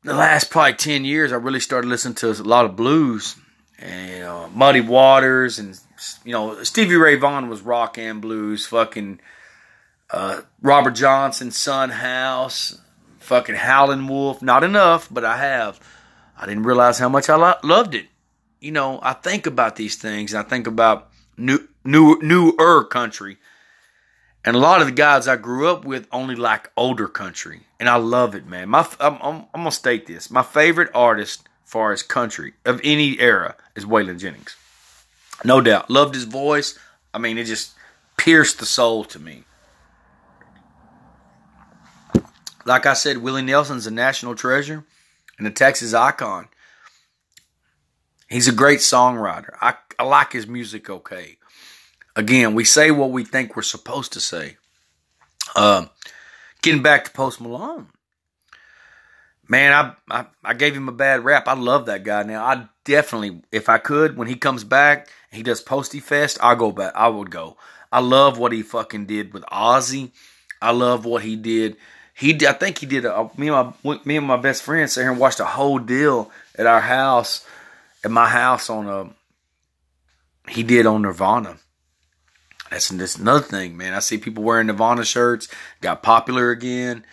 the 0.03 0.13
last 0.13 0.51
probably 0.51 0.75
10 0.75 1.03
years, 1.03 1.33
I 1.33 1.35
really 1.35 1.59
started 1.59 1.89
listening 1.89 2.15
to 2.15 2.31
a 2.31 2.47
lot 2.47 2.63
of 2.63 2.77
blues 2.77 3.35
and 3.77 4.23
uh, 4.23 4.47
Muddy 4.53 4.79
Waters 4.79 5.59
and, 5.59 5.77
you 6.23 6.31
know, 6.31 6.63
Stevie 6.63 6.95
Ray 6.95 7.15
Vaughan 7.15 7.49
was 7.49 7.61
rock 7.61 7.97
and 7.97 8.21
blues. 8.21 8.65
Fucking 8.65 9.19
uh, 10.11 10.41
Robert 10.61 10.91
Johnson, 10.91 11.51
Son 11.51 11.89
House, 11.89 12.79
fucking 13.19 13.55
Howlin' 13.55 14.07
Wolf. 14.07 14.41
Not 14.41 14.63
enough, 14.63 15.07
but 15.11 15.25
I 15.25 15.37
have. 15.37 15.79
I 16.37 16.45
didn't 16.45 16.63
realize 16.63 16.99
how 16.99 17.09
much 17.09 17.29
I 17.29 17.35
lo- 17.35 17.59
loved 17.63 17.95
it. 17.95 18.07
You 18.59 18.71
know, 18.71 18.99
I 19.01 19.13
think 19.13 19.45
about 19.45 19.75
these 19.75 19.95
things. 19.95 20.33
I 20.33 20.43
think 20.43 20.67
about 20.67 21.09
new, 21.37 21.59
new, 21.83 22.19
newer 22.21 22.83
country. 22.83 23.37
And 24.45 24.55
a 24.55 24.59
lot 24.59 24.81
of 24.81 24.87
the 24.87 24.93
guys 24.93 25.27
I 25.27 25.37
grew 25.37 25.67
up 25.67 25.85
with 25.85 26.07
only 26.11 26.35
like 26.35 26.69
older 26.75 27.07
country. 27.07 27.61
And 27.79 27.87
I 27.87 27.95
love 27.95 28.35
it, 28.35 28.45
man. 28.45 28.69
My, 28.69 28.87
I'm, 28.99 29.17
I'm, 29.21 29.45
I'm 29.53 29.63
to 29.63 29.71
state 29.71 30.05
this. 30.05 30.29
My 30.29 30.43
favorite 30.43 30.91
artist, 30.93 31.47
far 31.63 31.91
as 31.91 32.03
country 32.03 32.53
of 32.65 32.81
any 32.83 33.19
era, 33.19 33.55
is 33.75 33.85
Waylon 33.85 34.19
Jennings. 34.19 34.55
No 35.43 35.61
doubt. 35.61 35.89
Loved 35.89 36.15
his 36.15 36.23
voice. 36.23 36.77
I 37.13 37.19
mean, 37.19 37.37
it 37.37 37.45
just 37.45 37.73
pierced 38.17 38.59
the 38.59 38.65
soul 38.65 39.03
to 39.05 39.19
me. 39.19 39.43
Like 42.65 42.85
I 42.85 42.93
said, 42.93 43.17
Willie 43.17 43.41
Nelson's 43.41 43.87
a 43.87 43.91
national 43.91 44.35
treasure 44.35 44.85
and 45.37 45.45
a 45.45 45.51
Texas 45.51 45.93
icon. 45.93 46.47
He's 48.29 48.47
a 48.47 48.53
great 48.53 48.79
songwriter. 48.79 49.55
I, 49.61 49.75
I 49.99 50.03
like 50.03 50.31
his 50.31 50.47
music 50.47 50.89
okay. 50.89 51.37
Again, 52.15 52.55
we 52.55 52.63
say 52.63 52.91
what 52.91 53.11
we 53.11 53.23
think 53.25 53.55
we're 53.55 53.63
supposed 53.63 54.13
to 54.13 54.19
say. 54.19 54.57
Uh, 55.55 55.87
getting 56.61 56.81
back 56.81 57.05
to 57.05 57.11
Post 57.11 57.41
Malone. 57.41 57.89
Man, 59.53 59.71
I, 60.09 60.19
I, 60.19 60.25
I 60.43 60.53
gave 60.55 60.75
him 60.75 60.89
a 60.89 60.91
bad 60.91 61.23
rap. 61.23 61.47
I 61.47 61.53
love 61.53 61.85
that 61.85 62.03
guy. 62.03 62.23
Now 62.23 62.43
I 62.43 62.65
definitely, 62.85 63.43
if 63.51 63.69
I 63.69 63.77
could, 63.77 64.17
when 64.17 64.27
he 64.27 64.35
comes 64.35 64.63
back, 64.63 65.09
he 65.31 65.43
does 65.43 65.61
Posty 65.61 65.99
Fest. 65.99 66.39
I'll 66.41 66.55
go 66.55 66.71
back. 66.71 66.91
I 66.95 67.07
would 67.07 67.29
go. 67.29 67.55
I 67.91 67.99
love 67.99 68.39
what 68.39 68.51
he 68.51 68.63
fucking 68.63 69.05
did 69.05 69.31
with 69.31 69.43
Ozzy. 69.43 70.09
I 70.59 70.71
love 70.71 71.05
what 71.05 71.21
he 71.21 71.35
did. 71.35 71.77
He, 72.15 72.35
I 72.47 72.53
think 72.53 72.79
he 72.79 72.87
did. 72.87 73.05
A, 73.05 73.29
me 73.37 73.49
and 73.49 73.75
my 73.83 73.99
me 74.03 74.17
and 74.17 74.25
my 74.25 74.37
best 74.37 74.63
friend 74.63 74.89
sat 74.89 75.01
here 75.01 75.11
and 75.11 75.19
watched 75.19 75.39
a 75.39 75.45
whole 75.45 75.77
deal 75.77 76.31
at 76.57 76.65
our 76.65 76.81
house, 76.81 77.45
at 78.03 78.09
my 78.09 78.27
house 78.27 78.71
on 78.71 78.87
a. 78.87 80.51
He 80.51 80.63
did 80.63 80.87
on 80.87 81.03
Nirvana. 81.03 81.57
That's, 82.71 82.89
that's 82.89 83.17
another 83.17 83.45
thing, 83.45 83.77
man. 83.77 83.93
I 83.93 83.99
see 83.99 84.17
people 84.17 84.43
wearing 84.43 84.65
Nirvana 84.65 85.05
shirts, 85.05 85.47
got 85.79 86.01
popular 86.01 86.49
again. 86.49 87.05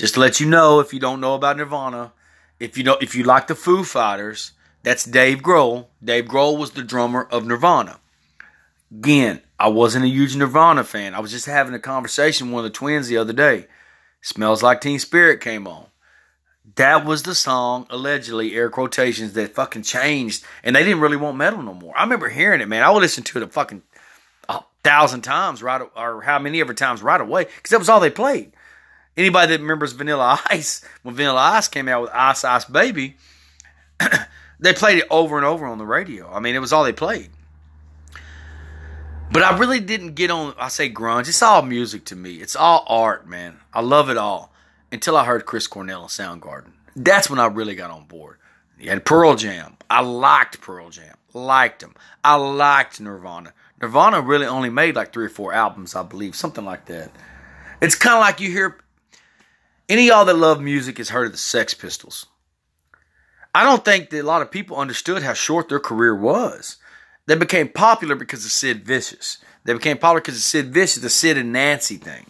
Just 0.00 0.14
to 0.14 0.20
let 0.20 0.40
you 0.40 0.46
know, 0.46 0.80
if 0.80 0.94
you 0.94 0.98
don't 0.98 1.20
know 1.20 1.34
about 1.34 1.58
Nirvana, 1.58 2.14
if 2.58 2.78
you 2.78 2.84
don't, 2.84 3.02
if 3.02 3.14
you 3.14 3.22
like 3.22 3.48
the 3.48 3.54
Foo 3.54 3.84
Fighters, 3.84 4.52
that's 4.82 5.04
Dave 5.04 5.40
Grohl. 5.40 5.88
Dave 6.02 6.24
Grohl 6.24 6.56
was 6.56 6.70
the 6.70 6.82
drummer 6.82 7.24
of 7.24 7.44
Nirvana. 7.44 8.00
Again, 8.90 9.42
I 9.58 9.68
wasn't 9.68 10.06
a 10.06 10.08
huge 10.08 10.34
Nirvana 10.34 10.84
fan. 10.84 11.14
I 11.14 11.20
was 11.20 11.30
just 11.30 11.44
having 11.44 11.74
a 11.74 11.78
conversation 11.78 12.46
with 12.46 12.54
one 12.54 12.64
of 12.64 12.72
the 12.72 12.78
twins 12.78 13.08
the 13.08 13.18
other 13.18 13.34
day. 13.34 13.66
Smells 14.22 14.62
Like 14.62 14.80
Teen 14.80 14.98
Spirit 14.98 15.42
came 15.42 15.66
on. 15.66 15.84
That 16.76 17.04
was 17.04 17.24
the 17.24 17.34
song, 17.34 17.86
allegedly, 17.90 18.54
air 18.54 18.70
quotations, 18.70 19.34
that 19.34 19.54
fucking 19.54 19.82
changed. 19.82 20.46
And 20.64 20.74
they 20.74 20.82
didn't 20.82 21.00
really 21.00 21.18
want 21.18 21.36
metal 21.36 21.60
no 21.60 21.74
more. 21.74 21.94
I 21.94 22.04
remember 22.04 22.30
hearing 22.30 22.62
it, 22.62 22.68
man. 22.68 22.82
I 22.82 22.90
would 22.90 23.02
listen 23.02 23.22
to 23.24 23.38
it 23.38 23.44
a 23.44 23.48
fucking 23.48 23.82
a 24.48 24.62
thousand 24.82 25.20
times 25.20 25.62
right 25.62 25.82
or 25.94 26.22
how 26.22 26.38
many 26.38 26.62
ever 26.62 26.72
times 26.72 27.02
right 27.02 27.20
away 27.20 27.44
because 27.44 27.68
that 27.68 27.78
was 27.78 27.90
all 27.90 28.00
they 28.00 28.08
played. 28.08 28.52
Anybody 29.20 29.52
that 29.52 29.60
remembers 29.60 29.92
Vanilla 29.92 30.40
Ice, 30.50 30.82
when 31.02 31.14
Vanilla 31.14 31.40
Ice 31.40 31.68
came 31.68 31.88
out 31.88 32.00
with 32.00 32.10
Ice 32.14 32.42
Ice 32.42 32.64
Baby, 32.64 33.16
they 34.60 34.72
played 34.72 34.96
it 34.96 35.06
over 35.10 35.36
and 35.36 35.44
over 35.44 35.66
on 35.66 35.76
the 35.76 35.84
radio. 35.84 36.32
I 36.32 36.40
mean, 36.40 36.54
it 36.54 36.60
was 36.60 36.72
all 36.72 36.84
they 36.84 36.94
played. 36.94 37.28
But 39.30 39.42
I 39.42 39.58
really 39.58 39.78
didn't 39.78 40.14
get 40.14 40.30
on, 40.30 40.54
I 40.58 40.68
say 40.68 40.90
grunge. 40.90 41.28
It's 41.28 41.42
all 41.42 41.60
music 41.60 42.06
to 42.06 42.16
me. 42.16 42.36
It's 42.36 42.56
all 42.56 42.84
art, 42.88 43.28
man. 43.28 43.58
I 43.74 43.82
love 43.82 44.08
it 44.08 44.16
all. 44.16 44.54
Until 44.90 45.18
I 45.18 45.26
heard 45.26 45.44
Chris 45.44 45.66
Cornell 45.66 46.00
and 46.00 46.10
Soundgarden. 46.10 46.72
That's 46.96 47.28
when 47.28 47.38
I 47.38 47.46
really 47.46 47.74
got 47.74 47.90
on 47.90 48.06
board. 48.06 48.38
And 48.80 49.04
Pearl 49.04 49.36
Jam. 49.36 49.76
I 49.90 50.00
liked 50.00 50.62
Pearl 50.62 50.88
Jam. 50.88 51.14
Liked 51.34 51.80
them. 51.80 51.94
I 52.24 52.36
liked 52.36 53.00
Nirvana. 53.00 53.52
Nirvana 53.82 54.22
really 54.22 54.46
only 54.46 54.70
made 54.70 54.96
like 54.96 55.12
three 55.12 55.26
or 55.26 55.30
four 55.30 55.52
albums, 55.52 55.94
I 55.94 56.04
believe. 56.04 56.34
Something 56.34 56.64
like 56.64 56.86
that. 56.86 57.10
It's 57.82 57.94
kind 57.94 58.16
of 58.16 58.20
like 58.20 58.40
you 58.40 58.50
hear. 58.50 58.78
Any 59.90 60.06
y'all 60.06 60.24
that 60.24 60.36
love 60.36 60.62
music 60.62 60.98
has 60.98 61.08
heard 61.08 61.26
of 61.26 61.32
the 61.32 61.38
Sex 61.38 61.74
Pistols. 61.74 62.26
I 63.52 63.64
don't 63.64 63.84
think 63.84 64.10
that 64.10 64.20
a 64.20 64.22
lot 64.22 64.40
of 64.40 64.52
people 64.52 64.76
understood 64.76 65.24
how 65.24 65.32
short 65.32 65.68
their 65.68 65.80
career 65.80 66.14
was. 66.14 66.76
They 67.26 67.34
became 67.34 67.68
popular 67.68 68.14
because 68.14 68.44
of 68.44 68.52
Sid 68.52 68.86
Vicious. 68.86 69.38
They 69.64 69.72
became 69.72 69.98
popular 69.98 70.20
because 70.20 70.36
of 70.36 70.42
Sid 70.42 70.72
Vicious, 70.72 71.02
the 71.02 71.10
Sid 71.10 71.36
and 71.36 71.52
Nancy 71.52 71.96
thing. 71.96 72.26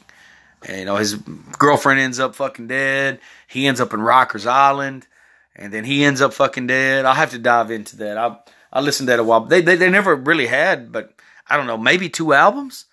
And, 0.67 0.79
you 0.79 0.85
know, 0.87 0.97
his 0.97 1.17
girlfriend 1.17 2.01
ends 2.01 2.19
up 2.19 2.35
fucking 2.35 2.69
dead. 2.69 3.21
He 3.47 3.67
ends 3.67 3.79
up 3.79 3.93
in 3.93 4.01
Rikers 4.01 4.47
Island, 4.47 5.07
and 5.55 5.71
then 5.71 5.85
he 5.85 6.03
ends 6.03 6.23
up 6.23 6.33
fucking 6.33 6.67
dead. 6.67 7.05
I'll 7.05 7.13
have 7.13 7.33
to 7.33 7.39
dive 7.39 7.71
into 7.71 7.95
that. 7.97 8.17
I 8.17 8.39
I 8.73 8.81
listened 8.81 9.09
to 9.09 9.13
that 9.13 9.21
a 9.21 9.25
while. 9.25 9.45
They, 9.45 9.61
they 9.61 9.77
they 9.77 9.91
never 9.91 10.17
really 10.17 10.47
had, 10.47 10.93
but 10.93 11.13
I 11.47 11.59
don't 11.59 11.67
know, 11.67 11.77
maybe 11.77 12.09
two 12.09 12.33
albums. 12.33 12.87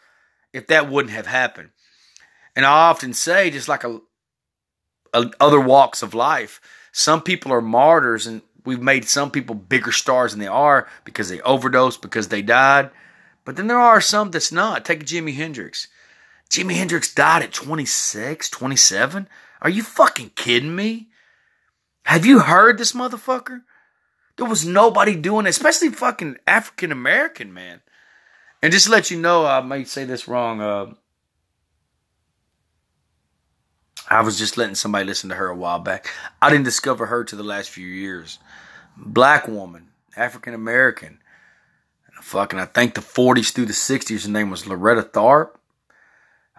If 0.52 0.68
that 0.68 0.90
wouldn't 0.90 1.14
have 1.14 1.28
happened, 1.28 1.70
and 2.54 2.66
I 2.66 2.90
often 2.90 3.14
say, 3.14 3.50
just 3.50 3.70
like 3.70 3.86
a 3.86 4.02
other 5.14 5.60
walks 5.60 6.02
of 6.02 6.14
life, 6.14 6.62
some 6.92 7.22
people 7.22 7.52
are 7.54 7.62
martyrs, 7.62 8.28
and 8.28 8.42
we've 8.66 8.82
made 8.82 9.06
some 9.08 9.32
people 9.32 9.56
bigger 9.56 9.92
stars 9.92 10.32
than 10.32 10.40
they 10.40 10.48
are 10.48 10.88
because 11.06 11.30
they 11.30 11.42
overdosed, 11.42 12.02
because 12.02 12.28
they 12.28 12.42
died. 12.42 12.90
But 13.46 13.56
then 13.56 13.68
there 13.68 13.80
are 13.80 14.02
some 14.02 14.32
that's 14.32 14.52
not. 14.52 14.84
Take 14.84 15.06
Jimi 15.06 15.36
Hendrix. 15.36 15.88
Jimi 16.50 16.76
Hendrix 16.76 17.14
died 17.14 17.44
at 17.44 17.54
26, 17.54 18.50
27. 18.50 19.28
Are 19.62 19.70
you 19.70 19.84
fucking 19.84 20.32
kidding 20.36 20.76
me? 20.76 21.10
Have 22.04 22.26
you 22.26 22.40
heard 22.40 22.78
this 22.78 22.94
motherfucker? 22.94 23.62
There 24.38 24.46
was 24.46 24.66
nobody 24.66 25.16
doing 25.16 25.46
it, 25.46 25.50
especially 25.50 25.90
fucking 25.90 26.38
African 26.46 26.92
American, 26.92 27.54
man. 27.54 27.82
And 28.62 28.72
just 28.72 28.86
to 28.86 28.92
let 28.92 29.12
you 29.12 29.20
know, 29.20 29.46
I 29.46 29.62
might 29.62 29.88
say 29.88 30.06
this 30.06 30.28
wrong. 30.28 30.62
Uh, 30.62 30.94
I 34.10 34.22
was 34.22 34.38
just 34.38 34.58
letting 34.58 34.76
somebody 34.76 35.06
listen 35.06 35.30
to 35.30 35.36
her 35.36 35.48
a 35.48 35.56
while 35.56 35.80
back. 35.80 36.10
I 36.42 36.50
didn't 36.50 36.66
discover 36.66 37.08
her 37.08 37.24
to 37.26 37.36
the 37.36 37.44
last 37.44 37.70
few 37.70 37.88
years. 37.88 38.40
Black 38.96 39.48
woman, 39.48 39.90
African 40.16 40.54
American. 40.54 41.20
Fucking, 42.22 42.60
I 42.60 42.66
think 42.66 42.96
the 42.96 43.02
40s 43.02 43.52
through 43.54 43.68
the 43.68 43.74
60s, 43.74 44.26
her 44.26 44.32
name 44.32 44.50
was 44.50 44.66
Loretta 44.66 45.04
Tharp. 45.04 45.52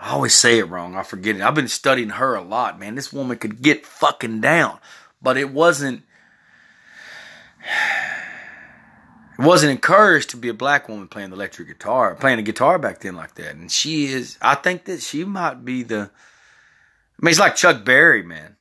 I 0.01 0.11
always 0.11 0.35
say 0.35 0.59
it 0.59 0.69
wrong. 0.69 0.95
I 0.95 1.03
forget 1.03 1.37
it. 1.37 1.43
I've 1.43 1.55
been 1.55 1.69
studying 1.69 2.11
her 2.11 2.35
a 2.35 2.43
lot, 2.43 2.79
man. 2.79 2.95
This 2.95 3.13
woman 3.13 3.37
could 3.37 3.63
get 3.63 3.85
fucking 3.85 4.41
down, 4.41 4.79
but 5.21 5.37
it 5.37 5.51
wasn't. 5.51 6.05
It 9.39 9.43
wasn't 9.43 9.73
encouraged 9.73 10.31
to 10.31 10.37
be 10.37 10.49
a 10.49 10.55
black 10.55 10.89
woman 10.89 11.09
playing 11.09 11.31
the 11.31 11.37
electric 11.37 11.69
guitar, 11.69 12.15
playing 12.15 12.39
a 12.39 12.43
guitar 12.43 12.79
back 12.79 13.01
then 13.01 13.17
like 13.17 13.35
that. 13.35 13.57
And 13.57 13.71
she 13.71 14.07
is. 14.07 14.39
I 14.41 14.55
think 14.55 14.85
that 14.85 15.03
she 15.03 15.25
might 15.25 15.65
be 15.65 15.83
the. 15.83 16.11
I 17.21 17.25
mean, 17.25 17.31
he's 17.31 17.41
like 17.41 17.57
Chuck 17.57 17.85
Berry, 17.85 18.23
man. 18.23 18.57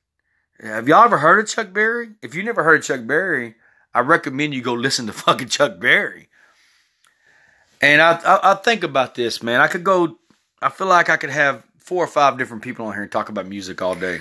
Have 0.59 0.87
y'all 0.87 1.05
ever 1.05 1.19
heard 1.19 1.39
of 1.39 1.47
Chuck 1.47 1.71
Berry? 1.71 2.09
If 2.21 2.33
you 2.33 2.43
never 2.43 2.63
heard 2.63 2.79
of 2.79 2.85
Chuck 2.85 3.05
Berry, 3.05 3.55
I 3.93 3.99
recommend 3.99 4.53
you 4.53 4.61
go 4.61 4.73
listen 4.73 5.05
to 5.07 5.13
fucking 5.13 5.49
Chuck 5.49 5.79
Berry. 5.79 6.29
And 7.79 8.01
I, 8.01 8.13
I, 8.13 8.51
I 8.51 8.55
think 8.55 8.83
about 8.83 9.13
this, 9.13 9.43
man. 9.43 9.61
I 9.61 9.67
could 9.67 9.83
go 9.83 10.17
I 10.61 10.69
feel 10.69 10.87
like 10.87 11.09
I 11.09 11.17
could 11.17 11.29
have 11.29 11.63
four 11.77 12.03
or 12.03 12.07
five 12.07 12.37
different 12.37 12.63
people 12.63 12.87
on 12.87 12.93
here 12.93 13.03
and 13.03 13.11
talk 13.11 13.29
about 13.29 13.47
music 13.47 13.81
all 13.81 13.95
day. 13.95 14.19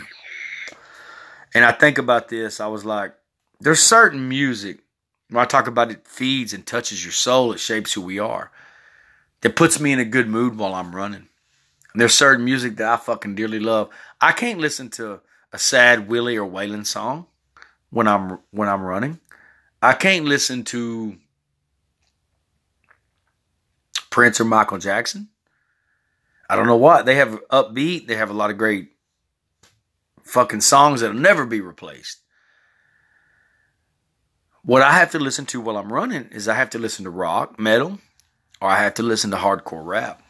And 1.55 1.64
I 1.64 1.72
think 1.72 1.99
about 1.99 2.28
this, 2.28 2.61
I 2.61 2.66
was 2.66 2.84
like, 2.84 3.14
there's 3.61 3.80
certain 3.80 4.28
music 4.28 4.80
when 5.30 5.43
I 5.43 5.47
talk 5.47 5.66
about 5.66 5.91
it 5.91 6.07
feeds 6.07 6.53
and 6.53 6.64
touches 6.64 7.05
your 7.05 7.12
soul, 7.12 7.53
it 7.53 7.61
shapes 7.61 7.95
who 7.95 8.03
we 8.03 8.18
are. 8.18 8.51
That 9.41 9.57
puts 9.57 9.80
me 9.80 9.93
in 9.93 9.99
a 9.99 10.05
good 10.05 10.28
mood 10.28 10.57
while 10.57 10.74
I'm 10.74 10.95
running. 10.95 11.28
There's 11.97 12.14
certain 12.14 12.44
music 12.44 12.76
that 12.76 12.88
I 12.92 12.97
fucking 12.97 13.34
dearly 13.36 13.59
love. 13.59 13.88
I 14.20 14.32
can't 14.32 14.61
listen 14.61 14.90
to 14.90 15.20
a 15.53 15.59
sad 15.59 16.09
Willie 16.09 16.36
or 16.36 16.49
Waylon 16.49 16.86
song 16.86 17.26
when 17.88 18.07
I'm 18.07 18.38
when 18.51 18.68
I'm 18.68 18.82
running. 18.82 19.18
I 19.80 19.94
can't 19.94 20.26
listen 20.26 20.62
to 20.64 21.16
Prince 24.11 24.40
or 24.40 24.44
Michael 24.44 24.78
Jackson. 24.78 25.28
I 26.51 26.57
don't 26.57 26.66
know 26.66 26.76
what. 26.76 27.07
They 27.07 27.14
have 27.16 27.40
upbeat, 27.51 28.07
they 28.07 28.16
have 28.16 28.30
a 28.30 28.34
lot 28.34 28.51
of 28.51 28.59
great 28.59 28.90
fucking 30.22 30.61
songs 30.61 31.01
that'll 31.01 31.16
never 31.16 31.47
be 31.47 31.61
replaced. 31.62 32.20
What 34.62 34.82
I 34.82 34.92
have 34.92 35.12
to 35.12 35.18
listen 35.18 35.47
to 35.47 35.61
while 35.61 35.78
I'm 35.78 35.92
running 35.92 36.28
is 36.30 36.47
I 36.47 36.55
have 36.55 36.70
to 36.70 36.78
listen 36.78 37.05
to 37.05 37.11
rock, 37.11 37.59
metal, 37.59 38.01
or 38.61 38.68
I 38.68 38.82
have 38.82 38.94
to 38.94 39.03
listen 39.03 39.30
to 39.30 39.36
hardcore 39.36 39.84
rap. 39.84 40.22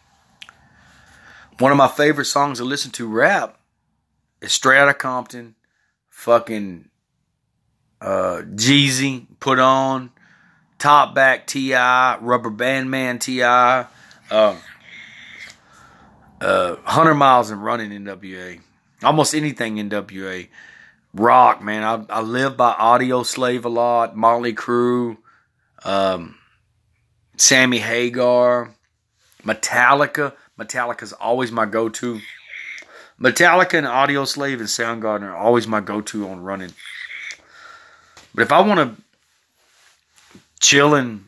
One 1.58 1.72
of 1.72 1.78
my 1.78 1.88
favorite 1.88 2.26
songs 2.26 2.58
to 2.58 2.64
listen 2.64 2.90
to 2.92 3.08
rap 3.08 3.58
is 4.42 4.52
Straight 4.52 4.78
Outta 4.78 4.92
Compton, 4.92 5.54
fucking 6.10 6.90
uh, 8.00 8.42
Jeezy, 8.44 9.26
Put 9.40 9.58
On, 9.58 10.10
Top 10.78 11.14
Back 11.14 11.46
T.I., 11.46 12.18
Rubber 12.18 12.50
Band 12.50 12.90
Man 12.90 13.18
T.I., 13.18 13.86
um, 14.30 14.58
uh, 16.42 16.74
100 16.74 17.14
miles 17.14 17.50
and 17.50 17.64
running 17.64 17.90
NWA. 17.90 18.60
Almost 19.02 19.34
anything 19.34 19.76
NWA. 19.76 20.48
Rock, 21.14 21.62
man. 21.62 21.82
I, 21.82 22.18
I 22.18 22.20
live 22.20 22.58
by 22.58 22.72
Audio 22.72 23.22
Slave 23.22 23.64
a 23.64 23.70
lot. 23.70 24.14
Motley 24.14 24.52
Crue. 24.52 25.16
Um, 25.84 26.36
Sammy 27.38 27.78
Hagar. 27.78 28.74
Metallica. 29.42 30.34
Metallica's 30.58 31.12
always 31.12 31.52
my 31.52 31.66
go 31.66 31.88
to. 31.88 32.20
Metallica 33.20 33.78
and 33.78 33.86
Audio 33.86 34.24
Slave 34.24 34.60
and 34.60 34.68
Soundgarden 34.68 35.22
are 35.22 35.36
always 35.36 35.66
my 35.66 35.80
go 35.80 36.00
to 36.02 36.28
on 36.28 36.42
running. 36.42 36.72
But 38.34 38.42
if 38.42 38.52
I 38.52 38.60
want 38.60 38.96
to 38.96 39.02
chill 40.60 40.94
in 40.94 41.26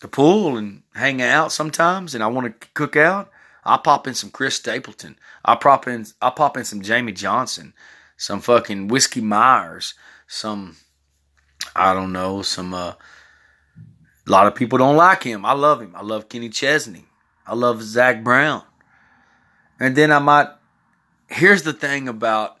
the 0.00 0.08
pool 0.08 0.56
and 0.56 0.82
hang 0.94 1.20
out 1.20 1.52
sometimes 1.52 2.14
and 2.14 2.24
I 2.24 2.28
want 2.28 2.60
to 2.60 2.68
cook 2.74 2.96
out, 2.96 3.30
I 3.64 3.76
pop 3.76 4.06
in 4.06 4.14
some 4.14 4.30
Chris 4.30 4.56
Stapleton. 4.56 5.18
I 5.44 5.54
pop 5.54 5.86
in 5.86 6.06
I 6.22 6.30
pop 6.30 6.56
in 6.56 6.64
some 6.64 6.80
Jamie 6.80 7.12
Johnson, 7.12 7.74
some 8.16 8.40
fucking 8.40 8.88
Whiskey 8.88 9.20
Myers, 9.20 9.94
some 10.26 10.76
I 11.76 11.92
don't 11.92 12.12
know, 12.12 12.40
some 12.40 12.72
uh 12.72 12.94
a 14.26 14.30
lot 14.30 14.46
of 14.46 14.54
people 14.54 14.78
don't 14.78 14.96
like 14.96 15.22
him. 15.22 15.44
I 15.44 15.52
love 15.52 15.82
him. 15.82 15.94
I 15.94 16.02
love 16.02 16.28
Kenny 16.28 16.48
Chesney. 16.48 17.04
I 17.50 17.54
love 17.54 17.82
Zach 17.82 18.22
Brown. 18.22 18.62
And 19.80 19.96
then 19.96 20.12
I 20.12 20.20
might 20.20 20.48
here's 21.28 21.64
the 21.64 21.72
thing 21.72 22.06
about 22.06 22.58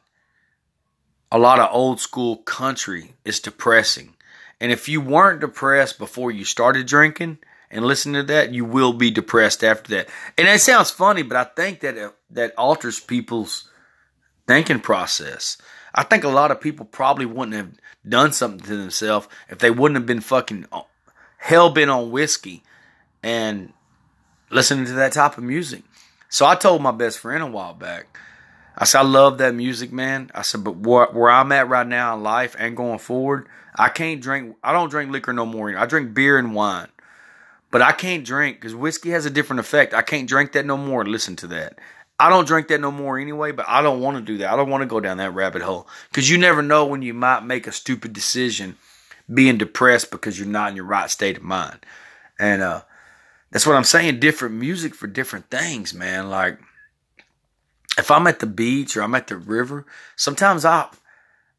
a 1.30 1.38
lot 1.38 1.60
of 1.60 1.68
old 1.72 2.00
school 2.00 2.38
country 2.38 3.14
is 3.24 3.38
depressing. 3.38 4.14
And 4.60 4.72
if 4.72 4.88
you 4.88 5.00
weren't 5.00 5.40
depressed 5.40 5.98
before 5.98 6.32
you 6.32 6.44
started 6.44 6.86
drinking, 6.86 7.38
and 7.70 7.84
listen 7.84 8.14
to 8.14 8.24
that, 8.24 8.52
you 8.52 8.64
will 8.64 8.92
be 8.92 9.12
depressed 9.12 9.62
after 9.62 9.96
that. 9.96 10.08
And 10.36 10.48
that 10.48 10.60
sounds 10.60 10.90
funny, 10.90 11.22
but 11.22 11.36
I 11.36 11.44
think 11.44 11.80
that 11.80 12.14
that 12.30 12.52
alters 12.58 12.98
people's 12.98 13.68
thinking 14.48 14.80
process. 14.80 15.56
I 15.94 16.02
think 16.02 16.24
a 16.24 16.28
lot 16.28 16.50
of 16.50 16.60
people 16.60 16.84
probably 16.84 17.26
wouldn't 17.26 17.56
have 17.56 17.70
done 18.08 18.32
something 18.32 18.66
to 18.66 18.76
themselves 18.76 19.28
if 19.48 19.58
they 19.58 19.70
wouldn't 19.70 19.98
have 19.98 20.06
been 20.06 20.20
fucking 20.20 20.66
uh, 20.72 20.82
hell 21.38 21.70
bent 21.70 21.90
on 21.90 22.10
whiskey 22.10 22.64
and 23.22 23.72
listening 24.50 24.86
to 24.86 24.92
that 24.92 25.12
type 25.12 25.38
of 25.38 25.44
music. 25.44 25.82
So 26.28 26.46
I 26.46 26.54
told 26.54 26.82
my 26.82 26.92
best 26.92 27.18
friend 27.18 27.42
a 27.42 27.46
while 27.46 27.74
back. 27.74 28.18
I 28.76 28.84
said, 28.84 29.00
I 29.00 29.04
love 29.04 29.38
that 29.38 29.54
music, 29.54 29.92
man. 29.92 30.30
I 30.34 30.42
said, 30.42 30.64
but 30.64 30.76
where, 30.76 31.06
where 31.06 31.30
I'm 31.30 31.52
at 31.52 31.68
right 31.68 31.86
now 31.86 32.14
in 32.14 32.22
life 32.22 32.54
and 32.58 32.76
going 32.76 32.98
forward, 32.98 33.48
I 33.74 33.88
can't 33.88 34.20
drink. 34.20 34.56
I 34.62 34.72
don't 34.72 34.90
drink 34.90 35.10
liquor 35.10 35.32
no 35.32 35.46
more. 35.46 35.76
I 35.76 35.86
drink 35.86 36.14
beer 36.14 36.38
and 36.38 36.54
wine. 36.54 36.88
But 37.70 37.82
I 37.82 37.92
can't 37.92 38.24
drink 38.24 38.56
because 38.56 38.74
whiskey 38.74 39.10
has 39.10 39.26
a 39.26 39.30
different 39.30 39.60
effect. 39.60 39.94
I 39.94 40.02
can't 40.02 40.28
drink 40.28 40.52
that 40.52 40.66
no 40.66 40.76
more. 40.76 41.04
Listen 41.04 41.36
to 41.36 41.46
that. 41.48 41.78
I 42.18 42.28
don't 42.28 42.46
drink 42.46 42.68
that 42.68 42.80
no 42.80 42.90
more 42.90 43.18
anyway, 43.18 43.52
but 43.52 43.66
I 43.68 43.80
don't 43.80 44.00
want 44.00 44.18
to 44.18 44.22
do 44.22 44.38
that. 44.38 44.52
I 44.52 44.56
don't 44.56 44.68
want 44.68 44.82
to 44.82 44.86
go 44.86 45.00
down 45.00 45.16
that 45.18 45.34
rabbit 45.34 45.62
hole 45.62 45.88
because 46.10 46.28
you 46.28 46.36
never 46.36 46.62
know 46.62 46.84
when 46.84 47.00
you 47.00 47.14
might 47.14 47.44
make 47.44 47.66
a 47.66 47.72
stupid 47.72 48.12
decision 48.12 48.76
being 49.32 49.56
depressed 49.56 50.10
because 50.10 50.38
you're 50.38 50.48
not 50.48 50.70
in 50.70 50.76
your 50.76 50.84
right 50.84 51.08
state 51.08 51.38
of 51.38 51.42
mind. 51.42 51.78
And 52.38 52.60
uh, 52.60 52.82
that's 53.50 53.66
what 53.66 53.76
I'm 53.76 53.84
saying. 53.84 54.20
Different 54.20 54.54
music 54.54 54.94
for 54.94 55.06
different 55.06 55.50
things, 55.50 55.92
man. 55.92 56.30
Like, 56.30 56.58
if 57.98 58.10
I'm 58.10 58.26
at 58.26 58.40
the 58.40 58.46
beach 58.46 58.96
or 58.96 59.02
I'm 59.02 59.14
at 59.14 59.26
the 59.26 59.36
river, 59.36 59.86
sometimes 60.16 60.64
I 60.64 60.88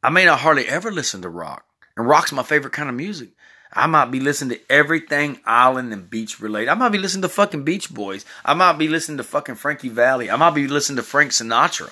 I 0.03 0.09
may 0.09 0.25
not 0.25 0.39
hardly 0.39 0.67
ever 0.67 0.91
listen 0.91 1.21
to 1.21 1.29
rock. 1.29 1.65
And 1.95 2.07
rock's 2.07 2.31
my 2.31 2.43
favorite 2.43 2.73
kind 2.73 2.89
of 2.89 2.95
music. 2.95 3.29
I 3.73 3.87
might 3.87 4.11
be 4.11 4.19
listening 4.19 4.57
to 4.57 4.71
everything 4.71 5.39
island 5.45 5.93
and 5.93 6.09
beach 6.09 6.39
related. 6.39 6.69
I 6.69 6.73
might 6.73 6.89
be 6.89 6.97
listening 6.97 7.21
to 7.21 7.29
fucking 7.29 7.63
Beach 7.63 7.93
Boys. 7.93 8.25
I 8.43 8.53
might 8.53 8.73
be 8.73 8.87
listening 8.87 9.17
to 9.17 9.23
fucking 9.23 9.55
Frankie 9.55 9.89
Valli. 9.89 10.29
I 10.29 10.35
might 10.35 10.55
be 10.55 10.67
listening 10.67 10.97
to 10.97 11.03
Frank 11.03 11.31
Sinatra. 11.31 11.91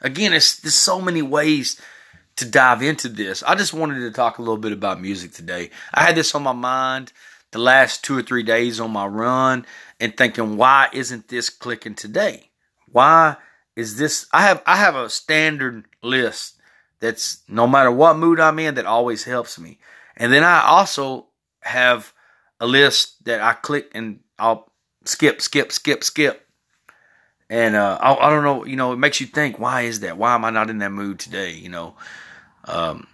Again, 0.00 0.30
there's 0.30 0.74
so 0.74 1.00
many 1.00 1.22
ways 1.22 1.80
to 2.36 2.46
dive 2.46 2.82
into 2.82 3.08
this. 3.08 3.42
I 3.42 3.54
just 3.54 3.74
wanted 3.74 4.00
to 4.00 4.10
talk 4.10 4.38
a 4.38 4.42
little 4.42 4.56
bit 4.56 4.72
about 4.72 5.00
music 5.00 5.32
today. 5.32 5.70
I 5.92 6.02
had 6.02 6.16
this 6.16 6.34
on 6.34 6.42
my 6.42 6.52
mind 6.52 7.12
the 7.52 7.58
last 7.58 8.04
two 8.04 8.16
or 8.16 8.22
three 8.22 8.42
days 8.42 8.80
on 8.80 8.90
my 8.90 9.06
run 9.06 9.66
and 9.98 10.16
thinking, 10.16 10.56
why 10.56 10.88
isn't 10.92 11.28
this 11.28 11.50
clicking 11.50 11.94
today? 11.94 12.50
Why 12.90 13.36
is 13.76 13.98
this? 13.98 14.26
I 14.32 14.42
have 14.42 14.62
I 14.66 14.76
have 14.76 14.96
a 14.96 15.10
standard 15.10 15.86
list 16.02 16.60
that's 17.00 17.42
no 17.48 17.66
matter 17.66 17.90
what 17.90 18.16
mood 18.16 18.40
I'm 18.40 18.58
in 18.58 18.74
that 18.74 18.86
always 18.86 19.24
helps 19.24 19.58
me. 19.58 19.78
And 20.16 20.32
then 20.32 20.44
I 20.44 20.62
also 20.62 21.26
have 21.62 22.12
a 22.60 22.66
list 22.66 23.24
that 23.24 23.40
I 23.40 23.54
click 23.54 23.90
and 23.94 24.20
I'll 24.38 24.70
skip, 25.04 25.40
skip, 25.40 25.72
skip, 25.72 26.04
skip. 26.04 26.46
And 27.48 27.74
uh, 27.74 27.98
I, 28.00 28.14
I, 28.14 28.30
don't 28.30 28.44
know, 28.44 28.64
you 28.64 28.76
know, 28.76 28.92
it 28.92 28.98
makes 28.98 29.20
you 29.20 29.26
think, 29.26 29.58
why 29.58 29.82
is 29.82 30.00
that? 30.00 30.16
Why 30.16 30.34
am 30.34 30.44
I 30.44 30.50
not 30.50 30.70
in 30.70 30.78
that 30.78 30.92
mood 30.92 31.18
today? 31.18 31.52
You 31.52 31.68
know, 31.68 31.96
um, 32.64 33.08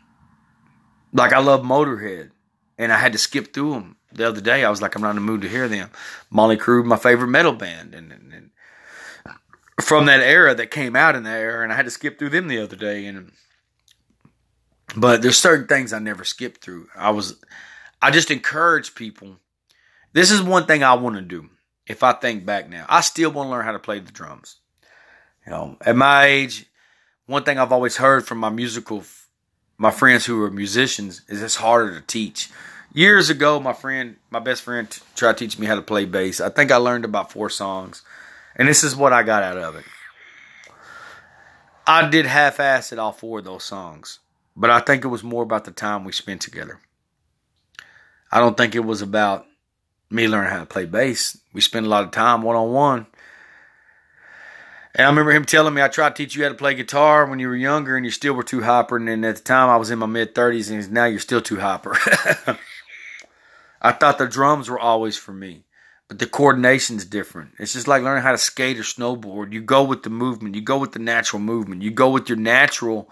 like 1.12 1.32
I 1.32 1.38
love 1.38 1.62
Motorhead, 1.62 2.32
and 2.76 2.92
I 2.92 2.98
had 2.98 3.12
to 3.12 3.18
skip 3.18 3.54
through 3.54 3.72
them 3.72 3.95
the 4.16 4.28
other 4.28 4.40
day. 4.40 4.64
I 4.64 4.70
was 4.70 4.82
like, 4.82 4.94
I'm 4.94 5.02
not 5.02 5.10
in 5.10 5.16
the 5.16 5.22
mood 5.22 5.42
to 5.42 5.48
hear 5.48 5.68
them. 5.68 5.90
Molly 6.30 6.56
Crew, 6.56 6.84
my 6.84 6.96
favorite 6.96 7.28
metal 7.28 7.52
band, 7.52 7.94
and, 7.94 8.12
and, 8.12 8.32
and 8.32 8.50
from 9.80 10.06
that 10.06 10.20
era 10.20 10.54
that 10.54 10.70
came 10.70 10.96
out 10.96 11.14
in 11.14 11.24
that 11.24 11.38
era, 11.38 11.62
and 11.62 11.72
I 11.72 11.76
had 11.76 11.84
to 11.84 11.90
skip 11.90 12.18
through 12.18 12.30
them 12.30 12.48
the 12.48 12.58
other 12.58 12.76
day. 12.76 13.06
And 13.06 13.32
but 14.96 15.22
there's 15.22 15.38
certain 15.38 15.66
things 15.66 15.92
I 15.92 15.98
never 15.98 16.24
skip 16.24 16.58
through. 16.58 16.88
I 16.96 17.10
was, 17.10 17.36
I 18.00 18.10
just 18.10 18.30
encourage 18.30 18.94
people. 18.94 19.36
This 20.12 20.30
is 20.30 20.40
one 20.40 20.66
thing 20.66 20.82
I 20.82 20.94
want 20.94 21.16
to 21.16 21.22
do. 21.22 21.50
If 21.86 22.02
I 22.02 22.12
think 22.12 22.44
back 22.44 22.68
now, 22.68 22.86
I 22.88 23.00
still 23.00 23.30
want 23.30 23.46
to 23.46 23.50
learn 23.50 23.64
how 23.64 23.72
to 23.72 23.78
play 23.78 24.00
the 24.00 24.12
drums. 24.12 24.56
You 25.44 25.52
know, 25.52 25.76
at 25.80 25.94
my 25.94 26.24
age, 26.24 26.66
one 27.26 27.44
thing 27.44 27.58
I've 27.58 27.72
always 27.72 27.96
heard 27.96 28.26
from 28.26 28.38
my 28.38 28.48
musical, 28.48 29.04
my 29.78 29.90
friends 29.90 30.24
who 30.24 30.42
are 30.42 30.50
musicians, 30.50 31.22
is 31.28 31.42
it's 31.42 31.56
harder 31.56 31.94
to 31.94 32.06
teach. 32.06 32.50
Years 32.96 33.28
ago, 33.28 33.60
my 33.60 33.74
friend, 33.74 34.16
my 34.30 34.38
best 34.38 34.62
friend, 34.62 34.90
t- 34.90 35.02
tried 35.14 35.36
to 35.36 35.44
teach 35.44 35.58
me 35.58 35.66
how 35.66 35.74
to 35.74 35.82
play 35.82 36.06
bass. 36.06 36.40
I 36.40 36.48
think 36.48 36.72
I 36.72 36.76
learned 36.76 37.04
about 37.04 37.30
four 37.30 37.50
songs, 37.50 38.00
and 38.56 38.66
this 38.66 38.82
is 38.82 38.96
what 38.96 39.12
I 39.12 39.22
got 39.22 39.42
out 39.42 39.58
of 39.58 39.76
it. 39.76 39.84
I 41.86 42.08
did 42.08 42.24
half-ass 42.24 42.94
at 42.94 42.98
all 42.98 43.12
four 43.12 43.40
of 43.40 43.44
those 43.44 43.64
songs. 43.64 44.20
But 44.56 44.70
I 44.70 44.80
think 44.80 45.04
it 45.04 45.08
was 45.08 45.22
more 45.22 45.42
about 45.42 45.66
the 45.66 45.70
time 45.70 46.04
we 46.04 46.12
spent 46.12 46.40
together. 46.40 46.80
I 48.32 48.38
don't 48.40 48.56
think 48.56 48.74
it 48.74 48.80
was 48.80 49.02
about 49.02 49.44
me 50.08 50.26
learning 50.26 50.50
how 50.50 50.60
to 50.60 50.64
play 50.64 50.86
bass. 50.86 51.38
We 51.52 51.60
spent 51.60 51.84
a 51.84 51.90
lot 51.90 52.04
of 52.04 52.12
time 52.12 52.40
one 52.40 52.56
on 52.56 52.72
one. 52.72 53.06
And 54.94 55.04
I 55.04 55.10
remember 55.10 55.32
him 55.32 55.44
telling 55.44 55.74
me, 55.74 55.82
I 55.82 55.88
tried 55.88 56.16
to 56.16 56.24
teach 56.24 56.34
you 56.34 56.44
how 56.44 56.48
to 56.48 56.54
play 56.54 56.72
guitar 56.72 57.26
when 57.26 57.40
you 57.40 57.48
were 57.48 57.56
younger 57.56 57.94
and 57.94 58.06
you 58.06 58.10
still 58.10 58.32
were 58.32 58.42
too 58.42 58.62
hyper. 58.62 58.96
And 58.96 59.06
then 59.06 59.22
at 59.24 59.36
the 59.36 59.42
time 59.42 59.68
I 59.68 59.76
was 59.76 59.90
in 59.90 59.98
my 59.98 60.06
mid 60.06 60.34
30s 60.34 60.70
and 60.70 60.90
now 60.90 61.04
you're 61.04 61.20
still 61.20 61.42
too 61.42 61.60
hyper. 61.60 61.98
I 63.80 63.92
thought 63.92 64.18
the 64.18 64.26
drums 64.26 64.68
were 64.68 64.78
always 64.78 65.16
for 65.16 65.32
me, 65.32 65.64
but 66.08 66.18
the 66.18 66.26
coordination's 66.26 67.04
different. 67.04 67.52
It's 67.58 67.74
just 67.74 67.88
like 67.88 68.02
learning 68.02 68.22
how 68.22 68.32
to 68.32 68.38
skate 68.38 68.78
or 68.78 68.82
snowboard. 68.82 69.52
You 69.52 69.60
go 69.60 69.84
with 69.84 70.02
the 70.02 70.10
movement, 70.10 70.54
you 70.54 70.62
go 70.62 70.78
with 70.78 70.92
the 70.92 70.98
natural 70.98 71.40
movement, 71.40 71.82
you 71.82 71.90
go 71.90 72.10
with 72.10 72.28
your 72.28 72.38
natural 72.38 73.10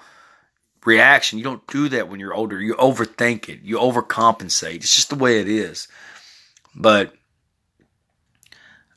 reaction. 0.84 1.38
You 1.38 1.44
don't 1.44 1.66
do 1.66 1.88
that 1.90 2.08
when 2.08 2.20
you're 2.20 2.34
older. 2.34 2.60
You 2.60 2.74
overthink 2.74 3.48
it. 3.48 3.60
You 3.62 3.78
overcompensate. 3.78 4.76
It's 4.76 4.94
just 4.94 5.10
the 5.10 5.16
way 5.16 5.40
it 5.40 5.48
is. 5.48 5.88
But 6.74 7.14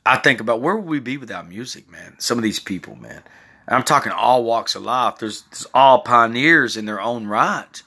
I 0.04 0.16
think 0.16 0.40
about 0.40 0.60
where 0.60 0.76
would 0.76 0.88
we 0.88 1.00
be 1.00 1.16
without 1.16 1.48
music, 1.48 1.90
man? 1.90 2.16
Some 2.18 2.38
of 2.38 2.44
these 2.44 2.60
people, 2.60 2.96
man. 2.96 3.22
I'm 3.66 3.82
talking 3.82 4.12
all 4.12 4.44
walks 4.44 4.74
of 4.74 4.82
life. 4.82 5.18
There's, 5.18 5.42
there's 5.50 5.66
all 5.74 6.00
pioneers 6.00 6.76
in 6.76 6.86
their 6.86 7.00
own 7.00 7.26
right. 7.26 7.82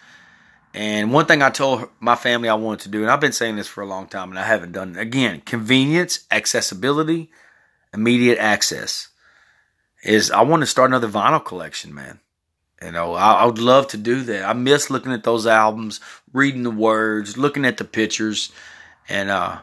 And 0.73 1.11
one 1.11 1.25
thing 1.25 1.41
I 1.41 1.49
told 1.49 1.89
my 1.99 2.15
family 2.15 2.47
I 2.47 2.53
wanted 2.53 2.83
to 2.83 2.89
do, 2.89 3.01
and 3.01 3.11
I've 3.11 3.19
been 3.19 3.33
saying 3.33 3.57
this 3.57 3.67
for 3.67 3.81
a 3.81 3.87
long 3.87 4.07
time, 4.07 4.29
and 4.29 4.39
I 4.39 4.43
haven't 4.43 4.71
done 4.71 4.95
it. 4.95 5.01
Again, 5.01 5.41
convenience, 5.41 6.25
accessibility, 6.31 7.29
immediate 7.93 8.37
access. 8.39 9.09
Is 10.03 10.31
I 10.31 10.41
want 10.41 10.61
to 10.61 10.67
start 10.67 10.89
another 10.89 11.09
vinyl 11.09 11.43
collection, 11.43 11.93
man. 11.93 12.19
You 12.81 12.91
know, 12.91 13.13
I, 13.13 13.33
I, 13.33 13.45
would 13.45 13.59
love 13.59 13.87
to 13.89 13.97
do 13.97 14.23
that. 14.23 14.43
I 14.43 14.53
miss 14.53 14.89
looking 14.89 15.11
at 15.11 15.23
those 15.23 15.45
albums, 15.45 15.99
reading 16.33 16.63
the 16.63 16.71
words, 16.71 17.37
looking 17.37 17.65
at 17.65 17.77
the 17.77 17.83
pictures, 17.83 18.51
and 19.07 19.29
uh, 19.29 19.59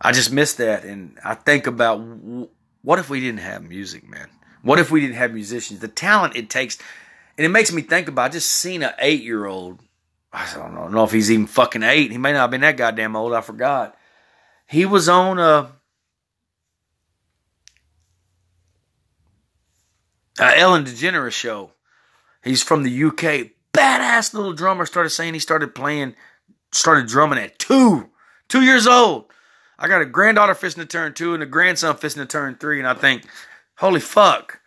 I 0.00 0.12
just 0.12 0.30
miss 0.30 0.54
that. 0.54 0.84
And 0.84 1.18
I 1.24 1.34
think 1.34 1.66
about 1.66 1.96
what 2.82 3.00
if 3.00 3.10
we 3.10 3.20
didn't 3.20 3.40
have 3.40 3.64
music, 3.64 4.08
man? 4.08 4.28
What 4.62 4.78
if 4.78 4.92
we 4.92 5.00
didn't 5.00 5.16
have 5.16 5.34
musicians? 5.34 5.80
The 5.80 5.88
talent 5.88 6.36
it 6.36 6.48
takes, 6.48 6.78
and 7.36 7.44
it 7.44 7.48
makes 7.48 7.72
me 7.72 7.82
think 7.82 8.06
about. 8.06 8.26
I 8.26 8.28
just 8.28 8.50
seen 8.50 8.84
an 8.84 8.92
eight 9.00 9.22
year 9.22 9.46
old. 9.46 9.80
I 10.32 10.50
don't 10.54 10.74
know, 10.74 10.88
know 10.88 11.04
if 11.04 11.12
he's 11.12 11.30
even 11.30 11.46
fucking 11.46 11.82
eight. 11.82 12.10
He 12.12 12.18
may 12.18 12.32
not 12.32 12.40
have 12.40 12.50
been 12.50 12.60
that 12.60 12.76
goddamn 12.76 13.16
old. 13.16 13.32
I 13.32 13.40
forgot. 13.40 13.96
He 14.66 14.84
was 14.84 15.08
on 15.08 15.38
a. 15.38 15.72
a 20.38 20.58
Ellen 20.58 20.84
DeGeneres 20.84 21.32
show 21.32 21.72
He's 22.48 22.62
from 22.62 22.82
the 22.82 23.04
UK. 23.04 23.50
Badass 23.72 24.34
little 24.34 24.52
drummer. 24.52 24.86
Started 24.86 25.10
saying 25.10 25.34
he 25.34 25.40
started 25.40 25.74
playing, 25.74 26.14
started 26.72 27.06
drumming 27.06 27.38
at 27.38 27.58
two, 27.58 28.10
two 28.48 28.62
years 28.62 28.86
old. 28.86 29.26
I 29.78 29.86
got 29.86 30.02
a 30.02 30.06
granddaughter 30.06 30.54
fisting 30.54 30.76
to 30.76 30.86
turn 30.86 31.14
two 31.14 31.34
and 31.34 31.42
a 31.42 31.46
grandson 31.46 31.94
fisting 31.96 32.16
to 32.16 32.26
turn 32.26 32.56
three, 32.56 32.78
and 32.78 32.88
I 32.88 32.94
think, 32.94 33.24
holy 33.76 34.00
fuck. 34.00 34.60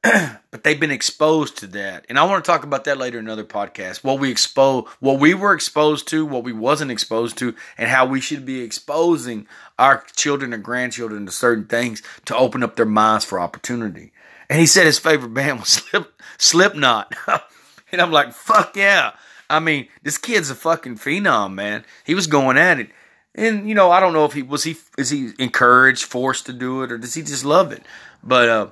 but 0.02 0.62
they've 0.62 0.78
been 0.78 0.90
exposed 0.92 1.58
to 1.58 1.66
that, 1.66 2.06
and 2.08 2.18
I 2.18 2.24
want 2.24 2.44
to 2.44 2.50
talk 2.50 2.62
about 2.62 2.84
that 2.84 2.98
later 2.98 3.18
in 3.18 3.24
another 3.24 3.44
podcast. 3.44 4.04
What 4.04 4.20
we 4.20 4.30
expose, 4.30 4.86
what 5.00 5.18
we 5.18 5.34
were 5.34 5.54
exposed 5.54 6.06
to, 6.08 6.24
what 6.24 6.44
we 6.44 6.52
wasn't 6.52 6.92
exposed 6.92 7.36
to, 7.38 7.54
and 7.76 7.88
how 7.88 8.06
we 8.06 8.20
should 8.20 8.46
be 8.46 8.60
exposing 8.60 9.46
our 9.78 10.04
children 10.14 10.52
and 10.52 10.62
grandchildren 10.62 11.26
to 11.26 11.32
certain 11.32 11.66
things 11.66 12.02
to 12.26 12.36
open 12.36 12.62
up 12.62 12.76
their 12.76 12.86
minds 12.86 13.24
for 13.24 13.40
opportunity. 13.40 14.12
And 14.48 14.60
he 14.60 14.66
said 14.66 14.86
his 14.86 14.98
favorite 14.98 15.34
band 15.34 15.60
was 15.60 15.68
Slip, 15.90 16.22
Slipknot. 16.38 17.14
and 17.92 18.00
I'm 18.00 18.12
like, 18.12 18.32
fuck 18.32 18.76
yeah. 18.76 19.12
I 19.50 19.60
mean, 19.60 19.88
this 20.02 20.18
kid's 20.18 20.50
a 20.50 20.54
fucking 20.54 20.96
phenom, 20.96 21.54
man. 21.54 21.84
He 22.04 22.14
was 22.14 22.26
going 22.26 22.58
at 22.58 22.78
it. 22.78 22.90
And, 23.34 23.68
you 23.68 23.74
know, 23.74 23.90
I 23.90 24.00
don't 24.00 24.12
know 24.12 24.24
if 24.24 24.32
he 24.32 24.42
was 24.42 24.64
he 24.64 24.76
is 24.96 25.10
he 25.10 25.30
encouraged, 25.38 26.04
forced 26.04 26.46
to 26.46 26.52
do 26.52 26.82
it, 26.82 26.90
or 26.90 26.98
does 26.98 27.14
he 27.14 27.22
just 27.22 27.44
love 27.44 27.72
it? 27.72 27.82
But 28.22 28.48
uh 28.48 28.66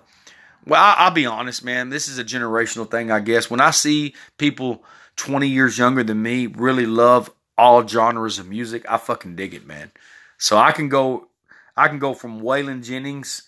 well, 0.67 0.83
I, 0.83 0.95
I'll 0.99 1.11
be 1.11 1.27
honest, 1.27 1.65
man. 1.65 1.91
This 1.91 2.09
is 2.09 2.19
a 2.19 2.25
generational 2.25 2.91
thing, 2.91 3.11
I 3.11 3.21
guess. 3.21 3.51
When 3.51 3.61
I 3.61 3.71
see 3.71 4.15
people 4.37 4.85
20 5.17 5.49
years 5.49 5.79
younger 5.79 6.03
than 6.03 6.23
me 6.23 6.47
really 6.47 6.87
love 6.87 7.31
all 7.57 7.87
genres 7.87 8.39
of 8.39 8.49
music, 8.49 8.85
I 8.89 8.99
fucking 8.99 9.37
dig 9.37 9.55
it, 9.55 9.67
man. 9.67 9.93
So 10.39 10.59
I 10.59 10.73
can 10.73 10.89
go 10.89 11.29
I 11.77 11.89
can 11.89 11.99
go 11.99 12.15
from 12.15 12.41
Waylon 12.41 12.83
Jennings, 12.85 13.43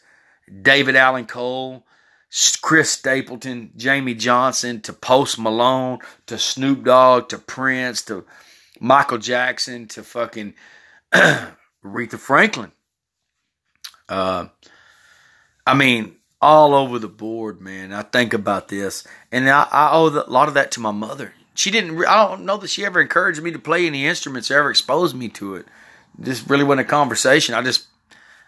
David 0.62 0.97
Allan 0.97 1.27
Cole, 1.27 1.85
Chris 2.61 2.91
Stapleton, 2.91 3.71
Jamie 3.77 4.14
Johnson, 4.14 4.83
to 4.83 4.93
Post 4.93 5.39
Malone, 5.39 5.99
to 6.27 6.39
Snoop 6.39 6.85
Dogg, 6.85 7.31
to 7.31 7.39
Prince, 7.39 8.03
to 8.03 8.25
Michael 8.81 9.19
Jackson, 9.19 9.89
to 9.89 10.03
fucking 10.03 10.55
Aretha 11.12 12.19
Franklin. 12.19 12.73
Uh, 14.09 14.49
I 15.66 15.75
mean, 15.75 16.16
all 16.41 16.74
over 16.74 16.99
the 16.99 17.09
board, 17.09 17.61
man. 17.61 17.93
I 17.93 18.03
think 18.03 18.32
about 18.32 18.68
this, 18.68 19.07
and 19.32 19.49
I, 19.49 19.66
I 19.70 19.91
owe 19.93 20.09
a 20.09 20.30
lot 20.30 20.49
of 20.49 20.55
that 20.55 20.70
to 20.72 20.80
my 20.80 20.93
mother. 20.93 21.34
She 21.55 21.70
didn't. 21.70 22.05
I 22.07 22.28
don't 22.28 22.45
know 22.45 22.57
that 22.59 22.70
she 22.70 22.84
ever 22.84 23.01
encouraged 23.01 23.43
me 23.43 23.51
to 23.51 23.59
play 23.59 23.86
any 23.86 24.07
instruments 24.07 24.51
or 24.51 24.59
ever 24.59 24.70
exposed 24.70 25.16
me 25.16 25.28
to 25.30 25.57
it. 25.57 25.66
This 26.16 26.49
really 26.49 26.64
wasn't 26.64 26.86
a 26.86 26.91
conversation. 26.91 27.55
I 27.55 27.62
just 27.62 27.89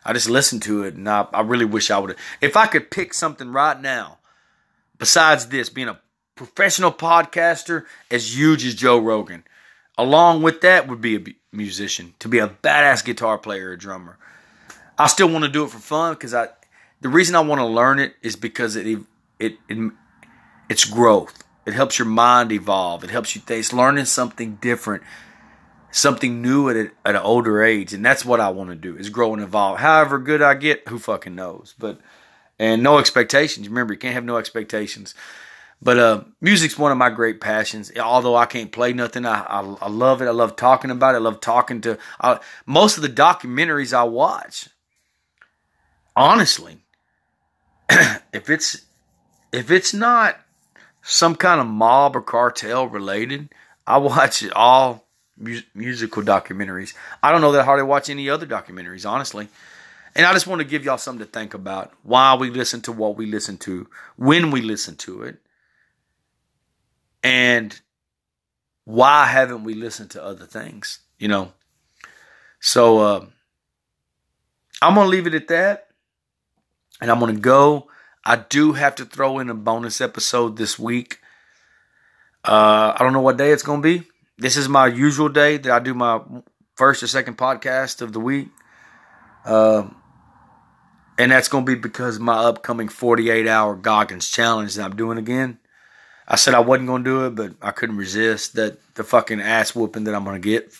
I 0.04 0.12
just 0.12 0.30
listened 0.30 0.62
to 0.62 0.84
it, 0.84 0.94
and 0.94 1.08
I, 1.08 1.26
I 1.32 1.40
really 1.40 1.64
wish 1.64 1.90
I 1.90 1.98
would. 1.98 2.16
If 2.40 2.56
I 2.56 2.66
could 2.66 2.90
pick 2.90 3.12
something 3.12 3.52
right 3.52 3.80
now, 3.80 4.18
besides 4.98 5.48
this, 5.48 5.68
being 5.68 5.88
a 5.88 6.00
professional 6.36 6.92
podcaster 6.92 7.84
as 8.10 8.36
huge 8.36 8.64
as 8.64 8.74
Joe 8.74 8.98
Rogan, 8.98 9.44
along 9.98 10.42
with 10.42 10.60
that 10.62 10.88
would 10.88 11.00
be 11.00 11.16
a 11.16 11.24
musician, 11.52 12.14
to 12.20 12.28
be 12.28 12.38
a 12.38 12.48
badass 12.48 13.04
guitar 13.04 13.38
player 13.38 13.70
or 13.70 13.76
drummer. 13.76 14.18
I 14.96 15.06
still 15.06 15.28
want 15.28 15.44
to 15.44 15.50
do 15.50 15.64
it 15.64 15.70
for 15.70 15.78
fun 15.78 16.14
because 16.14 16.34
I. 16.34 16.48
The 17.00 17.08
reason 17.08 17.34
I 17.34 17.40
want 17.40 17.60
to 17.60 17.66
learn 17.66 17.98
it 17.98 18.14
is 18.22 18.36
because 18.36 18.76
it 18.76 18.86
it, 19.38 19.56
it 19.68 19.92
it's 20.68 20.84
growth. 20.84 21.44
It 21.66 21.74
helps 21.74 21.98
your 21.98 22.08
mind 22.08 22.52
evolve. 22.52 23.04
It 23.04 23.10
helps 23.10 23.34
you 23.34 23.40
think. 23.40 23.60
It's 23.60 23.72
learning 23.72 24.06
something 24.06 24.56
different 24.56 25.02
something 25.90 26.40
new 26.40 26.68
at, 26.68 26.76
a, 26.76 26.90
at 27.04 27.16
an 27.16 27.22
older 27.22 27.62
age, 27.62 27.92
and 27.92 28.04
that's 28.04 28.24
what 28.24 28.40
I 28.40 28.50
want 28.50 28.70
to 28.70 28.76
do 28.76 28.96
is 28.96 29.08
grow 29.08 29.32
and 29.32 29.42
evolve. 29.42 29.78
However 29.78 30.18
good 30.18 30.42
I 30.42 30.54
get, 30.54 30.88
who 30.88 30.98
fucking 30.98 31.34
knows? 31.34 31.74
But 31.78 32.00
and 32.58 32.82
no 32.82 32.98
expectations. 32.98 33.68
Remember, 33.68 33.94
you 33.94 33.98
can't 33.98 34.14
have 34.14 34.24
no 34.24 34.36
expectations. 34.36 35.14
But 35.82 35.98
uh, 35.98 36.24
music's 36.42 36.78
one 36.78 36.92
of 36.92 36.98
my 36.98 37.08
great 37.08 37.40
passions. 37.40 37.90
Although 37.98 38.36
I 38.36 38.44
can't 38.44 38.70
play 38.70 38.92
nothing, 38.92 39.24
I, 39.24 39.40
I, 39.40 39.60
I 39.80 39.88
love 39.88 40.20
it. 40.20 40.26
I 40.26 40.30
love 40.30 40.56
talking 40.56 40.90
about 40.90 41.14
it. 41.14 41.18
I 41.18 41.20
love 41.22 41.40
talking 41.40 41.80
to 41.82 41.96
I, 42.20 42.38
most 42.66 42.98
of 42.98 43.02
the 43.02 43.08
documentaries 43.08 43.94
I 43.94 44.04
watch. 44.04 44.68
Honestly, 46.14 46.78
if 48.32 48.48
it's 48.48 48.82
if 49.52 49.70
it's 49.70 49.92
not 49.92 50.38
some 51.02 51.34
kind 51.34 51.60
of 51.60 51.66
mob 51.66 52.16
or 52.16 52.22
cartel 52.22 52.86
related, 52.86 53.48
I 53.86 53.98
watch 53.98 54.42
it 54.42 54.52
all 54.52 55.06
mu- 55.36 55.60
musical 55.74 56.22
documentaries. 56.22 56.94
I 57.22 57.32
don't 57.32 57.40
know 57.40 57.52
that 57.52 57.62
I 57.62 57.64
hardly 57.64 57.84
watch 57.84 58.08
any 58.08 58.28
other 58.28 58.46
documentaries, 58.46 59.08
honestly. 59.08 59.48
And 60.14 60.26
I 60.26 60.32
just 60.32 60.46
want 60.46 60.60
to 60.60 60.66
give 60.66 60.84
y'all 60.84 60.98
something 60.98 61.24
to 61.24 61.30
think 61.30 61.54
about. 61.54 61.92
Why 62.02 62.34
we 62.34 62.50
listen 62.50 62.80
to 62.82 62.92
what 62.92 63.16
we 63.16 63.26
listen 63.26 63.58
to, 63.58 63.88
when 64.16 64.50
we 64.50 64.60
listen 64.60 64.96
to 64.96 65.22
it, 65.22 65.38
and 67.22 67.78
why 68.84 69.26
haven't 69.26 69.62
we 69.64 69.74
listened 69.74 70.10
to 70.12 70.24
other 70.24 70.46
things? 70.46 71.00
You 71.18 71.28
know. 71.28 71.52
So 72.58 72.98
uh, 72.98 73.26
I'm 74.82 74.94
gonna 74.94 75.08
leave 75.08 75.26
it 75.26 75.34
at 75.34 75.48
that, 75.48 75.88
and 77.00 77.10
I'm 77.10 77.20
gonna 77.20 77.34
go. 77.34 77.88
I 78.24 78.36
do 78.36 78.72
have 78.72 78.96
to 78.96 79.04
throw 79.04 79.38
in 79.38 79.50
a 79.50 79.54
bonus 79.54 80.00
episode 80.00 80.56
this 80.56 80.78
week. 80.78 81.20
Uh, 82.44 82.94
I 82.94 82.98
don't 83.00 83.12
know 83.12 83.20
what 83.20 83.36
day 83.36 83.50
it's 83.50 83.62
gonna 83.62 83.82
be. 83.82 84.04
This 84.38 84.56
is 84.56 84.68
my 84.68 84.86
usual 84.86 85.28
day 85.28 85.58
that 85.58 85.70
I 85.70 85.78
do 85.80 85.94
my 85.94 86.20
first 86.74 87.02
or 87.02 87.06
second 87.06 87.36
podcast 87.36 88.00
of 88.00 88.14
the 88.14 88.20
week. 88.20 88.48
Um, 89.44 89.96
and 91.18 91.30
that's 91.30 91.48
going 91.48 91.66
to 91.66 91.74
be 91.74 91.78
because 91.78 92.18
my 92.18 92.36
upcoming 92.36 92.88
48 92.88 93.46
hour 93.46 93.76
Goggins 93.76 94.30
challenge 94.30 94.76
that 94.76 94.84
I'm 94.84 94.96
doing 94.96 95.18
again. 95.18 95.58
I 96.26 96.36
said 96.36 96.54
I 96.54 96.60
wasn't 96.60 96.86
going 96.86 97.04
to 97.04 97.10
do 97.10 97.26
it, 97.26 97.34
but 97.34 97.52
I 97.60 97.72
couldn't 97.72 97.98
resist 97.98 98.54
that 98.54 98.78
the 98.94 99.04
fucking 99.04 99.42
ass 99.42 99.74
whooping 99.74 100.04
that 100.04 100.14
I'm 100.14 100.24
going 100.24 100.40
to 100.40 100.48
get. 100.48 100.72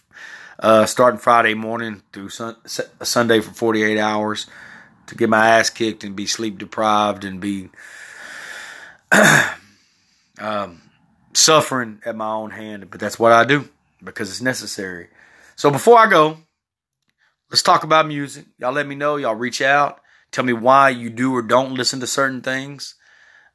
Uh, 0.58 0.86
starting 0.86 1.20
Friday 1.20 1.52
morning 1.52 2.02
through 2.14 2.30
sun, 2.30 2.56
Sunday 2.64 3.40
for 3.40 3.52
48 3.52 3.98
hours 3.98 4.46
to 5.10 5.16
get 5.16 5.28
my 5.28 5.48
ass 5.48 5.70
kicked 5.70 6.04
and 6.04 6.16
be 6.16 6.26
sleep 6.26 6.58
deprived 6.58 7.24
and 7.24 7.40
be 7.40 7.68
um, 10.38 10.80
suffering 11.34 12.00
at 12.04 12.16
my 12.16 12.30
own 12.30 12.50
hand. 12.50 12.90
But 12.90 13.00
that's 13.00 13.18
what 13.18 13.32
I 13.32 13.44
do 13.44 13.68
because 14.02 14.30
it's 14.30 14.40
necessary. 14.40 15.08
So 15.56 15.70
before 15.70 15.98
I 15.98 16.08
go, 16.08 16.38
let's 17.50 17.62
talk 17.62 17.82
about 17.82 18.06
music. 18.06 18.46
Y'all 18.58 18.72
let 18.72 18.86
me 18.86 18.94
know. 18.94 19.16
Y'all 19.16 19.34
reach 19.34 19.60
out. 19.60 20.00
Tell 20.30 20.44
me 20.44 20.52
why 20.52 20.90
you 20.90 21.10
do 21.10 21.34
or 21.34 21.42
don't 21.42 21.74
listen 21.74 21.98
to 22.00 22.06
certain 22.06 22.40
things. 22.40 22.94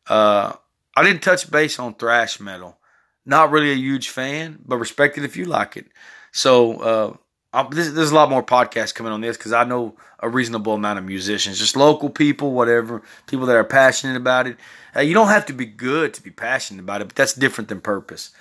Uh, 0.07 0.53
I 0.95 1.03
didn't 1.03 1.23
touch 1.23 1.49
base 1.49 1.79
on 1.79 1.95
thrash 1.95 2.39
metal. 2.39 2.77
Not 3.25 3.49
really 3.49 3.71
a 3.71 3.75
huge 3.75 4.09
fan, 4.09 4.59
but 4.65 4.77
respect 4.77 5.17
it 5.17 5.23
if 5.23 5.37
you 5.37 5.45
like 5.45 5.77
it. 5.77 5.87
So 6.33 6.73
uh, 6.79 7.17
this, 7.63 7.91
there's 7.91 8.11
a 8.11 8.15
lot 8.15 8.29
more 8.29 8.43
podcasts 8.43 8.93
coming 8.93 9.11
on 9.11 9.21
this 9.21 9.37
because 9.37 9.53
I 9.53 9.63
know 9.63 9.95
a 10.19 10.29
reasonable 10.29 10.73
amount 10.73 10.99
of 10.99 11.05
musicians, 11.05 11.59
just 11.59 11.75
local 11.75 12.09
people, 12.09 12.51
whatever, 12.51 13.01
people 13.27 13.45
that 13.45 13.55
are 13.55 13.63
passionate 13.63 14.17
about 14.17 14.47
it. 14.47 14.57
Uh, 14.95 15.01
you 15.01 15.13
don't 15.13 15.27
have 15.27 15.45
to 15.47 15.53
be 15.53 15.65
good 15.65 16.13
to 16.13 16.21
be 16.21 16.31
passionate 16.31 16.81
about 16.81 17.01
it, 17.01 17.05
but 17.07 17.15
that's 17.15 17.33
different 17.33 17.69
than 17.69 17.81
purpose. 17.81 18.31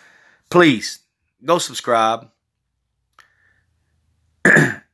Please 0.51 1.01
go 1.45 1.59
subscribe. 1.59 2.29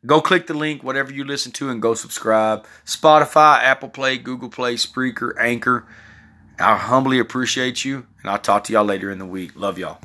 go 0.07 0.21
click 0.21 0.47
the 0.47 0.55
link, 0.55 0.83
whatever 0.83 1.13
you 1.13 1.25
listen 1.25 1.53
to, 1.53 1.69
and 1.71 1.83
go 1.83 1.95
subscribe. 1.95 2.67
Spotify, 2.85 3.59
Apple 3.63 3.89
Play, 3.89 4.19
Google 4.19 4.49
Play, 4.49 4.75
Spreaker, 4.75 5.33
Anchor. 5.39 5.87
I 6.59 6.77
humbly 6.77 7.19
appreciate 7.19 7.85
you, 7.85 8.07
and 8.23 8.31
I'll 8.31 8.39
talk 8.39 8.65
to 8.65 8.73
y'all 8.73 8.85
later 8.85 9.11
in 9.11 9.19
the 9.19 9.27
week. 9.27 9.53
Love 9.57 9.79
y'all. 9.79 9.99